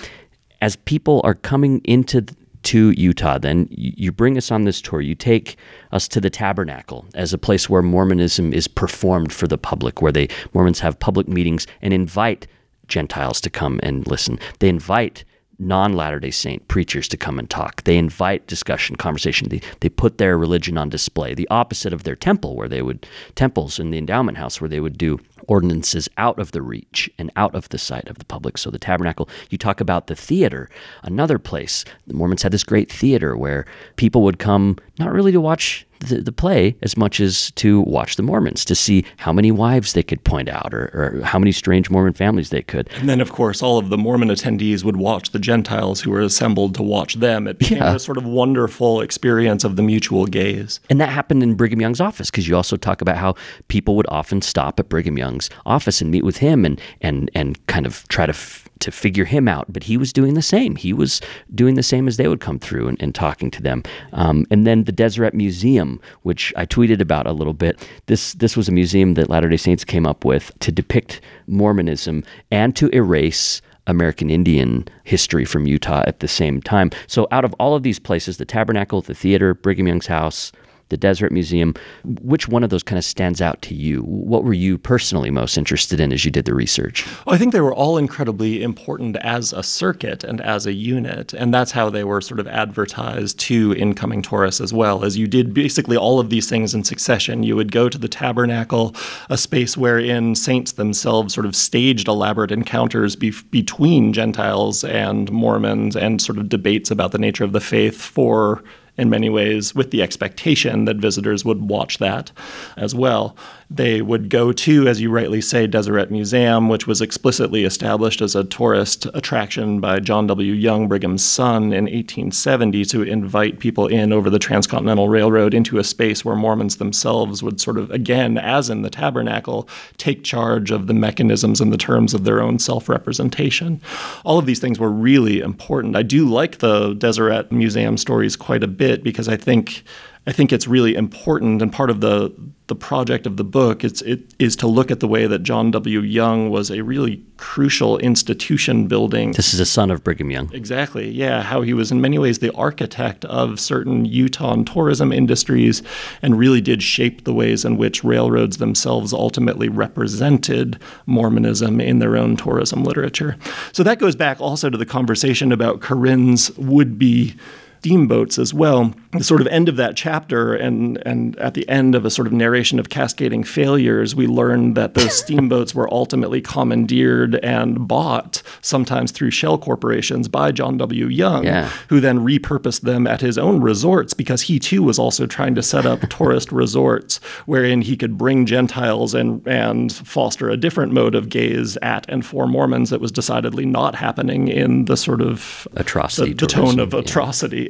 As 0.61 0.75
people 0.75 1.21
are 1.23 1.35
coming 1.35 1.81
into 1.83 2.25
to 2.63 2.91
Utah, 2.91 3.37
then 3.37 3.67
you 3.71 4.11
bring 4.11 4.37
us 4.37 4.51
on 4.51 4.63
this 4.63 4.81
tour. 4.81 5.01
You 5.01 5.15
take 5.15 5.57
us 5.91 6.07
to 6.09 6.21
the 6.21 6.29
Tabernacle 6.29 7.05
as 7.13 7.33
a 7.33 7.37
place 7.37 7.69
where 7.69 7.81
Mormonism 7.81 8.53
is 8.53 8.67
performed 8.67 9.31
for 9.31 9.47
the 9.47 9.57
public, 9.57 10.01
where 10.01 10.11
they 10.11 10.27
Mormons 10.53 10.79
have 10.79 10.99
public 10.99 11.27
meetings 11.27 11.67
and 11.81 11.93
invite 11.93 12.47
Gentiles 12.87 13.41
to 13.41 13.49
come 13.49 13.79
and 13.83 14.07
listen. 14.07 14.39
They 14.59 14.69
invite 14.69 15.23
non 15.59 15.93
Latter 15.93 16.19
day 16.19 16.31
Saint 16.31 16.67
preachers 16.67 17.07
to 17.09 17.17
come 17.17 17.39
and 17.39 17.49
talk. 17.49 17.83
They 17.83 17.97
invite 17.97 18.47
discussion, 18.47 18.95
conversation. 18.95 19.49
They, 19.49 19.61
they 19.79 19.89
put 19.89 20.17
their 20.17 20.37
religion 20.37 20.77
on 20.77 20.89
display, 20.89 21.33
the 21.33 21.47
opposite 21.49 21.93
of 21.93 22.03
their 22.03 22.15
temple, 22.15 22.55
where 22.55 22.67
they 22.67 22.81
would, 22.81 23.05
temples 23.35 23.79
in 23.79 23.91
the 23.91 23.97
endowment 23.97 24.37
house, 24.37 24.59
where 24.59 24.69
they 24.69 24.79
would 24.79 24.97
do 24.97 25.19
ordinances 25.47 26.09
out 26.17 26.39
of 26.39 26.51
the 26.51 26.61
reach 26.61 27.09
and 27.17 27.31
out 27.35 27.53
of 27.55 27.69
the 27.69 27.77
sight 27.77 28.07
of 28.07 28.17
the 28.17 28.25
public. 28.25 28.57
So 28.57 28.69
the 28.69 28.79
tabernacle, 28.79 29.29
you 29.49 29.57
talk 29.57 29.81
about 29.81 30.07
the 30.07 30.15
theater, 30.15 30.69
another 31.03 31.39
place. 31.39 31.85
The 32.07 32.13
Mormons 32.13 32.43
had 32.43 32.51
this 32.51 32.63
great 32.63 32.91
theater 32.91 33.35
where 33.35 33.65
people 33.95 34.21
would 34.23 34.39
come 34.39 34.77
not 34.99 35.11
really 35.11 35.31
to 35.31 35.41
watch 35.41 35.85
the, 35.99 36.17
the 36.21 36.31
play 36.31 36.75
as 36.81 36.97
much 36.97 37.19
as 37.19 37.49
to 37.51 37.81
watch 37.81 38.15
the 38.17 38.23
Mormons, 38.23 38.65
to 38.65 38.75
see 38.75 39.05
how 39.17 39.31
many 39.31 39.51
wives 39.51 39.93
they 39.93 40.03
could 40.03 40.23
point 40.25 40.49
out 40.49 40.73
or, 40.73 40.91
or 40.93 41.21
how 41.23 41.39
many 41.39 41.51
strange 41.51 41.89
Mormon 41.89 42.13
families 42.13 42.49
they 42.49 42.61
could. 42.61 42.89
And 42.99 43.07
then, 43.07 43.21
of 43.21 43.31
course, 43.31 43.63
all 43.63 43.77
of 43.77 43.89
the 43.89 43.97
Mormon 43.97 44.27
attendees 44.29 44.83
would 44.83 44.97
watch 44.97 45.31
the 45.31 45.39
Gentiles 45.39 46.01
who 46.01 46.11
were 46.11 46.19
assembled 46.21 46.75
to 46.75 46.83
watch 46.83 47.15
them. 47.15 47.47
It 47.47 47.57
became 47.59 47.77
Yeah. 47.77 47.95
a 47.95 47.99
sort 47.99 48.17
of 48.17 48.25
wonderful 48.25 48.99
experience 49.01 49.63
of 49.63 49.77
the 49.77 49.81
mutual 49.83 50.25
gaze. 50.25 50.79
And 50.89 50.99
that 50.99 51.09
happened 51.09 51.41
in 51.41 51.55
Brigham 51.55 51.79
Young's 51.81 52.01
office 52.01 52.29
because 52.29 52.47
you 52.47 52.55
also 52.55 52.75
talk 52.75 53.01
about 53.01 53.17
how 53.17 53.35
people 53.69 53.95
would 53.95 54.07
often 54.09 54.41
stop 54.41 54.79
at 54.79 54.89
Brigham 54.89 55.17
Young's 55.17 55.49
office 55.65 56.01
and 56.01 56.11
meet 56.11 56.23
with 56.25 56.37
him 56.37 56.65
and 56.65 56.79
and 57.01 57.31
and 57.33 57.65
kind 57.67 57.85
of 57.85 58.05
try 58.09 58.25
to 58.25 58.31
f- 58.31 58.62
to 58.79 58.91
figure 58.91 59.25
him 59.25 59.47
out. 59.47 59.71
But 59.71 59.83
he 59.83 59.97
was 59.97 60.13
doing 60.13 60.33
the 60.33 60.41
same. 60.41 60.75
He 60.75 60.93
was 60.93 61.21
doing 61.53 61.75
the 61.75 61.83
same 61.83 62.07
as 62.07 62.17
they 62.17 62.27
would 62.27 62.39
come 62.39 62.59
through 62.59 62.87
and, 62.87 63.01
and 63.01 63.13
talking 63.13 63.51
to 63.51 63.61
them. 63.61 63.83
Um, 64.13 64.45
and 64.51 64.65
then 64.67 64.83
the 64.83 64.91
Deseret 64.91 65.33
Museum, 65.33 65.99
which 66.23 66.53
I 66.55 66.65
tweeted 66.65 67.01
about 67.01 67.27
a 67.27 67.33
little 67.33 67.53
bit. 67.53 67.87
This 68.07 68.33
this 68.33 68.57
was 68.57 68.67
a 68.67 68.71
museum 68.71 69.13
that 69.15 69.29
Latter 69.29 69.49
Day 69.49 69.57
Saints 69.57 69.83
came 69.83 70.05
up 70.05 70.25
with 70.25 70.51
to 70.59 70.71
depict 70.71 71.21
Mormonism 71.47 72.23
and 72.51 72.75
to 72.75 72.89
erase 72.89 73.61
American 73.87 74.29
Indian 74.29 74.87
history 75.03 75.45
from 75.45 75.67
Utah 75.67 76.03
at 76.07 76.19
the 76.19 76.27
same 76.27 76.61
time. 76.61 76.89
So, 77.07 77.27
out 77.31 77.45
of 77.45 77.53
all 77.59 77.75
of 77.75 77.83
these 77.83 77.99
places, 77.99 78.37
the 78.37 78.45
Tabernacle, 78.45 79.01
the 79.01 79.13
theater, 79.13 79.53
Brigham 79.53 79.87
Young's 79.87 80.07
house, 80.07 80.51
the 80.93 80.97
Deseret 80.97 81.31
Museum, 81.31 81.73
which 82.21 82.47
one 82.47 82.63
of 82.63 82.69
those 82.69 82.83
kind 82.83 82.99
of 82.99 83.03
stands 83.03 83.41
out 83.41 83.61
to 83.63 83.73
you? 83.73 84.03
What 84.03 84.43
were 84.43 84.53
you 84.53 84.77
personally 84.77 85.31
most 85.31 85.57
interested 85.57 85.99
in 85.99 86.13
as 86.13 86.23
you 86.23 86.29
did 86.29 86.45
the 86.45 86.53
research? 86.53 87.05
Well, 87.25 87.33
I 87.33 87.39
think 87.39 87.51
they 87.51 87.61
were 87.61 87.73
all 87.73 87.97
incredibly 87.97 88.61
important 88.61 89.17
as 89.17 89.53
a 89.53 89.63
circuit 89.63 90.23
and 90.23 90.39
as 90.39 90.67
a 90.67 90.73
unit, 90.73 91.33
and 91.33 91.51
that's 91.51 91.71
how 91.71 91.89
they 91.89 92.03
were 92.03 92.21
sort 92.21 92.39
of 92.39 92.47
advertised 92.47 93.39
to 93.39 93.73
incoming 93.75 94.21
tourists 94.21 94.61
as 94.61 94.71
well. 94.71 95.03
As 95.03 95.17
you 95.17 95.27
did 95.27 95.51
basically 95.53 95.97
all 95.97 96.19
of 96.19 96.29
these 96.29 96.47
things 96.47 96.75
in 96.75 96.83
succession, 96.83 97.41
you 97.41 97.55
would 97.55 97.71
go 97.71 97.89
to 97.89 97.97
the 97.97 98.07
tabernacle, 98.07 98.95
a 99.31 99.37
space 99.37 99.75
wherein 99.75 100.35
saints 100.35 100.73
themselves 100.73 101.33
sort 101.33 101.47
of 101.47 101.55
staged 101.55 102.07
elaborate 102.07 102.51
encounters 102.51 103.15
be- 103.15 103.33
between 103.49 104.13
Gentiles 104.13 104.83
and 104.83 105.31
Mormons, 105.31 105.95
and 105.95 106.21
sort 106.21 106.37
of 106.37 106.49
debates 106.49 106.91
about 106.91 107.11
the 107.11 107.17
nature 107.17 107.43
of 107.43 107.51
the 107.51 107.59
faith 107.59 107.99
for 107.99 108.63
in 108.97 109.09
many 109.09 109.29
ways 109.29 109.73
with 109.73 109.91
the 109.91 110.01
expectation 110.01 110.85
that 110.85 110.97
visitors 110.97 111.43
would 111.43 111.69
watch 111.69 111.97
that 111.97 112.31
as 112.77 112.93
well. 112.93 113.35
They 113.75 114.03
would 114.03 114.29
go 114.29 114.51
to, 114.51 114.87
as 114.87 115.01
you 115.01 115.09
rightly 115.09 115.41
say, 115.41 115.65
Deseret 115.65 116.11
Museum, 116.11 116.69
which 116.69 116.85
was 116.85 117.01
explicitly 117.01 117.63
established 117.63 118.21
as 118.21 118.35
a 118.35 118.43
tourist 118.43 119.07
attraction 119.15 119.79
by 119.79 119.99
John 119.99 120.27
W. 120.27 120.53
Young, 120.53 120.87
Brigham's 120.87 121.25
son, 121.25 121.73
in 121.73 121.85
1870 121.85 122.85
to 122.85 123.01
invite 123.01 123.57
people 123.57 123.87
in 123.87 124.13
over 124.13 124.29
the 124.29 124.37
Transcontinental 124.37 125.09
Railroad 125.09 125.55
into 125.55 125.79
a 125.79 125.83
space 125.83 126.23
where 126.23 126.35
Mormons 126.35 126.75
themselves 126.75 127.41
would 127.41 127.59
sort 127.59 127.79
of, 127.79 127.89
again, 127.89 128.37
as 128.37 128.69
in 128.69 128.83
the 128.83 128.91
tabernacle, 128.91 129.67
take 129.97 130.23
charge 130.23 130.69
of 130.69 130.85
the 130.85 130.93
mechanisms 130.93 131.59
and 131.59 131.73
the 131.73 131.77
terms 131.77 132.13
of 132.13 132.25
their 132.25 132.43
own 132.43 132.59
self 132.59 132.87
representation. 132.87 133.81
All 134.23 134.37
of 134.37 134.45
these 134.45 134.59
things 134.59 134.77
were 134.77 134.91
really 134.91 135.39
important. 135.39 135.95
I 135.95 136.03
do 136.03 136.29
like 136.29 136.59
the 136.59 136.93
Deseret 136.93 137.51
Museum 137.51 137.97
stories 137.97 138.35
quite 138.35 138.61
a 138.61 138.67
bit 138.67 139.03
because 139.03 139.27
I 139.27 139.35
think 139.35 139.83
I 140.25 140.31
think 140.31 140.53
it's 140.53 140.67
really 140.67 140.95
important 140.95 141.61
and 141.61 141.71
part 141.71 141.89
of 141.89 142.01
the 142.01 142.33
the 142.67 142.75
project 142.75 143.27
of 143.27 143.35
the 143.35 143.43
book 143.43 143.83
it's, 143.83 144.01
it 144.03 144.21
is 144.39 144.55
to 144.55 144.67
look 144.67 144.89
at 144.89 145.01
the 145.01 145.07
way 145.07 145.27
that 145.27 145.43
John 145.43 145.69
W. 145.71 145.99
Young 145.99 146.49
was 146.49 146.71
a 146.71 146.81
really 146.81 147.21
crucial 147.35 147.97
institution 147.97 148.87
building. 148.87 149.33
This 149.33 149.53
is 149.53 149.59
a 149.59 149.65
son 149.65 149.91
of 149.91 150.01
Brigham 150.01 150.31
Young. 150.31 150.49
Exactly. 150.53 151.09
Yeah, 151.11 151.41
how 151.43 151.61
he 151.61 151.73
was 151.73 151.91
in 151.91 151.99
many 151.99 152.17
ways 152.17 152.39
the 152.39 152.53
architect 152.55 153.25
of 153.25 153.59
certain 153.59 154.05
Utah 154.05 154.55
tourism 154.63 155.11
industries 155.11 155.83
and 156.21 156.39
really 156.39 156.61
did 156.61 156.81
shape 156.81 157.25
the 157.25 157.33
ways 157.33 157.65
in 157.65 157.75
which 157.75 158.03
railroads 158.03 158.57
themselves 158.57 159.11
ultimately 159.11 159.67
represented 159.67 160.79
Mormonism 161.05 161.81
in 161.81 161.99
their 161.99 162.15
own 162.15 162.37
tourism 162.37 162.83
literature. 162.83 163.35
So 163.73 163.83
that 163.83 163.99
goes 163.99 164.15
back 164.15 164.39
also 164.39 164.69
to 164.69 164.77
the 164.77 164.85
conversation 164.85 165.51
about 165.51 165.81
Corinne's 165.81 166.49
would 166.57 166.97
be 166.97 167.35
steamboats 167.83 168.39
as 168.39 168.53
well. 168.53 168.93
The 169.11 169.23
sort 169.25 169.41
of 169.41 169.47
end 169.47 169.67
of 169.67 169.75
that 169.75 169.95
chapter, 169.97 170.55
and 170.55 170.97
and 171.05 171.35
at 171.35 171.53
the 171.53 171.67
end 171.67 171.95
of 171.95 172.05
a 172.05 172.09
sort 172.09 172.27
of 172.27 172.33
narration 172.33 172.79
of 172.79 172.89
cascading 172.89 173.43
failures, 173.43 174.15
we 174.15 174.25
learn 174.25 174.73
that 174.75 174.93
those 174.93 175.13
steamboats 175.23 175.75
were 175.75 175.93
ultimately 175.93 176.41
commandeered 176.41 177.35
and 177.43 177.85
bought, 177.87 178.41
sometimes 178.61 179.11
through 179.11 179.31
shell 179.31 179.57
corporations, 179.57 180.29
by 180.29 180.51
John 180.53 180.77
W. 180.77 181.07
Young, 181.07 181.43
Yeah. 181.43 181.69
who 181.89 181.99
then 181.99 182.19
repurposed 182.19 182.81
them 182.81 183.05
at 183.05 183.19
his 183.21 183.37
own 183.37 183.59
resorts 183.61 184.13
because 184.13 184.43
he 184.43 184.59
too 184.59 184.81
was 184.81 184.97
also 184.97 185.25
trying 185.27 185.53
to 185.55 185.61
set 185.61 185.85
up 185.85 185.99
tourist 186.09 186.51
resorts 186.53 187.17
wherein 187.45 187.81
he 187.81 187.97
could 187.97 188.17
bring 188.17 188.45
Gentiles 188.45 189.13
and 189.13 189.45
and 189.45 189.91
foster 189.91 190.49
a 190.49 190.55
different 190.55 190.93
mode 190.93 191.15
of 191.15 191.27
gaze 191.27 191.77
at 191.81 192.05
and 192.07 192.25
for 192.25 192.47
Mormons 192.47 192.89
that 192.91 193.01
was 193.01 193.11
decidedly 193.11 193.65
not 193.65 193.95
happening 193.95 194.47
in 194.47 194.85
the 194.85 194.95
sort 194.95 195.21
of 195.21 195.67
Atrocity 195.75 196.31
the, 196.31 196.45
the 196.45 196.47
tone 196.47 196.79
of 196.79 196.93
yeah. 196.93 196.99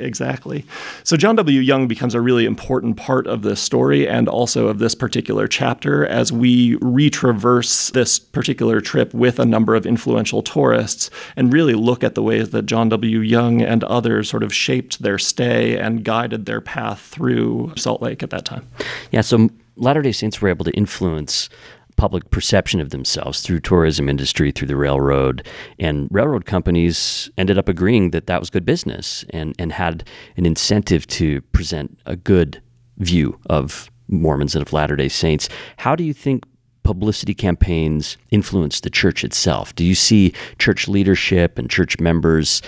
Exactly. 0.04 0.66
So 1.04 1.18
john 1.18 1.36
w. 1.36 1.60
Young 1.60 1.88
becomes 1.88 2.14
a 2.14 2.22
really 2.22 2.46
important 2.46 2.98
part 2.98 3.28
of 3.28 3.42
this 3.42 3.62
story 3.62 4.08
and 4.08 4.28
also 4.28 4.68
of 4.68 4.80
this 4.80 4.96
particular 4.96 5.48
chapter 5.48 6.06
as 6.06 6.32
we 6.32 6.78
retraverse 6.78 7.92
this 7.92 8.20
particular 8.20 8.82
trip 8.82 9.14
with 9.14 9.40
a 9.40 9.46
number 9.46 9.76
of 9.76 9.86
influential 9.86 10.42
tourists 10.42 11.10
and 11.36 11.54
really 11.54 11.74
look 11.74 12.04
at 12.04 12.16
the 12.16 12.24
ways 12.24 12.50
that 12.52 12.66
john 12.66 12.90
w. 12.90 13.20
Young 13.20 13.62
and 13.62 13.84
others 13.86 14.30
sort 14.30 14.44
of 14.44 14.54
shaped 14.54 15.02
their 15.02 15.18
stay 15.18 15.78
and 15.78 16.04
guided 16.04 16.46
their 16.46 16.62
path 16.62 17.00
through 17.00 17.74
salt 17.76 18.02
lake 18.02 18.22
at 18.24 18.30
that 18.30 18.46
time. 18.46 18.68
Yeah, 19.12 19.22
so 19.22 19.50
Latter 19.76 20.04
day 20.04 20.12
Saints 20.12 20.40
were 20.40 20.50
able 20.50 20.66
to 20.66 20.72
influence 20.72 21.50
public 21.96 22.30
perception 22.32 22.80
of 22.80 22.90
themselves 22.90 23.42
through 23.42 23.60
tourism 23.60 24.10
industry, 24.10 24.52
through 24.52 24.68
the 24.68 24.76
railroad, 24.76 25.48
and 25.80 26.08
railroad 26.12 26.46
companies 26.46 27.30
ended 27.38 27.58
up 27.58 27.70
agreeing 27.70 28.12
that 28.12 28.28
that 28.28 28.40
was 28.40 28.50
good 28.50 28.66
business 28.66 29.26
and, 29.30 29.56
and 29.60 29.72
had 29.72 30.08
an 30.38 30.46
incentive 30.46 31.08
to 31.08 31.42
present 31.54 31.98
a 32.06 32.16
good 32.16 32.62
view 32.98 33.40
of 33.48 33.90
Mormons 34.08 34.56
and 34.56 34.66
of 34.66 34.74
Latter 34.74 34.96
day 34.96 35.10
Saints. 35.10 35.50
How 35.78 35.96
do 35.96 36.04
you 36.04 36.14
think 36.14 36.44
publicity 36.84 37.34
campaigns 37.34 38.18
influence 38.30 38.82
the 38.82 38.90
church 38.90 39.24
itself? 39.24 39.74
Do 39.76 39.84
you 39.84 39.96
see 39.96 40.34
church 40.60 40.88
leadership 40.88 41.58
and 41.58 41.70
church 41.70 42.00
members 42.00 42.62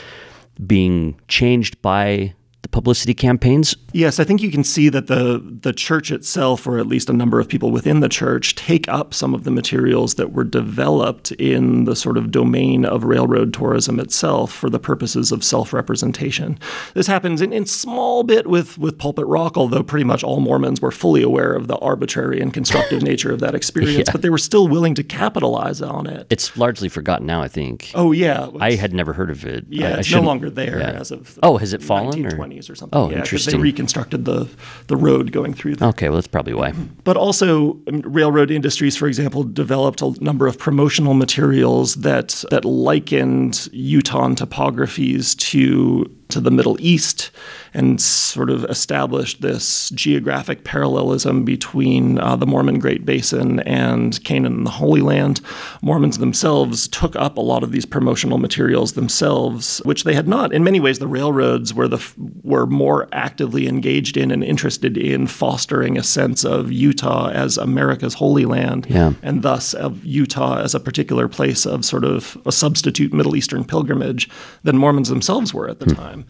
being 0.65 1.19
changed 1.27 1.81
by 1.81 2.33
the 2.61 2.69
publicity 2.69 3.13
campaigns? 3.13 3.75
Yes, 3.95 4.19
I 4.19 4.25
think 4.25 4.41
you 4.43 4.51
can 4.51 4.65
see 4.65 4.89
that 4.89 5.07
the 5.07 5.41
the 5.61 5.71
church 5.71 6.11
itself, 6.11 6.67
or 6.67 6.77
at 6.79 6.85
least 6.85 7.09
a 7.09 7.13
number 7.13 7.39
of 7.39 7.47
people 7.47 7.71
within 7.71 8.01
the 8.01 8.09
church, 8.09 8.53
take 8.55 8.89
up 8.89 9.13
some 9.13 9.33
of 9.33 9.45
the 9.45 9.51
materials 9.51 10.15
that 10.15 10.33
were 10.33 10.43
developed 10.43 11.31
in 11.33 11.85
the 11.85 11.95
sort 11.95 12.17
of 12.17 12.29
domain 12.29 12.83
of 12.83 13.05
railroad 13.05 13.53
tourism 13.53 13.97
itself 13.99 14.51
for 14.51 14.69
the 14.69 14.79
purposes 14.79 15.31
of 15.31 15.45
self-representation. 15.45 16.59
This 16.93 17.07
happens 17.07 17.41
in, 17.41 17.53
in 17.53 17.65
small 17.65 18.23
bit 18.23 18.47
with 18.47 18.77
with 18.77 18.97
Pulpit 18.97 19.25
Rock, 19.27 19.55
although 19.57 19.81
pretty 19.83 20.03
much 20.03 20.23
all 20.25 20.41
Mormons 20.41 20.81
were 20.81 20.91
fully 20.91 21.21
aware 21.23 21.53
of 21.53 21.67
the 21.67 21.77
arbitrary 21.77 22.41
and 22.41 22.53
constructive 22.53 23.01
nature 23.11 23.31
of 23.31 23.39
that 23.39 23.55
experience, 23.55 24.07
Yeah. 24.07 24.11
but 24.11 24.21
they 24.21 24.29
were 24.29 24.37
still 24.37 24.67
willing 24.67 24.95
to 24.95 25.03
capitalize 25.03 25.81
on 25.81 26.05
it. 26.05 26.27
It's 26.29 26.57
largely 26.57 26.89
forgotten 26.89 27.25
now, 27.27 27.41
I 27.41 27.47
think. 27.47 27.91
oh 27.95 28.11
yeah, 28.11 28.49
I 28.59 28.73
had 28.73 28.93
never 28.93 29.13
heard 29.13 29.29
of 29.29 29.45
it. 29.45 29.65
Yeah, 29.69 29.95
I 29.95 29.99
it's 29.99 30.11
no 30.11 30.21
longer 30.21 30.49
there 30.49 30.79
yeah. 30.79 30.91
as 30.99 31.11
of 31.11 31.39
Oh, 31.41 31.57
has 31.57 31.73
it 31.73 31.81
fallen, 31.81 32.25
or- 32.25 32.31
1920s 32.31 32.69
or, 32.69 32.75
something. 32.75 32.99
Oh, 32.99 33.09
yeah, 33.09 33.19
interesting. 33.19 33.61
They 33.85 33.99
reconstructed 33.99 34.25
the 34.25 34.49
the 34.87 34.97
road 34.97 35.31
going 35.31 35.53
through 35.53 35.75
there. 35.75 35.89
Okay, 35.89 36.09
well, 36.09 36.17
that's 36.17 36.27
probably 36.27 36.53
why. 36.53 36.73
But 37.03 37.17
also, 37.17 37.79
um, 37.87 38.01
railroad 38.01 38.51
industries, 38.51 38.97
for 38.97 39.07
example, 39.07 39.43
developed 39.43 40.01
a 40.01 40.13
number 40.23 40.47
of 40.47 40.57
promotional 40.57 41.13
materials 41.13 41.95
that 41.95 42.43
that 42.49 42.65
likened 42.65 43.69
Utah 43.71 44.29
topographies 44.29 45.35
to 45.37 46.09
to 46.29 46.39
the 46.39 46.51
Middle 46.51 46.75
East, 46.79 47.29
and 47.73 48.01
sort 48.01 48.49
of 48.49 48.63
established 48.65 49.41
this 49.41 49.89
geographic 49.91 50.63
parallelism 50.63 51.43
between 51.45 52.17
uh, 52.19 52.35
the 52.35 52.45
Mormon 52.47 52.79
Great 52.79 53.05
Basin 53.05 53.59
and 53.61 54.21
Canaan 54.23 54.53
and 54.55 54.65
the 54.65 54.71
Holy 54.71 55.01
Land. 55.01 55.41
Mormons 55.81 56.17
themselves 56.17 56.87
took 56.87 57.15
up 57.15 57.37
a 57.37 57.41
lot 57.41 57.63
of 57.63 57.71
these 57.71 57.85
promotional 57.85 58.37
materials 58.37 58.93
themselves, 58.93 59.81
which 59.85 60.03
they 60.03 60.13
had 60.13 60.27
not. 60.27 60.51
In 60.53 60.63
many 60.63 60.79
ways, 60.79 60.99
the 60.99 61.07
railroads 61.07 61.73
were 61.73 61.87
the 61.87 61.97
f- 61.97 62.15
were 62.43 62.65
more 62.65 63.07
actively 63.11 63.67
engaged 63.67 64.17
in 64.17 64.31
and 64.31 64.43
interested 64.43 64.97
in 64.97 65.27
fostering 65.27 65.97
a 65.97 66.03
sense 66.03 66.43
of 66.43 66.71
Utah 66.71 67.29
as 67.29 67.57
America's 67.57 68.15
holy 68.15 68.45
land, 68.45 68.87
Yeah. 68.89 69.13
and 69.21 69.43
thus 69.43 69.73
of 69.73 70.03
Utah 70.05 70.57
as 70.61 70.73
a 70.73 70.79
particular 70.79 71.27
place 71.27 71.65
of 71.65 71.85
sort 71.85 72.03
of 72.03 72.37
a 72.45 72.51
substitute 72.51 73.13
Middle 73.13 73.35
Eastern 73.35 73.63
pilgrimage 73.63 74.29
than 74.63 74.77
Mormons 74.77 75.09
themselves 75.09 75.53
were 75.53 75.69
at 75.69 75.79
the 75.79 75.85
time. 75.93 76.24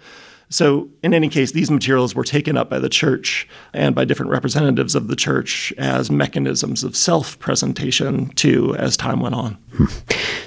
So, 0.48 0.89
in 1.02 1.14
any 1.14 1.28
case, 1.28 1.52
these 1.52 1.72
materials 1.72 2.14
were 2.14 2.24
taken 2.24 2.56
up 2.56 2.70
by 2.70 2.78
the 2.78 2.88
church 2.88 3.48
and 3.74 3.96
by 3.96 4.06
different 4.06 4.32
representatives 4.32 4.93
of 4.93 5.08
the 5.08 5.16
church 5.16 5.74
as 5.78 6.12
mechanisms 6.12 6.84
of 6.84 6.96
self 6.96 7.39
presentation, 7.39 8.30
too, 8.36 8.76
as 8.76 8.96
time 8.96 9.20
went 9.20 9.36
on. 9.36 9.58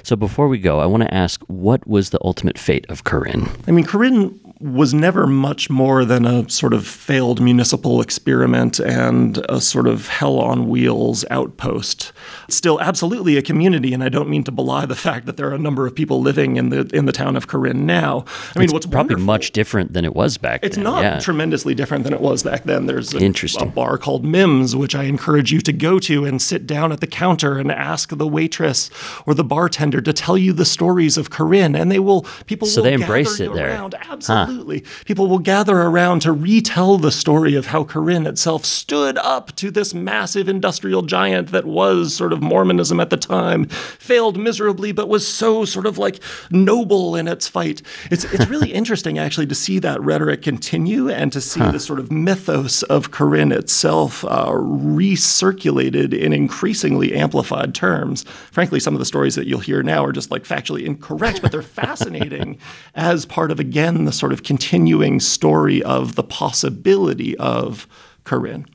So 0.01 0.15
before 0.15 0.47
we 0.47 0.57
go, 0.57 0.79
I 0.79 0.87
want 0.87 1.03
to 1.03 1.13
ask 1.13 1.43
what 1.43 1.85
was 1.85 2.09
the 2.09 2.17
ultimate 2.23 2.57
fate 2.57 2.85
of 2.89 3.03
Corinne? 3.03 3.47
I 3.67 3.71
mean, 3.71 3.85
Corinne 3.85 4.39
was 4.61 4.93
never 4.93 5.25
much 5.25 5.69
more 5.69 6.03
than 6.03 6.25
a 6.25 6.49
sort 6.49 6.73
of 6.73 6.85
failed 6.85 7.41
municipal 7.41 8.01
experiment 8.01 8.77
and 8.79 9.37
a 9.47 9.61
sort 9.61 9.87
of 9.87 10.09
hell 10.09 10.37
on 10.37 10.67
wheels 10.67 11.23
outpost. 11.29 12.11
Still, 12.49 12.79
absolutely 12.81 13.37
a 13.37 13.41
community, 13.41 13.93
and 13.93 14.03
I 14.03 14.09
don't 14.09 14.27
mean 14.27 14.43
to 14.43 14.51
belie 14.51 14.85
the 14.85 14.95
fact 14.95 15.25
that 15.27 15.37
there 15.37 15.49
are 15.49 15.53
a 15.53 15.59
number 15.59 15.87
of 15.87 15.95
people 15.95 16.21
living 16.21 16.57
in 16.57 16.69
the 16.69 16.89
in 16.93 17.05
the 17.05 17.13
town 17.13 17.37
of 17.37 17.47
Corinne 17.47 17.85
now. 17.85 18.25
I 18.55 18.59
mean, 18.59 18.69
what's 18.71 18.85
Probably 18.85 19.15
much 19.17 19.51
different 19.51 19.93
than 19.93 20.03
it 20.03 20.15
was 20.15 20.37
back 20.37 20.59
It's 20.63 20.75
then. 20.75 20.85
It's 20.85 20.91
not 20.91 21.03
yeah. 21.03 21.19
tremendously 21.19 21.73
different 21.75 22.03
than 22.03 22.13
it 22.13 22.21
was 22.21 22.43
back 22.43 22.63
then. 22.63 22.85
There's 22.85 23.13
a, 23.13 23.31
a 23.59 23.65
bar 23.65 23.97
called 23.97 24.25
Mims, 24.25 24.75
which 24.75 24.95
I 24.95 25.03
encourage 25.03 25.51
you 25.53 25.61
to 25.61 25.71
go 25.71 25.99
to 25.99 26.25
and 26.25 26.41
sit 26.41 26.67
down 26.67 26.91
at 26.91 26.99
the 26.99 27.07
counter 27.07 27.57
and 27.57 27.71
ask 27.71 28.09
the 28.09 28.27
waitress 28.27 28.89
or 29.25 29.33
the 29.33 29.43
bartender 29.43 30.01
to 30.01 30.11
tell 30.11 30.37
you 30.37 30.51
the 30.53 30.65
stories 30.65 31.17
of 31.17 31.29
Corinne, 31.29 31.75
and 31.75 31.91
they 31.91 31.99
will. 31.99 32.25
People 32.45 32.67
So 32.67 32.81
will 32.81 32.89
they 32.89 32.93
embrace 32.93 33.39
it 33.39 33.53
there. 33.53 33.69
around. 33.69 33.95
Absolutely, 33.95 34.48
people 35.05 35.27
will 35.27 35.39
gather 35.39 35.77
around 35.77 36.21
to 36.21 36.31
retell 36.31 36.97
the 36.97 37.11
story 37.11 37.55
of 37.55 37.67
how 37.67 37.83
Corinne 37.83 38.27
itself 38.27 38.65
stood 38.65 39.17
up 39.17 39.55
to 39.57 39.71
this 39.71 39.93
massive 39.93 40.47
industrial 40.49 41.01
giant 41.01 41.51
that 41.51 41.65
was 41.65 42.15
sort 42.15 42.33
of 42.33 42.41
Mormonism 42.41 42.99
at 42.99 43.09
the 43.09 43.17
time, 43.17 43.65
failed 43.65 44.37
miserably, 44.37 44.91
but 44.91 45.09
was 45.09 45.27
so 45.27 45.65
sort 45.65 45.85
of 45.85 45.97
like 45.97 46.19
noble 46.49 47.15
in 47.15 47.27
its 47.27 47.47
fight. 47.47 47.81
It's 48.11 48.23
it's 48.25 48.47
really 48.47 48.73
interesting 48.79 49.17
actually 49.17 49.47
to 49.47 49.55
see 49.55 49.79
that 49.79 50.01
rhetoric 50.01 50.41
continue 50.41 51.09
and 51.09 51.31
to 51.33 51.41
see 51.41 51.59
the 51.59 51.79
sort 51.79 51.99
of 51.99 52.11
mythos 52.11 52.83
of 52.83 53.11
Corinne 53.11 53.51
itself 53.51 54.23
uh, 54.25 54.51
recirculated 54.51 56.13
in 56.13 56.33
increasingly 56.33 57.13
amplified 57.13 57.75
terms. 57.75 58.23
Frankly, 58.51 58.79
some 58.79 58.93
of 58.93 58.99
the 58.99 59.05
stories 59.05 59.35
that 59.35 59.47
you'll 59.47 59.59
hear 59.59 59.83
now 59.83 60.03
are 60.05 60.11
just 60.11 60.31
like 60.31 60.43
factually 60.43 60.85
incorrect, 60.85 61.41
but 61.41 61.51
they're 61.51 61.61
fascinating 61.79 62.57
as 62.95 63.25
part 63.25 63.51
of 63.51 63.59
again 63.59 64.05
the 64.05 64.11
sort 64.11 64.33
of 64.33 64.38
continuing 64.43 65.19
story 65.19 65.81
of 65.83 66.15
the 66.15 66.23
possibility 66.23 67.37
of 67.37 67.87
Corinne. 68.23 68.65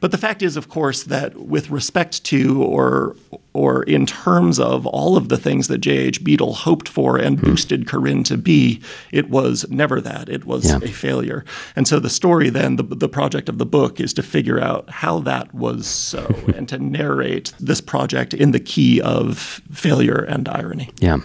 But 0.00 0.10
the 0.10 0.18
fact 0.18 0.42
is, 0.42 0.56
of 0.56 0.68
course, 0.68 1.04
that 1.04 1.36
with 1.36 1.70
respect 1.70 2.24
to 2.24 2.62
or 2.62 3.16
or 3.52 3.84
in 3.84 4.04
terms 4.04 4.58
of 4.58 4.84
all 4.86 5.16
of 5.16 5.28
the 5.28 5.36
things 5.36 5.68
that 5.68 5.78
J.H. 5.78 6.24
Beadle 6.24 6.54
hoped 6.54 6.88
for 6.88 7.16
and 7.16 7.38
hmm. 7.38 7.46
boosted 7.46 7.86
Corinne 7.86 8.24
to 8.24 8.36
be, 8.36 8.82
it 9.12 9.30
was 9.30 9.64
never 9.70 10.00
that. 10.00 10.28
It 10.28 10.44
was 10.44 10.66
yeah. 10.66 10.78
a 10.82 10.88
failure. 10.88 11.44
And 11.76 11.86
so 11.86 12.00
the 12.00 12.10
story 12.10 12.50
then, 12.50 12.76
the, 12.76 12.82
the 12.82 13.08
project 13.08 13.48
of 13.48 13.58
the 13.58 13.66
book, 13.66 14.00
is 14.00 14.12
to 14.14 14.22
figure 14.22 14.60
out 14.60 14.90
how 14.90 15.20
that 15.20 15.54
was 15.54 15.86
so 15.86 16.26
and 16.56 16.68
to 16.68 16.78
narrate 16.78 17.54
this 17.60 17.80
project 17.80 18.34
in 18.34 18.50
the 18.50 18.60
key 18.60 19.00
of 19.00 19.38
failure 19.70 20.24
and 20.28 20.48
irony. 20.48 20.90
Yeah. 20.98 21.18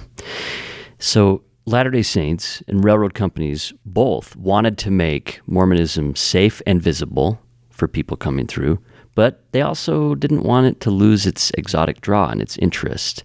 So 0.99 1.41
Latter 1.69 1.91
day 1.91 2.01
Saints 2.01 2.63
and 2.67 2.83
railroad 2.83 3.13
companies 3.13 3.73
both 3.85 4.35
wanted 4.35 4.79
to 4.79 4.89
make 4.89 5.39
Mormonism 5.45 6.15
safe 6.15 6.63
and 6.65 6.81
visible 6.81 7.39
for 7.69 7.87
people 7.87 8.17
coming 8.17 8.47
through, 8.47 8.79
but 9.13 9.43
they 9.51 9.61
also 9.61 10.15
didn't 10.15 10.41
want 10.41 10.65
it 10.65 10.79
to 10.81 10.89
lose 10.89 11.27
its 11.27 11.51
exotic 11.51 12.01
draw 12.01 12.29
and 12.29 12.41
its 12.41 12.57
interest. 12.57 13.23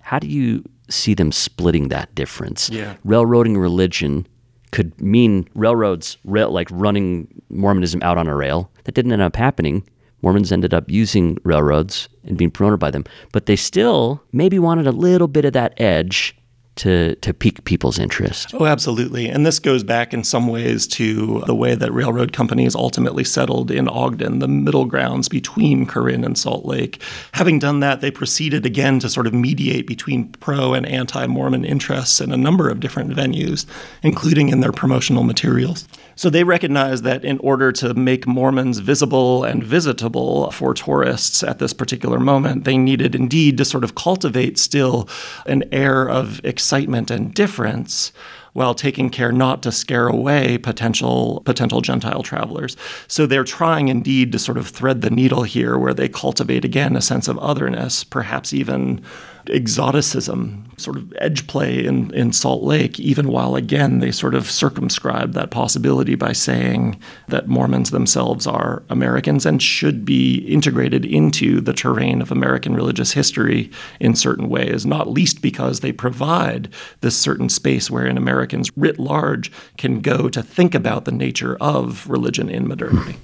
How 0.00 0.18
do 0.18 0.26
you 0.26 0.64
see 0.88 1.12
them 1.12 1.30
splitting 1.30 1.88
that 1.88 2.14
difference? 2.14 2.70
Yeah. 2.70 2.96
Railroading 3.04 3.58
religion 3.58 4.26
could 4.72 4.98
mean 4.98 5.46
railroads 5.54 6.16
rail, 6.24 6.50
like 6.50 6.68
running 6.70 7.42
Mormonism 7.50 8.02
out 8.02 8.16
on 8.16 8.26
a 8.26 8.34
rail. 8.34 8.70
That 8.84 8.94
didn't 8.94 9.12
end 9.12 9.20
up 9.20 9.36
happening. 9.36 9.86
Mormons 10.22 10.50
ended 10.50 10.72
up 10.72 10.90
using 10.90 11.36
railroads 11.44 12.08
and 12.24 12.38
being 12.38 12.50
promoted 12.50 12.80
by 12.80 12.90
them, 12.90 13.04
but 13.32 13.44
they 13.44 13.54
still 13.54 14.22
maybe 14.32 14.58
wanted 14.58 14.86
a 14.86 14.92
little 14.92 15.28
bit 15.28 15.44
of 15.44 15.52
that 15.52 15.78
edge 15.78 16.34
to, 16.76 17.14
to 17.16 17.34
pique 17.34 17.64
people's 17.64 17.98
interest. 17.98 18.54
Oh, 18.54 18.66
absolutely. 18.66 19.28
And 19.28 19.44
this 19.44 19.58
goes 19.58 19.82
back 19.82 20.12
in 20.14 20.24
some 20.24 20.46
ways 20.46 20.86
to 20.88 21.42
the 21.46 21.54
way 21.54 21.74
that 21.74 21.92
railroad 21.92 22.32
companies 22.32 22.74
ultimately 22.74 23.24
settled 23.24 23.70
in 23.70 23.88
Ogden, 23.88 24.38
the 24.38 24.48
middle 24.48 24.84
grounds 24.84 25.28
between 25.28 25.86
Corinne 25.86 26.24
and 26.24 26.36
Salt 26.38 26.64
Lake. 26.64 27.00
Having 27.32 27.60
done 27.60 27.80
that, 27.80 28.00
they 28.00 28.10
proceeded 28.10 28.66
again 28.66 29.00
to 29.00 29.08
sort 29.08 29.26
of 29.26 29.34
mediate 29.34 29.86
between 29.86 30.28
pro 30.32 30.74
and 30.74 30.86
anti 30.86 31.26
Mormon 31.26 31.64
interests 31.64 32.20
in 32.20 32.30
a 32.30 32.36
number 32.36 32.68
of 32.68 32.80
different 32.80 33.10
venues, 33.10 33.66
including 34.02 34.50
in 34.50 34.60
their 34.60 34.72
promotional 34.72 35.24
materials. 35.24 35.88
So 36.16 36.30
they 36.30 36.44
recognized 36.44 37.04
that 37.04 37.26
in 37.26 37.38
order 37.38 37.70
to 37.72 37.92
make 37.92 38.26
Mormons 38.26 38.78
visible 38.78 39.44
and 39.44 39.62
visitable 39.62 40.50
for 40.50 40.72
tourists 40.72 41.42
at 41.42 41.58
this 41.58 41.74
particular 41.74 42.18
moment, 42.18 42.64
they 42.64 42.78
needed 42.78 43.14
indeed 43.14 43.58
to 43.58 43.66
sort 43.66 43.84
of 43.84 43.94
cultivate 43.94 44.58
still 44.58 45.10
an 45.44 45.62
air 45.72 46.08
of 46.08 46.42
excitement 46.42 47.10
and 47.10 47.34
difference 47.34 48.12
while 48.56 48.74
taking 48.74 49.10
care 49.10 49.30
not 49.30 49.62
to 49.62 49.70
scare 49.70 50.08
away 50.08 50.56
potential 50.56 51.42
potential 51.44 51.82
Gentile 51.82 52.22
travelers. 52.22 52.74
So 53.06 53.26
they're 53.26 53.44
trying 53.44 53.88
indeed 53.88 54.32
to 54.32 54.38
sort 54.38 54.56
of 54.56 54.66
thread 54.66 55.02
the 55.02 55.10
needle 55.10 55.42
here 55.42 55.76
where 55.76 55.92
they 55.92 56.08
cultivate 56.08 56.64
again 56.64 56.96
a 56.96 57.02
sense 57.02 57.28
of 57.28 57.38
otherness, 57.38 58.02
perhaps 58.02 58.54
even 58.54 59.02
exoticism, 59.50 60.64
sort 60.76 60.96
of 60.96 61.12
edge 61.18 61.46
play 61.46 61.84
in, 61.84 62.12
in 62.14 62.32
Salt 62.32 62.62
Lake, 62.62 62.98
even 63.00 63.28
while 63.28 63.56
again 63.56 64.00
they 64.00 64.10
sort 64.10 64.34
of 64.34 64.50
circumscribe 64.50 65.32
that 65.32 65.50
possibility 65.50 66.14
by 66.14 66.32
saying 66.32 67.00
that 67.28 67.48
Mormons 67.48 67.90
themselves 67.90 68.46
are 68.46 68.82
Americans 68.90 69.46
and 69.46 69.62
should 69.62 70.04
be 70.04 70.38
integrated 70.38 71.04
into 71.04 71.60
the 71.60 71.72
terrain 71.72 72.20
of 72.20 72.30
American 72.30 72.74
religious 72.74 73.12
history 73.12 73.70
in 74.00 74.14
certain 74.14 74.48
ways, 74.48 74.84
not 74.84 75.08
least 75.08 75.40
because 75.42 75.80
they 75.80 75.92
provide 75.92 76.68
this 77.00 77.16
certain 77.16 77.48
space 77.48 77.90
wherein 77.90 78.18
Americans 78.46 78.70
writ 78.76 79.00
large 79.00 79.50
can 79.76 80.00
go 80.00 80.28
to 80.28 80.40
think 80.40 80.72
about 80.72 81.04
the 81.04 81.10
nature 81.10 81.56
of 81.60 82.08
religion 82.08 82.48
in 82.48 82.68
modernity. 82.68 83.18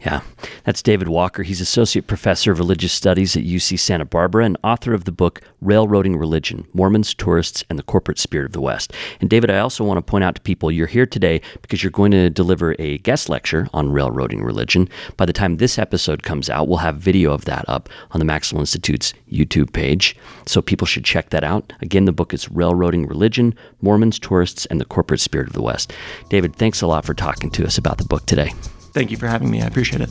Yeah, 0.00 0.20
that's 0.64 0.82
David 0.82 1.08
Walker. 1.08 1.42
He's 1.42 1.60
Associate 1.60 2.06
Professor 2.06 2.52
of 2.52 2.58
Religious 2.58 2.92
Studies 2.92 3.36
at 3.36 3.42
UC 3.42 3.78
Santa 3.78 4.04
Barbara 4.04 4.44
and 4.44 4.56
author 4.62 4.94
of 4.94 5.04
the 5.04 5.12
book 5.12 5.40
Railroading 5.60 6.16
Religion 6.16 6.66
Mormons, 6.72 7.14
Tourists, 7.14 7.64
and 7.68 7.78
the 7.78 7.82
Corporate 7.82 8.18
Spirit 8.18 8.46
of 8.46 8.52
the 8.52 8.60
West. 8.60 8.92
And 9.20 9.28
David, 9.28 9.50
I 9.50 9.58
also 9.58 9.84
want 9.84 9.98
to 9.98 10.02
point 10.02 10.22
out 10.22 10.36
to 10.36 10.40
people 10.42 10.70
you're 10.70 10.86
here 10.86 11.06
today 11.06 11.40
because 11.62 11.82
you're 11.82 11.90
going 11.90 12.12
to 12.12 12.30
deliver 12.30 12.76
a 12.78 12.98
guest 12.98 13.28
lecture 13.28 13.68
on 13.72 13.90
railroading 13.90 14.44
religion. 14.44 14.88
By 15.16 15.26
the 15.26 15.32
time 15.32 15.56
this 15.56 15.78
episode 15.78 16.22
comes 16.22 16.48
out, 16.48 16.68
we'll 16.68 16.78
have 16.78 16.96
video 16.98 17.32
of 17.32 17.44
that 17.46 17.64
up 17.68 17.88
on 18.12 18.20
the 18.20 18.26
Maxwell 18.26 18.60
Institute's 18.60 19.12
YouTube 19.30 19.72
page. 19.72 20.16
So 20.46 20.62
people 20.62 20.86
should 20.86 21.04
check 21.04 21.30
that 21.30 21.42
out. 21.42 21.72
Again, 21.80 22.04
the 22.04 22.12
book 22.12 22.32
is 22.32 22.50
Railroading 22.50 23.06
Religion 23.06 23.54
Mormons, 23.80 24.18
Tourists, 24.18 24.66
and 24.66 24.80
the 24.80 24.84
Corporate 24.84 25.20
Spirit 25.20 25.48
of 25.48 25.52
the 25.54 25.62
West. 25.62 25.92
David, 26.28 26.54
thanks 26.54 26.80
a 26.80 26.86
lot 26.86 27.04
for 27.04 27.14
talking 27.14 27.50
to 27.50 27.64
us 27.64 27.78
about 27.78 27.98
the 27.98 28.04
book 28.04 28.26
today. 28.26 28.52
Thank 28.96 29.10
you 29.10 29.18
for 29.18 29.26
having 29.26 29.50
me. 29.50 29.60
I 29.60 29.66
appreciate 29.66 30.00
it. 30.00 30.08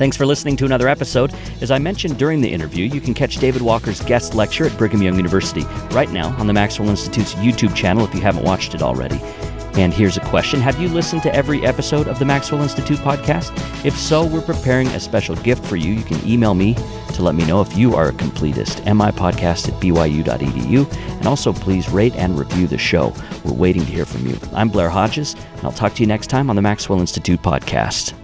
Thanks 0.00 0.16
for 0.16 0.26
listening 0.26 0.56
to 0.56 0.64
another 0.64 0.88
episode. 0.88 1.32
As 1.60 1.70
I 1.70 1.78
mentioned 1.78 2.18
during 2.18 2.40
the 2.40 2.52
interview, 2.52 2.86
you 2.86 3.00
can 3.00 3.14
catch 3.14 3.36
David 3.36 3.62
Walker's 3.62 4.00
guest 4.00 4.34
lecture 4.34 4.66
at 4.66 4.76
Brigham 4.76 5.00
Young 5.00 5.14
University 5.14 5.62
right 5.92 6.10
now 6.10 6.30
on 6.40 6.48
the 6.48 6.52
Maxwell 6.52 6.88
Institute's 6.88 7.34
YouTube 7.34 7.76
channel 7.76 8.04
if 8.04 8.12
you 8.16 8.20
haven't 8.20 8.42
watched 8.42 8.74
it 8.74 8.82
already. 8.82 9.20
And 9.74 9.94
here's 9.94 10.16
a 10.16 10.20
question 10.20 10.60
Have 10.60 10.80
you 10.80 10.88
listened 10.88 11.22
to 11.22 11.34
every 11.34 11.64
episode 11.64 12.08
of 12.08 12.18
the 12.18 12.24
Maxwell 12.24 12.62
Institute 12.62 12.98
podcast? 12.98 13.52
If 13.84 13.96
so, 13.96 14.26
we're 14.26 14.40
preparing 14.42 14.88
a 14.88 15.00
special 15.00 15.36
gift 15.36 15.64
for 15.64 15.76
you. 15.76 15.92
You 15.92 16.02
can 16.02 16.26
email 16.26 16.54
me 16.54 16.74
to 17.14 17.22
let 17.22 17.34
me 17.34 17.46
know 17.46 17.60
if 17.60 17.76
you 17.76 17.94
are 17.94 18.08
a 18.08 18.12
completist. 18.12 18.82
mipodcast 18.84 19.68
at 19.68 19.80
byu.edu. 19.80 20.92
And 21.18 21.26
also, 21.26 21.52
please 21.52 21.88
rate 21.88 22.14
and 22.16 22.38
review 22.38 22.66
the 22.66 22.78
show. 22.78 23.14
We're 23.44 23.52
waiting 23.52 23.84
to 23.84 23.90
hear 23.90 24.04
from 24.04 24.26
you. 24.26 24.38
I'm 24.54 24.68
Blair 24.68 24.90
Hodges, 24.90 25.34
and 25.34 25.64
I'll 25.64 25.72
talk 25.72 25.94
to 25.94 26.02
you 26.02 26.06
next 26.06 26.28
time 26.28 26.50
on 26.50 26.56
the 26.56 26.62
Maxwell 26.62 27.00
Institute 27.00 27.42
podcast. 27.42 28.14